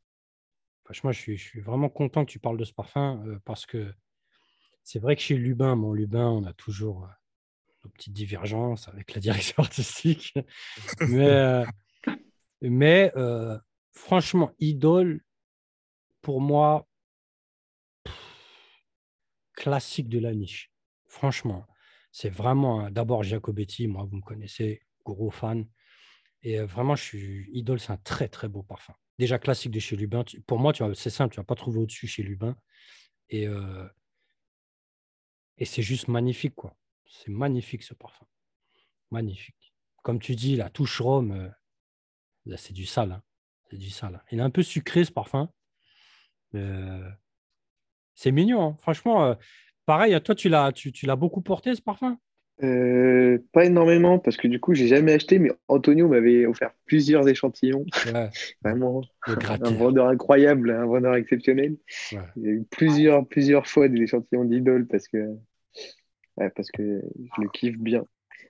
Franchement, 0.84 1.12
je 1.12 1.20
suis, 1.20 1.38
je 1.38 1.44
suis 1.44 1.62
vraiment 1.62 1.90
content 1.90 2.26
que 2.26 2.32
tu 2.32 2.40
parles 2.40 2.58
de 2.58 2.64
ce 2.64 2.74
parfum 2.74 3.24
euh, 3.28 3.40
parce 3.46 3.66
que 3.66 3.92
c'est 4.84 5.00
vrai 5.00 5.16
que 5.16 5.22
chez 5.22 5.36
Lubin, 5.36 5.76
mon 5.76 5.94
Lubin, 5.94 6.28
on 6.28 6.44
a 6.46 6.54
toujours 6.54 7.10
nos 7.86 7.90
petites 7.92 8.14
divergences 8.14 8.88
avec 8.88 9.14
la 9.14 9.22
direction 9.22 9.56
artistique. 9.64 10.34
mais 11.08 11.28
euh, 11.30 11.66
mais 12.62 13.12
euh, 13.16 13.58
franchement, 13.92 14.52
Idole, 14.60 15.22
pour 16.22 16.42
moi, 16.42 16.88
pff, 18.04 18.16
classique 19.54 20.10
de 20.10 20.20
la 20.20 20.34
niche. 20.34 20.72
Franchement, 21.08 21.66
c'est 22.12 22.30
vraiment 22.30 22.90
d'abord 22.90 23.24
Jacobetti, 23.24 23.88
moi, 23.88 24.04
vous 24.04 24.18
me 24.18 24.22
connaissez, 24.22 24.82
gros 25.06 25.30
fan. 25.32 25.68
Et 26.44 26.60
euh, 26.60 26.66
vraiment, 26.66 26.96
je 26.96 27.04
suis 27.04 27.50
Idole, 27.54 27.80
c'est 27.80 27.92
un 27.92 27.98
très 27.98 28.28
très 28.28 28.48
beau 28.48 28.64
parfum. 28.64 28.94
Déjà 29.18 29.40
classique 29.40 29.72
de 29.72 29.80
chez 29.80 29.96
Lubin. 29.96 30.24
Tu- 30.24 30.42
Pour 30.42 30.60
moi, 30.60 30.74
tu 30.74 30.84
c'est 30.96 31.10
simple, 31.10 31.34
tu 31.34 31.40
vas 31.40 31.46
pas 31.46 31.56
trouver 31.56 31.80
au-dessus 31.80 32.08
chez 32.08 32.24
Lubin. 32.24 32.56
Et, 33.30 33.48
euh, 33.48 33.88
et 35.58 35.66
c'est 35.66 35.82
juste 35.82 36.08
magnifique, 36.08 36.54
quoi. 36.56 36.76
C'est 37.08 37.30
magnifique 37.32 37.84
ce 37.84 37.94
parfum. 37.94 38.26
Magnifique. 39.12 39.74
Comme 40.04 40.20
tu 40.20 40.36
dis, 40.36 40.56
la 40.56 40.70
touche 40.70 41.02
rhum, 41.02 41.32
euh, 41.32 42.56
c'est 42.58 42.74
du 42.74 42.86
sale. 42.86 43.12
hein. 43.14 43.24
C'est 43.70 43.78
du 43.78 43.90
sale. 43.90 44.24
Il 44.32 44.40
est 44.40 44.44
un 44.44 44.50
peu 44.50 44.64
sucré 44.64 45.06
ce 45.06 45.12
parfum. 45.12 45.50
Euh, 46.56 47.10
c'est 48.14 48.32
mignon, 48.32 48.62
hein. 48.64 48.78
franchement. 48.80 49.26
euh, 49.26 49.36
pareil, 49.86 50.14
à 50.14 50.20
toi, 50.20 50.36
tu 50.36 50.50
l'as, 50.50 50.72
tu, 50.72 50.92
tu 50.92 51.06
l'as 51.06 51.16
beaucoup 51.16 51.42
porté 51.42 51.76
ce 51.76 51.82
parfum? 51.82 52.18
Euh, 52.64 53.38
pas 53.52 53.66
énormément 53.66 54.18
parce 54.18 54.38
que 54.38 54.48
du 54.48 54.62
coup, 54.62 54.74
j'ai 54.74 54.88
jamais 54.88 55.12
acheté, 55.14 55.40
mais 55.40 55.52
Antonio 55.68 56.08
m'avait 56.08 56.46
offert 56.46 56.72
plusieurs 56.86 57.28
échantillons. 57.28 57.86
Ouais, 58.06 58.30
Vraiment, 58.64 59.02
un 59.28 59.72
vendeur 59.72 60.08
incroyable, 60.08 60.72
un 60.72 60.86
vendeur 60.86 61.16
exceptionnel. 61.16 61.76
Ouais. 62.14 62.20
Il 62.38 62.44
y 62.44 62.48
a 62.48 62.52
eu 62.52 62.64
plusieurs, 62.72 63.28
plusieurs 63.28 63.68
fois 63.68 63.90
des 63.90 64.02
échantillons 64.04 64.46
d'idole 64.46 64.88
parce 64.88 65.08
que, 65.10 65.36
parce 66.38 66.70
que 66.72 67.02
je 67.16 67.42
le 67.42 67.50
kiffe 67.50 67.78
bien. 67.78 68.06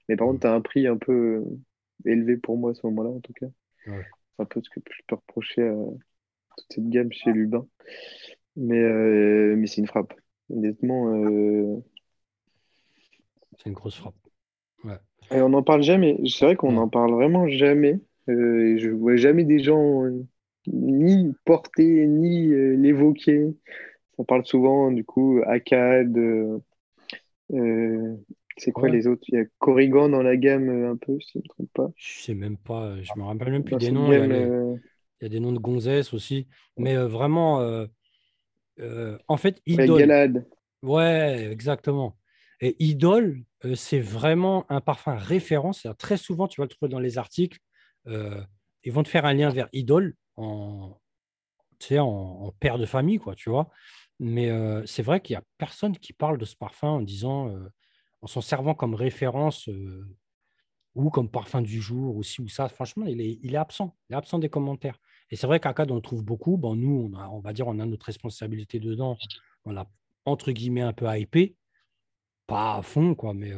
Mais 0.08 0.16
par 0.16 0.28
contre, 0.28 0.42
tu 0.42 0.48
as 0.48 0.54
un 0.54 0.62
prix 0.62 0.88
un 0.88 0.98
peu 0.98 1.44
euh, 1.44 2.10
élevé 2.10 2.38
pour 2.38 2.58
moi 2.58 2.72
à 2.72 2.74
ce 2.74 2.86
moment-là, 2.88 3.10
en 3.10 3.20
tout 3.20 3.34
cas. 3.34 3.48
Ouais. 3.88 4.06
C'est 4.36 4.44
un 4.44 4.46
peu 4.46 4.62
ce 4.62 4.70
que 4.70 4.80
je 4.92 5.02
peux 5.08 5.16
reprocher 5.16 5.68
à 5.68 5.76
toute 6.58 6.66
cette 6.70 6.90
gamme 6.90 7.12
chez 7.12 7.32
Lubin. 7.32 7.66
Mais, 8.56 8.80
euh, 8.80 9.56
mais 9.58 9.68
c'est 9.68 9.82
une 9.82 9.88
frappe. 9.88 10.14
Honnêtement, 10.50 11.14
euh, 11.16 11.78
C'est 13.58 13.70
une 13.70 13.74
grosse 13.74 13.98
frappe. 13.98 14.16
et 15.32 15.42
on 15.42 15.50
n'en 15.50 15.64
parle 15.64 15.82
jamais. 15.82 16.20
C'est 16.28 16.46
vrai 16.46 16.56
qu'on 16.56 16.74
n'en 16.74 16.90
parle 16.90 17.14
vraiment 17.14 17.48
jamais. 17.48 18.00
Euh, 18.30 18.76
et 18.76 18.80
je 18.80 18.90
vois 18.90 19.16
jamais 19.18 19.44
des 19.44 19.60
gens 19.60 20.04
euh, 20.06 20.26
ni 20.68 21.34
porter, 21.46 22.08
ni 22.08 22.52
euh, 22.52 22.76
l'évoquer. 22.76 23.56
On 24.18 24.24
parle 24.24 24.46
souvent, 24.46 24.92
du 24.92 25.04
coup, 25.04 25.42
Akkad. 25.46 26.18
Euh, 27.54 27.58
euh, 27.58 28.18
c'est 28.58 28.72
quoi 28.72 28.90
Ouais. 28.90 28.92
les 28.92 29.08
autres? 29.08 29.24
Il 29.30 29.36
y 29.36 29.38
a 29.42 29.46
Corrigan 29.60 30.10
dans 30.10 30.24
la 30.24 30.38
gamme 30.38 30.70
euh, 30.70 30.92
un 30.92 30.98
peu, 30.98 31.20
si 31.22 31.34
je 31.34 31.40
ne 31.40 31.44
me 31.44 31.48
trompe 31.50 31.72
pas. 31.74 31.92
Je 31.96 32.22
sais 32.24 32.34
même 32.36 32.58
pas, 32.58 33.02
je 33.02 33.18
me 33.18 33.24
rappelle 33.24 33.52
même 33.52 33.64
plus 33.64 33.72
Dans 33.72 33.78
des 33.78 33.92
noms. 33.92 34.12
Il 34.12 34.18
y 34.18 34.22
a 34.22 34.28
gamme, 34.28 34.32
les- 34.32 34.52
euh, 34.52 34.76
il 35.22 35.26
y 35.26 35.28
a 35.28 35.30
des 35.30 35.40
noms 35.40 35.54
de 35.54 35.60
gonzesses 35.60 36.14
aussi. 36.14 36.48
Mais 36.78 36.96
euh, 36.98 37.08
vraiment, 37.08 37.62
euh, 37.62 37.88
euh, 38.80 39.18
en 39.28 39.38
fait, 39.38 39.62
Idole. 39.66 40.00
Galad. 40.00 40.46
Ouais, 40.84 41.50
exactement. 41.52 42.18
Et 42.62 42.76
Idole, 42.84 43.44
euh, 43.66 43.76
c'est 43.76 44.00
vraiment 44.02 44.66
un 44.72 44.82
parfum 44.82 45.16
référence. 45.16 45.82
C'est-à-dire, 45.82 45.98
Très 45.98 46.18
souvent, 46.18 46.48
tu 46.48 46.62
vas 46.62 46.66
le 46.66 46.70
trouver 46.70 46.90
dans 46.92 47.00
les 47.00 47.18
articles. 47.18 47.60
euh, 48.08 48.42
ils 48.84 48.94
vont 48.94 49.04
te 49.04 49.10
faire 49.10 49.26
un 49.26 49.34
lien 49.34 49.50
vers 49.52 49.70
Idole 49.74 50.16
en, 50.38 50.98
en, 51.92 51.98
en 52.00 52.52
père 52.60 52.78
de 52.78 52.86
famille, 52.86 53.18
quoi, 53.20 53.36
tu 53.36 53.50
vois. 53.50 53.70
Mais 54.20 54.50
euh, 54.50 54.86
c'est 54.86 55.04
vrai 55.04 55.22
qu'il 55.22 55.34
n'y 55.34 55.38
a 55.38 55.44
personne 55.58 55.98
qui 55.98 56.14
parle 56.14 56.38
de 56.38 56.46
ce 56.46 56.56
parfum 56.56 56.88
en 56.90 57.02
disant, 57.02 57.50
euh, 57.50 57.68
en 58.22 58.28
s'en 58.28 58.42
servant 58.42 58.74
comme 58.74 58.96
référence 58.96 59.68
euh, 59.70 60.08
ou 60.96 61.10
comme 61.10 61.30
parfum 61.30 61.62
du 61.62 61.82
jour, 61.82 62.16
ou 62.16 62.24
ci 62.24 62.42
ou 62.42 62.48
ça. 62.48 62.70
Franchement, 62.70 63.06
il 63.06 63.20
est, 63.20 63.40
il 63.44 63.54
est 63.54 63.58
absent. 63.58 63.98
Il 64.10 64.14
est 64.14 64.18
absent 64.18 64.40
des 64.40 64.50
commentaires. 64.50 64.98
Et 65.30 65.36
c'est 65.36 65.48
vrai 65.48 65.60
qu'à 65.60 65.74
CAD, 65.74 65.92
on 65.92 65.96
le 65.96 66.02
trouve 66.02 66.24
beaucoup. 66.24 66.56
Bon, 66.58 66.76
nous, 66.76 67.12
on, 67.14 67.18
a- 67.18 67.28
on 67.30 67.40
va 67.40 67.52
dire, 67.52 67.68
on 67.68 67.78
a 67.80 67.86
notre 67.86 68.06
responsabilité 68.06 68.80
dedans. 68.80 69.18
On 69.66 69.72
l'a, 69.72 69.88
entre 70.26 70.52
guillemets, 70.52 70.82
un 70.82 70.94
peu 70.94 71.06
hypé. 71.18 71.56
Pas 72.48 72.76
à 72.76 72.82
fond, 72.82 73.16
quoi, 73.16 73.34
mais 73.34 73.52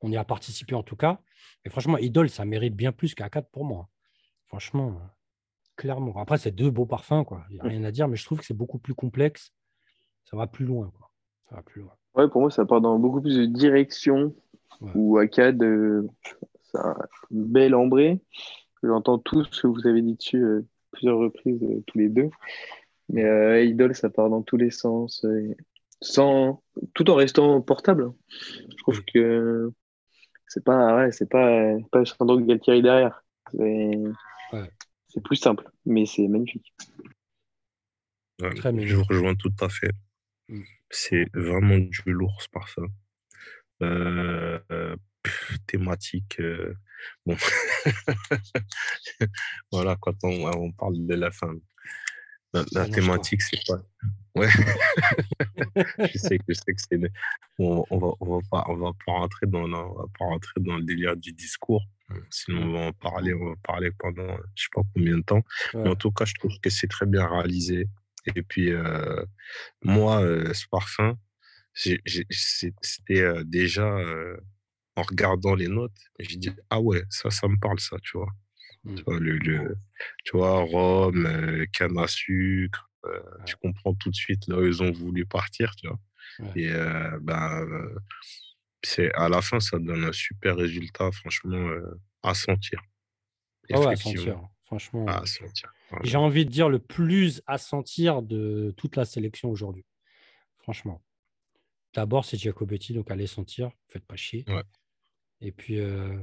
on 0.00 0.10
y 0.10 0.16
a 0.16 0.24
participé 0.24 0.74
en 0.74 0.82
tout 0.82 0.96
cas. 0.96 1.20
Et 1.64 1.70
franchement, 1.70 1.98
Idol, 1.98 2.28
ça 2.30 2.44
mérite 2.44 2.74
bien 2.74 2.90
plus 2.92 3.14
qu'à 3.14 3.28
4 3.30 3.50
pour 3.50 3.64
moi. 3.64 3.88
Franchement, 4.46 5.00
clairement. 5.76 6.16
Après, 6.18 6.38
c'est 6.38 6.52
deux 6.52 6.70
beaux 6.70 6.86
parfums, 6.86 7.24
quoi. 7.24 7.44
Il 7.50 7.54
n'y 7.54 7.60
a 7.60 7.64
rien 7.64 7.84
à 7.84 7.90
dire, 7.90 8.08
mais 8.08 8.16
je 8.16 8.24
trouve 8.24 8.38
que 8.40 8.46
c'est 8.46 8.54
beaucoup 8.56 8.78
plus 8.78 8.94
complexe. 8.94 9.52
Ça 10.24 10.36
va 10.36 10.46
plus 10.46 10.64
loin, 10.64 10.90
quoi. 10.96 11.10
Ça 11.48 11.56
va 11.56 11.62
plus 11.62 11.82
loin. 11.82 11.92
Ouais, 12.14 12.28
pour 12.28 12.40
moi, 12.40 12.50
ça 12.50 12.64
part 12.64 12.80
dans 12.80 12.98
beaucoup 12.98 13.20
plus 13.20 13.36
de 13.36 13.46
directions. 13.46 14.34
Ouais. 14.80 14.90
Ou 14.94 15.18
Akkad, 15.18 15.62
euh, 15.62 16.06
ça 16.72 16.90
a 16.90 16.96
une 17.30 17.44
belle 17.44 17.74
ambrée. 17.74 18.20
J'entends 18.82 19.18
tout 19.18 19.44
ce 19.44 19.62
que 19.62 19.66
vous 19.66 19.86
avez 19.86 20.02
dit 20.02 20.14
dessus 20.14 20.42
euh, 20.42 20.64
plusieurs 20.90 21.18
reprises, 21.18 21.62
euh, 21.62 21.82
tous 21.86 21.98
les 21.98 22.08
deux. 22.08 22.30
Mais 23.08 23.24
euh, 23.24 23.62
Idol, 23.62 23.94
ça 23.94 24.10
part 24.10 24.30
dans 24.30 24.42
tous 24.42 24.56
les 24.56 24.70
sens. 24.70 25.24
euh, 25.24 25.54
sans, 26.00 26.62
tout 26.94 27.08
en 27.10 27.14
restant 27.14 27.60
portable. 27.62 28.12
Je 28.28 28.76
trouve 28.78 28.98
Oui. 28.98 29.04
que 29.14 29.72
c'est 30.48 30.62
pas, 30.64 30.96
ouais, 30.96 31.12
c'est 31.12 31.28
pas, 31.28 31.76
pas 31.90 32.00
le 32.00 32.04
Sandro 32.04 32.38
Galtieri 32.40 32.82
derrière. 32.82 33.24
C'est 33.52 33.98
Ouais. 34.52 34.70
c'est 35.08 35.22
plus 35.22 35.36
simple, 35.36 35.68
mais 35.86 36.04
c'est 36.06 36.28
magnifique. 36.28 36.74
Ouais, 38.42 38.54
Très 38.54 38.76
je 38.86 38.96
vous 38.96 39.04
rejoins 39.04 39.34
tout 39.34 39.52
à 39.60 39.68
fait. 39.68 39.90
C'est 40.90 41.26
vraiment 41.34 41.78
du 41.78 42.02
lourd 42.06 42.40
ce 42.42 42.48
parfum. 42.48 42.86
Euh, 43.82 44.60
euh, 44.70 44.96
pff, 45.22 45.58
thématique. 45.66 46.38
euh, 46.40 46.74
bon. 47.26 47.36
voilà, 49.72 49.96
quand 50.00 50.16
on, 50.22 50.46
on 50.46 50.72
parle 50.72 51.06
de 51.06 51.14
la 51.14 51.30
fin. 51.30 51.54
La, 52.72 52.88
thématique, 52.88 53.42
c'est 53.42 53.58
pas. 53.66 53.82
Ouais. 54.36 54.48
je 56.12 56.18
sais 56.18 56.38
que, 56.38 56.44
je 56.48 56.54
sais 56.54 56.72
que 56.72 56.80
c'est. 56.88 57.00
On, 57.58 57.84
va, 57.98 58.12
on 58.20 58.36
va 58.36 58.38
pas, 58.48 58.64
on 58.68 58.76
va 58.76 58.92
pas 59.04 59.12
rentrer 59.12 59.46
dans, 59.46 59.66
la- 59.66 59.78
on 59.84 59.94
va 59.94 60.04
pas 60.16 60.24
rentrer 60.26 60.60
dans 60.60 60.76
le 60.76 60.84
délire 60.84 61.16
du 61.16 61.32
discours. 61.32 61.82
Sinon, 62.30 62.62
on 62.62 62.72
va 62.72 62.78
en 62.86 62.92
parler, 62.92 63.34
on 63.34 63.48
va 63.48 63.54
parler 63.62 63.90
pendant 63.98 64.36
je 64.54 64.62
sais 64.62 64.68
pas 64.72 64.82
combien 64.94 65.16
de 65.18 65.22
temps. 65.22 65.42
Mais 65.74 65.88
en 65.88 65.96
tout 65.96 66.12
cas, 66.12 66.26
je 66.26 66.34
trouve 66.34 66.52
que 66.60 66.70
c'est 66.70 66.86
très 66.86 67.06
bien 67.06 67.26
réalisé. 67.26 67.88
Et 68.26 68.42
puis, 68.42 68.72
euh, 68.72 69.24
moi, 69.82 70.22
euh, 70.22 70.52
ce 70.54 70.66
parfum, 70.70 71.18
c'était 71.74 73.44
déjà 73.44 73.96
en 74.96 75.02
regardant 75.02 75.54
les 75.54 75.68
notes, 75.68 75.92
j'ai 76.20 76.36
dit, 76.36 76.50
ah 76.70 76.80
ouais, 76.80 77.02
ça, 77.10 77.30
ça 77.30 77.48
me 77.48 77.58
parle, 77.58 77.80
ça, 77.80 77.96
tu 78.02 78.16
vois? 78.16 78.30
Mm. 78.84 78.94
Tu 78.96 79.02
vois, 79.04 79.18
le, 79.18 79.38
le- 79.38 79.76
tu 80.24 80.36
vois 80.36 80.60
rhum, 80.62 81.66
canne 81.72 81.98
à 81.98 82.06
sucre, 82.06 82.88
tu 83.44 83.56
comprends 83.56 83.94
tout 83.94 84.10
de 84.10 84.14
suite 84.14 84.46
là 84.48 84.58
où 84.58 84.66
ils 84.66 84.82
ont 84.82 84.92
voulu 84.92 85.26
partir, 85.26 85.74
tu 85.76 85.88
vois? 85.88 85.98
Ouais. 86.38 86.62
Et 86.62 86.70
euh, 86.72 87.18
ben, 87.20 87.66
c'est, 88.82 89.12
à 89.14 89.28
la 89.28 89.42
fin, 89.42 89.60
ça 89.60 89.78
donne 89.78 90.04
un 90.04 90.12
super 90.12 90.56
résultat, 90.56 91.10
franchement, 91.12 91.56
euh, 91.56 92.00
à 92.22 92.34
sentir. 92.34 92.80
Ah 93.72 93.80
ouais, 93.80 93.86
à 93.88 93.96
sentir. 93.96 94.38
Franchement. 94.78 95.06
Voilà. 95.90 96.04
j'ai 96.04 96.16
envie 96.16 96.44
de 96.46 96.50
dire 96.50 96.68
le 96.68 96.78
plus 96.78 97.42
à 97.46 97.58
sentir 97.58 98.22
de 98.22 98.72
toute 98.76 98.96
la 98.96 99.04
sélection 99.04 99.50
aujourd'hui. 99.50 99.84
Franchement. 100.58 101.02
D'abord, 101.94 102.24
c'est 102.24 102.36
Giacobetti, 102.36 102.92
donc 102.94 103.10
allez 103.10 103.26
sentir, 103.26 103.70
faites 103.88 104.04
pas 104.04 104.16
chier. 104.16 104.44
Ouais. 104.48 104.62
Et 105.40 105.52
puis, 105.52 105.78
euh, 105.78 106.16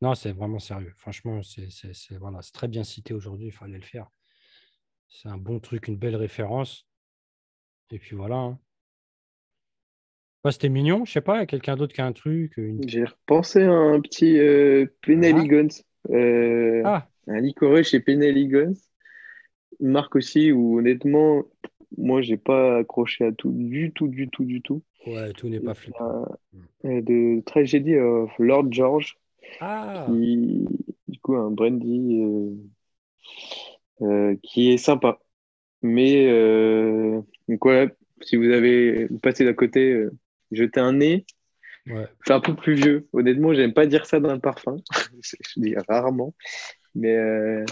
non, 0.00 0.14
c'est 0.14 0.32
vraiment 0.32 0.58
sérieux. 0.58 0.94
Franchement, 0.96 1.42
c'est 1.42 1.70
c'est- 1.70 1.92
c'est- 1.94 2.16
voilà, 2.16 2.40
c'est 2.42 2.52
très 2.52 2.68
bien 2.68 2.84
cité 2.84 3.12
aujourd'hui, 3.14 3.48
il 3.48 3.52
fallait 3.52 3.76
le 3.78 3.82
faire. 3.84 4.08
C'est 5.08 5.28
un 5.28 5.36
bon 5.38 5.60
truc, 5.60 5.88
une 5.88 5.96
belle 5.96 6.16
référence. 6.16 6.86
Et 7.90 7.98
puis 7.98 8.16
voilà. 8.16 8.36
hein. 8.36 8.58
C'était 10.48 10.68
mignon, 10.68 11.04
je 11.04 11.10
sais 11.12 11.20
pas, 11.20 11.36
il 11.36 11.40
y 11.40 11.42
a 11.42 11.46
quelqu'un 11.46 11.74
d'autre 11.76 11.92
qui 11.92 12.00
a 12.00 12.06
un 12.06 12.12
truc. 12.12 12.56
une- 12.56 12.88
J'ai 12.88 13.04
repensé 13.04 13.62
à 13.64 13.72
un 13.72 14.00
petit 14.00 14.38
euh, 14.38 14.86
Penelly 15.02 15.48
Guns. 15.48 15.82
Euh, 16.10 16.82
Ah, 16.84 17.08
un 17.28 17.40
licoreux 17.40 17.82
chez 17.82 18.00
Penelly 18.00 18.48
Guns. 18.48 18.74
Une 19.80 19.90
marque 19.90 20.16
aussi 20.16 20.52
où 20.52 20.78
honnêtement, 20.78 21.44
moi 21.98 22.22
j'ai 22.22 22.36
pas 22.36 22.78
accroché 22.78 23.24
à 23.24 23.32
tout 23.32 23.52
du 23.52 23.92
tout, 23.92 24.08
du 24.08 24.28
tout, 24.28 24.44
du 24.44 24.62
tout. 24.62 24.82
ouais, 25.06 25.32
tout 25.32 25.48
n'est 25.48 25.60
pas 25.60 25.74
flippant. 25.74 26.24
Euh, 26.84 27.00
de 27.02 27.40
Tragedy 27.44 27.96
of 27.96 28.30
Lord 28.38 28.72
George, 28.72 29.18
Ah, 29.60 30.06
qui 30.06 30.66
du 31.08 31.18
coup 31.20 31.36
un 31.36 31.50
brandy 31.50 32.20
euh, 32.22 32.50
euh, 34.02 34.36
qui 34.42 34.70
est 34.72 34.78
sympa. 34.78 35.18
Mais 35.82 36.26
euh, 36.28 37.20
donc 37.48 37.64
ouais, 37.64 37.90
si 38.22 38.36
vous 38.36 38.44
avez 38.50 39.08
passé 39.22 39.44
d'à 39.44 39.54
côté, 39.54 39.92
euh, 39.92 40.10
jetez 40.52 40.80
un 40.80 40.94
nez. 40.94 41.26
ouais. 41.86 42.06
C'est 42.26 42.32
un 42.32 42.40
peu 42.40 42.54
plus 42.54 42.74
vieux. 42.74 43.08
Honnêtement, 43.12 43.54
j'aime 43.54 43.72
pas 43.74 43.86
dire 43.86 44.06
ça 44.06 44.20
d'un 44.20 44.38
parfum. 44.38 44.76
Je 45.22 45.60
dis 45.60 45.74
rarement. 45.88 46.34
Mais 46.96 47.16
euh, 47.16 47.64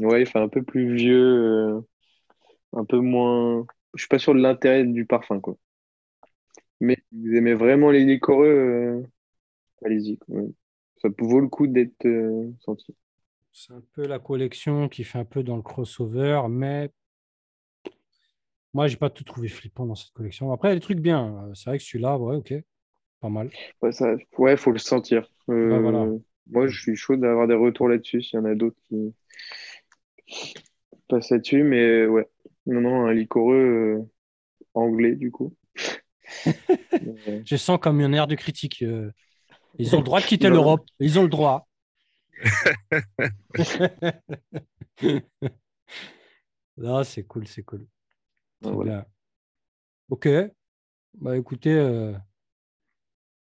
ouais, 0.00 0.22
il 0.22 0.26
fait 0.26 0.40
un 0.40 0.48
peu 0.48 0.62
plus 0.62 0.94
vieux, 0.94 1.76
euh, 1.76 1.80
un 2.74 2.84
peu 2.84 2.98
moins. 2.98 3.66
Je 3.94 4.02
suis 4.02 4.08
pas 4.08 4.18
sûr 4.18 4.34
de 4.34 4.40
l'intérêt 4.40 4.84
du 4.84 5.06
parfum, 5.06 5.40
quoi. 5.40 5.56
Mais 6.80 6.96
si 6.96 7.18
vous 7.28 7.34
aimez 7.34 7.54
vraiment 7.54 7.90
les 7.90 8.04
liquoreux, 8.04 8.46
euh, 8.46 9.02
allez-y. 9.84 10.18
Ça 11.02 11.08
vaut 11.18 11.40
le 11.40 11.48
coup 11.48 11.66
d'être 11.66 12.06
euh, 12.06 12.50
senti. 12.60 12.94
C'est 13.52 13.72
un 13.72 13.82
peu 13.92 14.06
la 14.06 14.18
collection 14.18 14.88
qui 14.88 15.04
fait 15.04 15.18
un 15.18 15.24
peu 15.24 15.42
dans 15.42 15.56
le 15.56 15.62
crossover, 15.62 16.42
mais 16.48 16.92
moi, 18.74 18.86
j'ai 18.86 18.96
pas 18.96 19.10
tout 19.10 19.24
trouvé 19.24 19.48
flippant 19.48 19.86
dans 19.86 19.94
cette 19.94 20.12
collection. 20.12 20.52
Après, 20.52 20.68
il 20.68 20.72
y 20.72 20.72
a 20.72 20.76
des 20.76 20.80
trucs 20.82 21.00
bien. 21.00 21.48
Euh, 21.48 21.54
C'est 21.54 21.70
vrai 21.70 21.78
que 21.78 21.84
celui-là, 21.84 22.18
ouais, 22.18 22.36
ok, 22.36 22.54
pas 23.20 23.28
mal. 23.28 23.50
Ouais, 23.82 23.92
ça, 23.92 24.14
ouais, 24.38 24.56
faut 24.56 24.72
le 24.72 24.78
sentir. 24.78 25.28
Euh, 25.48 25.80
voilà. 25.80 26.06
Moi, 26.50 26.66
je 26.68 26.80
suis 26.80 26.96
chaud 26.96 27.16
d'avoir 27.16 27.46
des 27.48 27.54
retours 27.54 27.88
là-dessus, 27.88 28.22
s'il 28.22 28.38
y 28.38 28.42
en 28.42 28.46
a 28.46 28.54
d'autres 28.54 28.76
qui 28.88 29.14
passent 31.08 31.30
là-dessus. 31.30 31.62
Mais 31.62 32.06
ouais, 32.06 32.26
non, 32.66 32.80
non, 32.80 33.06
un 33.06 33.12
liquoreux 33.12 34.00
euh, 34.00 34.02
anglais, 34.74 35.14
du 35.16 35.30
coup. 35.30 35.54
Je 37.44 37.56
sens 37.56 37.78
comme 37.80 38.00
un 38.00 38.12
air 38.12 38.26
de 38.26 38.34
critique. 38.34 38.82
euh, 38.82 39.10
Ils 39.78 39.94
ont 39.94 39.98
le 39.98 40.04
droit 40.04 40.20
de 40.20 40.26
quitter 40.26 40.48
l'Europe. 40.50 40.84
Ils 41.00 41.18
ont 41.18 41.22
le 41.22 41.28
droit. 41.28 41.68
non, 46.76 47.02
c'est 47.04 47.24
cool, 47.24 47.46
c'est 47.46 47.62
cool. 47.62 47.86
C'est 48.62 48.70
voilà. 48.70 48.92
bien. 48.92 49.06
Ok. 50.10 50.28
Bah 51.14 51.36
écoutez, 51.36 51.74
euh, 51.74 52.12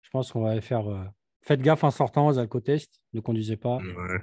je 0.02 0.10
pense 0.10 0.32
qu'on 0.32 0.42
va 0.42 0.50
aller 0.52 0.60
faire. 0.60 0.88
euh, 0.88 1.04
Faites 1.42 1.60
gaffe 1.60 1.84
en 1.84 1.90
sortant 1.90 2.28
aux 2.28 2.38
alcotests. 2.38 3.00
Ne 3.12 3.20
conduisez 3.20 3.56
pas. 3.56 3.78
Ouais. 3.78 4.18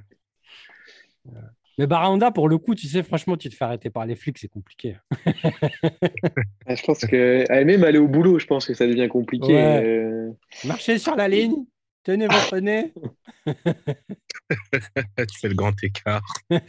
Mais 1.78 1.88
Baranda, 1.88 2.32
pour 2.32 2.50
le 2.50 2.58
coup, 2.58 2.76
tu 2.76 2.88
sais, 2.88 3.04
franchement, 3.04 3.38
tu 3.38 3.50
te 3.50 3.56
fais 3.56 3.64
arrêter 3.64 3.90
par 3.90 4.06
les 4.06 4.16
flics, 4.16 4.38
c'est 4.38 4.50
compliqué. 4.50 4.98
Je 6.68 6.84
pense 6.84 7.00
que 7.00 7.64
même 7.64 7.84
aller 7.86 8.00
au 8.00 8.08
boulot, 8.10 8.38
je 8.38 8.46
pense 8.46 8.66
que 8.66 8.74
ça 8.74 8.86
devient 8.86 9.08
compliqué. 9.08 9.54
Ouais. 9.54 9.86
Euh, 9.86 10.32
Marchez 10.66 10.98
sur 10.98 11.16
la 11.16 11.30
ligne, 11.30 11.56
tenez 12.04 12.28
votre 12.28 12.58
nez. 12.58 12.94
tu 13.46 15.40
fais 15.40 15.48
le 15.48 15.56
grand 15.56 15.74
écart. 15.84 16.22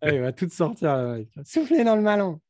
Ah, 0.00 0.12
il 0.12 0.20
va 0.20 0.32
tout 0.32 0.48
sortir. 0.48 1.18
Soufflez 1.44 1.82
dans 1.82 1.96
le 1.96 2.02
melon. 2.02 2.40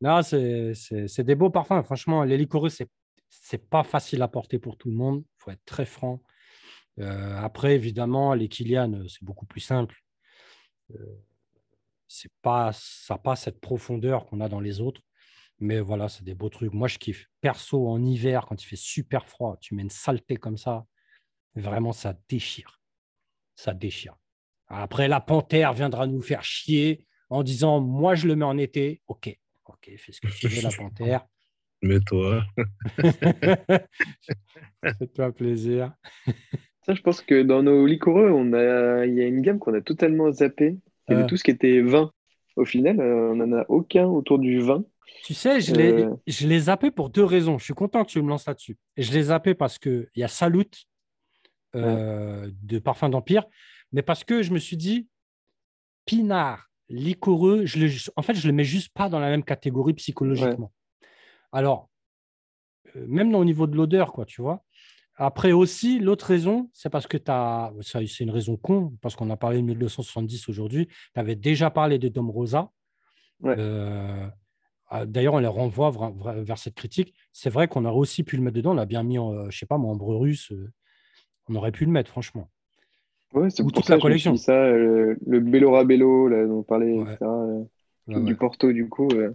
Non, 0.00 0.20
c'est 0.22 1.22
des 1.22 1.34
beaux 1.36 1.50
parfums. 1.50 1.84
Franchement, 1.84 2.24
les 2.24 2.36
liquoreux, 2.36 2.70
c'est 2.70 2.88
c'est 3.30 3.68
pas 3.68 3.82
facile 3.84 4.22
à 4.22 4.28
porter 4.28 4.58
pour 4.58 4.76
tout 4.76 4.88
le 4.88 4.96
monde. 4.96 5.24
Il 5.24 5.38
faut 5.38 5.50
être 5.50 5.64
très 5.64 5.86
franc. 5.86 6.22
Euh, 6.98 7.36
après, 7.36 7.74
évidemment, 7.74 8.34
les 8.34 8.48
Kilian, 8.48 8.92
euh, 8.94 9.08
c'est 9.08 9.24
beaucoup 9.24 9.46
plus 9.46 9.60
simple. 9.60 10.02
Euh, 10.92 11.22
c'est 12.08 12.32
pas, 12.42 12.70
ça 12.72 13.14
n'a 13.14 13.18
pas 13.18 13.36
cette 13.36 13.60
profondeur 13.60 14.26
qu'on 14.26 14.40
a 14.40 14.48
dans 14.48 14.60
les 14.60 14.80
autres. 14.80 15.02
Mais 15.58 15.80
voilà, 15.80 16.08
c'est 16.08 16.24
des 16.24 16.34
beaux 16.34 16.48
trucs. 16.48 16.72
Moi, 16.72 16.88
je 16.88 16.98
kiffe. 16.98 17.26
Perso, 17.40 17.88
en 17.88 18.02
hiver, 18.02 18.46
quand 18.46 18.62
il 18.62 18.66
fait 18.66 18.76
super 18.76 19.26
froid, 19.26 19.56
tu 19.60 19.74
mets 19.74 19.82
une 19.82 19.90
saleté 19.90 20.36
comme 20.36 20.58
ça, 20.58 20.86
vraiment, 21.54 21.92
ça 21.92 22.18
déchire. 22.28 22.80
Ça 23.54 23.72
déchire. 23.72 24.16
Après, 24.68 25.08
la 25.08 25.20
panthère 25.20 25.72
viendra 25.72 26.06
nous 26.06 26.20
faire 26.20 26.42
chier 26.42 27.06
en 27.30 27.42
disant 27.42 27.80
Moi, 27.80 28.14
je 28.14 28.26
le 28.26 28.36
mets 28.36 28.44
en 28.44 28.58
été. 28.58 29.02
Ok, 29.06 29.34
ok, 29.64 29.92
fais 29.96 30.12
ce 30.12 30.20
que 30.20 30.28
tu 30.28 30.48
veux, 30.48 30.62
la 30.62 30.70
panthère. 30.76 31.26
Mais 31.82 32.00
toi, 32.00 32.42
Fais-toi 34.98 35.32
plaisir. 35.32 35.92
Ça, 36.82 36.94
je 36.94 37.02
pense 37.02 37.20
que 37.20 37.42
dans 37.42 37.62
nos 37.62 37.84
liquoreux, 37.86 38.30
on 38.30 38.52
a, 38.52 39.04
il 39.06 39.14
y 39.14 39.20
a 39.20 39.26
une 39.26 39.42
gamme 39.42 39.58
qu'on 39.58 39.74
a 39.74 39.80
totalement 39.80 40.30
zappé. 40.30 40.78
C'était 41.08 41.22
Ah. 41.22 41.24
tout 41.24 41.36
ce 41.36 41.44
qui 41.44 41.50
était 41.50 41.80
vin. 41.82 42.10
Au 42.56 42.64
final, 42.64 43.00
euh, 43.00 43.32
on 43.32 43.36
n'en 43.36 43.52
a 43.58 43.64
aucun 43.68 44.06
autour 44.06 44.38
du 44.38 44.60
vin. 44.60 44.84
Tu 45.24 45.34
sais, 45.34 45.60
je 45.60 45.74
l'ai 45.74 46.04
Euh. 46.04 46.14
je 46.26 46.46
l'ai 46.46 46.60
zappé 46.60 46.90
pour 46.90 47.10
deux 47.10 47.24
raisons. 47.24 47.58
Je 47.58 47.64
suis 47.64 47.74
content 47.74 48.04
que 48.04 48.10
tu 48.10 48.22
me 48.22 48.28
lances 48.28 48.46
là-dessus. 48.46 48.78
Je 48.96 49.12
l'ai 49.12 49.24
zappé 49.24 49.54
parce 49.54 49.78
qu'il 49.78 50.08
y 50.16 50.22
a 50.22 50.28
Salut 50.28 50.64
euh, 51.74 52.50
de 52.62 52.78
Parfum 52.78 53.08
d'Empire, 53.10 53.44
mais 53.92 54.02
parce 54.02 54.24
que 54.24 54.42
je 54.42 54.50
me 54.52 54.58
suis 54.58 54.76
dit, 54.78 55.08
Pinard, 56.06 56.70
liquoreux, 56.88 57.66
je 57.66 57.78
le, 57.78 57.88
en 58.16 58.22
fait, 58.22 58.34
je 58.34 58.46
le 58.46 58.52
mets 58.54 58.64
juste 58.64 58.92
pas 58.94 59.08
dans 59.08 59.18
la 59.20 59.28
même 59.28 59.42
catégorie 59.44 59.92
psychologiquement. 59.94 60.72
Alors, 61.52 61.88
euh, 62.96 63.04
même 63.08 63.34
au 63.34 63.44
niveau 63.44 63.66
de 63.66 63.76
l'odeur, 63.76 64.12
quoi, 64.12 64.24
tu 64.24 64.42
vois. 64.42 64.62
Après 65.18 65.52
aussi, 65.52 65.98
l'autre 65.98 66.26
raison, 66.26 66.68
c'est 66.74 66.90
parce 66.90 67.06
que 67.06 67.16
tu 67.16 67.30
as, 67.30 67.72
c'est 67.80 68.20
une 68.20 68.30
raison 68.30 68.56
con, 68.56 68.92
parce 69.00 69.16
qu'on 69.16 69.30
a 69.30 69.36
parlé 69.36 69.58
de 69.58 69.62
1270 69.66 70.48
aujourd'hui, 70.48 70.88
tu 70.88 71.20
avais 71.20 71.36
déjà 71.36 71.70
parlé 71.70 71.98
de 71.98 72.08
Dom 72.08 72.30
Rosa. 72.30 72.70
Ouais. 73.40 73.54
Euh, 73.58 74.28
ah, 74.88 75.06
D'ailleurs, 75.06 75.34
on 75.34 75.38
les 75.38 75.46
renvoie 75.46 75.90
vers 76.42 76.58
cette 76.58 76.74
critique. 76.74 77.14
C'est 77.32 77.50
vrai 77.50 77.66
qu'on 77.66 77.84
aurait 77.86 77.96
aussi 77.96 78.24
pu 78.24 78.36
le 78.36 78.42
mettre 78.42 78.56
dedans. 78.56 78.72
On 78.72 78.74
l'a 78.74 78.84
bien 78.86 79.02
mis, 79.02 79.18
en, 79.18 79.32
euh, 79.32 79.46
je 79.50 79.58
sais 79.58 79.66
pas, 79.66 79.78
moi, 79.78 79.96
euh, 79.96 80.68
on 81.48 81.54
aurait 81.54 81.72
pu 81.72 81.86
le 81.86 81.90
mettre, 81.92 82.10
franchement. 82.10 82.50
Ouais, 83.32 83.48
c'est 83.50 83.62
Ou 83.62 83.66
pour 83.66 83.72
toute 83.72 83.86
ça 83.86 83.94
la 83.96 84.00
que 84.00 84.08
je 84.08 84.12
me 84.12 84.18
suis 84.18 84.28
collection. 84.28 84.32
dit 84.32 84.38
ça, 84.38 84.68
le 84.70 85.40
Bellora 85.40 85.84
Bello, 85.84 86.28
là, 86.28 86.46
dont 86.46 86.58
on 86.58 86.62
parlait, 86.62 86.92
Ouais. 86.92 87.12
etc., 87.14 87.26
du. 88.06 88.36
Porto, 88.36 88.70
du 88.72 88.88
coup, 88.88 89.08
euh, 89.14 89.32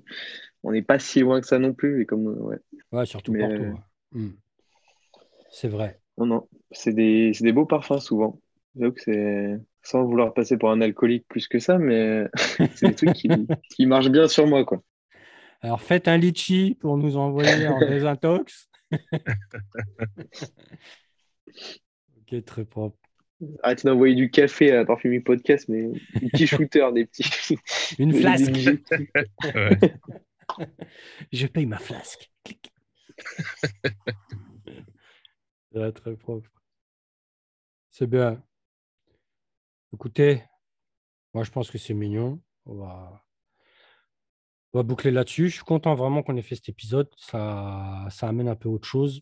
on 0.63 0.71
n'est 0.71 0.81
pas 0.81 0.99
si 0.99 1.21
loin 1.21 1.41
que 1.41 1.47
ça 1.47 1.59
non 1.59 1.73
plus. 1.73 2.01
Et 2.01 2.05
comme, 2.05 2.27
euh, 2.27 2.41
ouais. 2.41 2.57
Ouais, 2.91 3.05
surtout 3.05 3.31
Mais, 3.31 3.39
Porto. 3.39 3.63
euh, 3.63 3.71
ouais. 3.71 3.79
Hmm. 4.11 4.31
C'est 5.49 5.67
vrai. 5.67 5.99
Non, 6.17 6.25
non, 6.25 6.49
c'est 6.71 6.93
des, 6.93 7.31
c'est 7.33 7.43
des 7.43 7.51
beaux 7.53 7.65
parfums 7.65 7.99
souvent. 7.99 8.39
C'est 8.97 9.59
sans 9.83 10.03
vouloir 10.05 10.33
passer 10.33 10.57
pour 10.57 10.71
un 10.71 10.81
alcoolique 10.81 11.25
plus 11.27 11.47
que 11.47 11.59
ça, 11.59 11.77
mais 11.77 12.25
c'est 12.75 12.87
des 12.87 12.95
trucs 12.95 13.13
qui, 13.13 13.29
qui 13.75 13.85
marchent 13.85 14.09
bien 14.11 14.27
sur 14.27 14.47
moi, 14.47 14.63
quoi. 14.63 14.81
Alors, 15.61 15.81
faites 15.81 16.07
un 16.07 16.17
litchi 16.17 16.77
pour 16.79 16.97
nous 16.97 17.17
envoyer 17.17 17.67
en 17.67 17.79
désintox. 17.87 18.69
ok, 22.17 22.45
très 22.45 22.65
propre. 22.65 22.97
Arrêtez 23.63 23.87
d'envoyer 23.87 24.15
du 24.15 24.29
café 24.29 24.71
à 24.71 24.85
Parfumie 24.85 25.19
Podcast, 25.19 25.67
mais 25.67 25.89
des 26.19 26.29
petits 26.29 26.47
shooters, 26.47 26.93
des 26.93 27.05
petits. 27.05 27.57
Une 27.97 28.13
flasque. 28.13 28.53
ouais. 29.55 29.79
Je 31.31 31.47
paye 31.47 31.65
ma 31.65 31.79
flasque. 31.79 32.31
Très 35.95 36.15
propre. 36.15 36.49
C'est 37.91 38.07
bien. 38.07 38.43
Écoutez, 39.93 40.43
moi 41.33 41.43
je 41.43 41.51
pense 41.51 41.71
que 41.71 41.77
c'est 41.77 41.93
mignon. 41.93 42.41
On 42.65 42.75
va, 42.75 43.23
boucler 44.83 45.11
là-dessus. 45.11 45.49
Je 45.49 45.55
suis 45.55 45.63
content 45.63 45.95
vraiment 45.95 46.23
qu'on 46.23 46.35
ait 46.37 46.41
fait 46.41 46.55
cet 46.55 46.69
épisode. 46.69 47.09
Ça, 47.17 48.07
ça 48.09 48.27
amène 48.27 48.47
un 48.47 48.55
peu 48.55 48.69
autre 48.69 48.87
chose. 48.87 49.21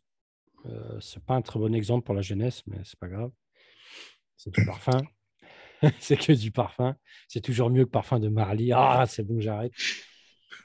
Euh, 0.65 0.99
c'est 0.99 1.23
pas 1.23 1.35
un 1.35 1.41
très 1.41 1.59
bon 1.59 1.73
exemple 1.73 2.05
pour 2.05 2.15
la 2.15 2.21
jeunesse, 2.21 2.63
mais 2.67 2.77
c'est 2.83 2.99
pas 2.99 3.07
grave. 3.07 3.31
C'est 4.37 4.53
du 4.53 4.65
parfum. 4.65 5.01
c'est 5.99 6.17
que 6.17 6.33
du 6.33 6.51
parfum. 6.51 6.95
C'est 7.27 7.41
toujours 7.41 7.69
mieux 7.69 7.85
que 7.85 7.91
parfum 7.91 8.19
de 8.19 8.29
Marley. 8.29 8.71
Ah, 8.73 9.05
c'est 9.07 9.23
bon, 9.23 9.39
j'arrête. 9.39 9.73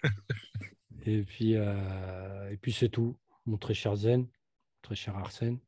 et 1.07 1.22
puis, 1.22 1.55
euh, 1.57 2.51
et 2.51 2.57
puis 2.57 2.72
c'est 2.72 2.89
tout. 2.89 3.16
Mon 3.47 3.59
très 3.59 3.74
cher 3.74 3.95
Zen, 3.97 4.20
mon 4.22 4.28
très 4.82 4.95
cher 4.95 5.16
Arsène. 5.16 5.59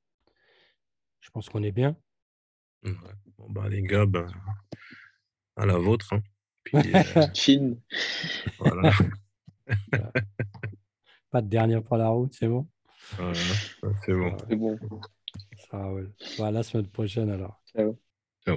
Je 1.21 1.31
pense 1.31 1.49
qu'on 1.49 1.63
est 1.63 1.73
bien. 1.73 1.97
Ouais. 2.85 2.93
Bon, 3.37 3.51
bah, 3.51 3.69
les 3.69 3.83
gars, 3.83 4.07
bah, 4.07 4.27
à 5.57 5.67
la 5.67 5.77
vôtre. 5.79 6.13
hein. 6.13 6.23
Puis, 6.65 6.77
euh, 6.95 7.27
Chine. 7.35 7.81
voilà. 8.59 8.93
Pas 11.31 11.43
de 11.43 11.49
dernière 11.49 11.83
pour 11.83 11.97
la 11.97 12.09
route, 12.09 12.33
c'est 12.33 12.49
bon? 12.49 12.67
Voilà, 13.17 13.35
c'est 14.05 14.15
bon. 14.15 14.37
C'est 14.49 14.57
bon. 14.57 14.79
Ça. 15.71 15.91
Bah, 16.39 16.47
à 16.47 16.51
la 16.51 16.63
semaine 16.63 16.87
prochaine 16.89 17.31
alors. 17.31 17.61
Ciao. 17.75 17.99
Ciao. 18.45 18.57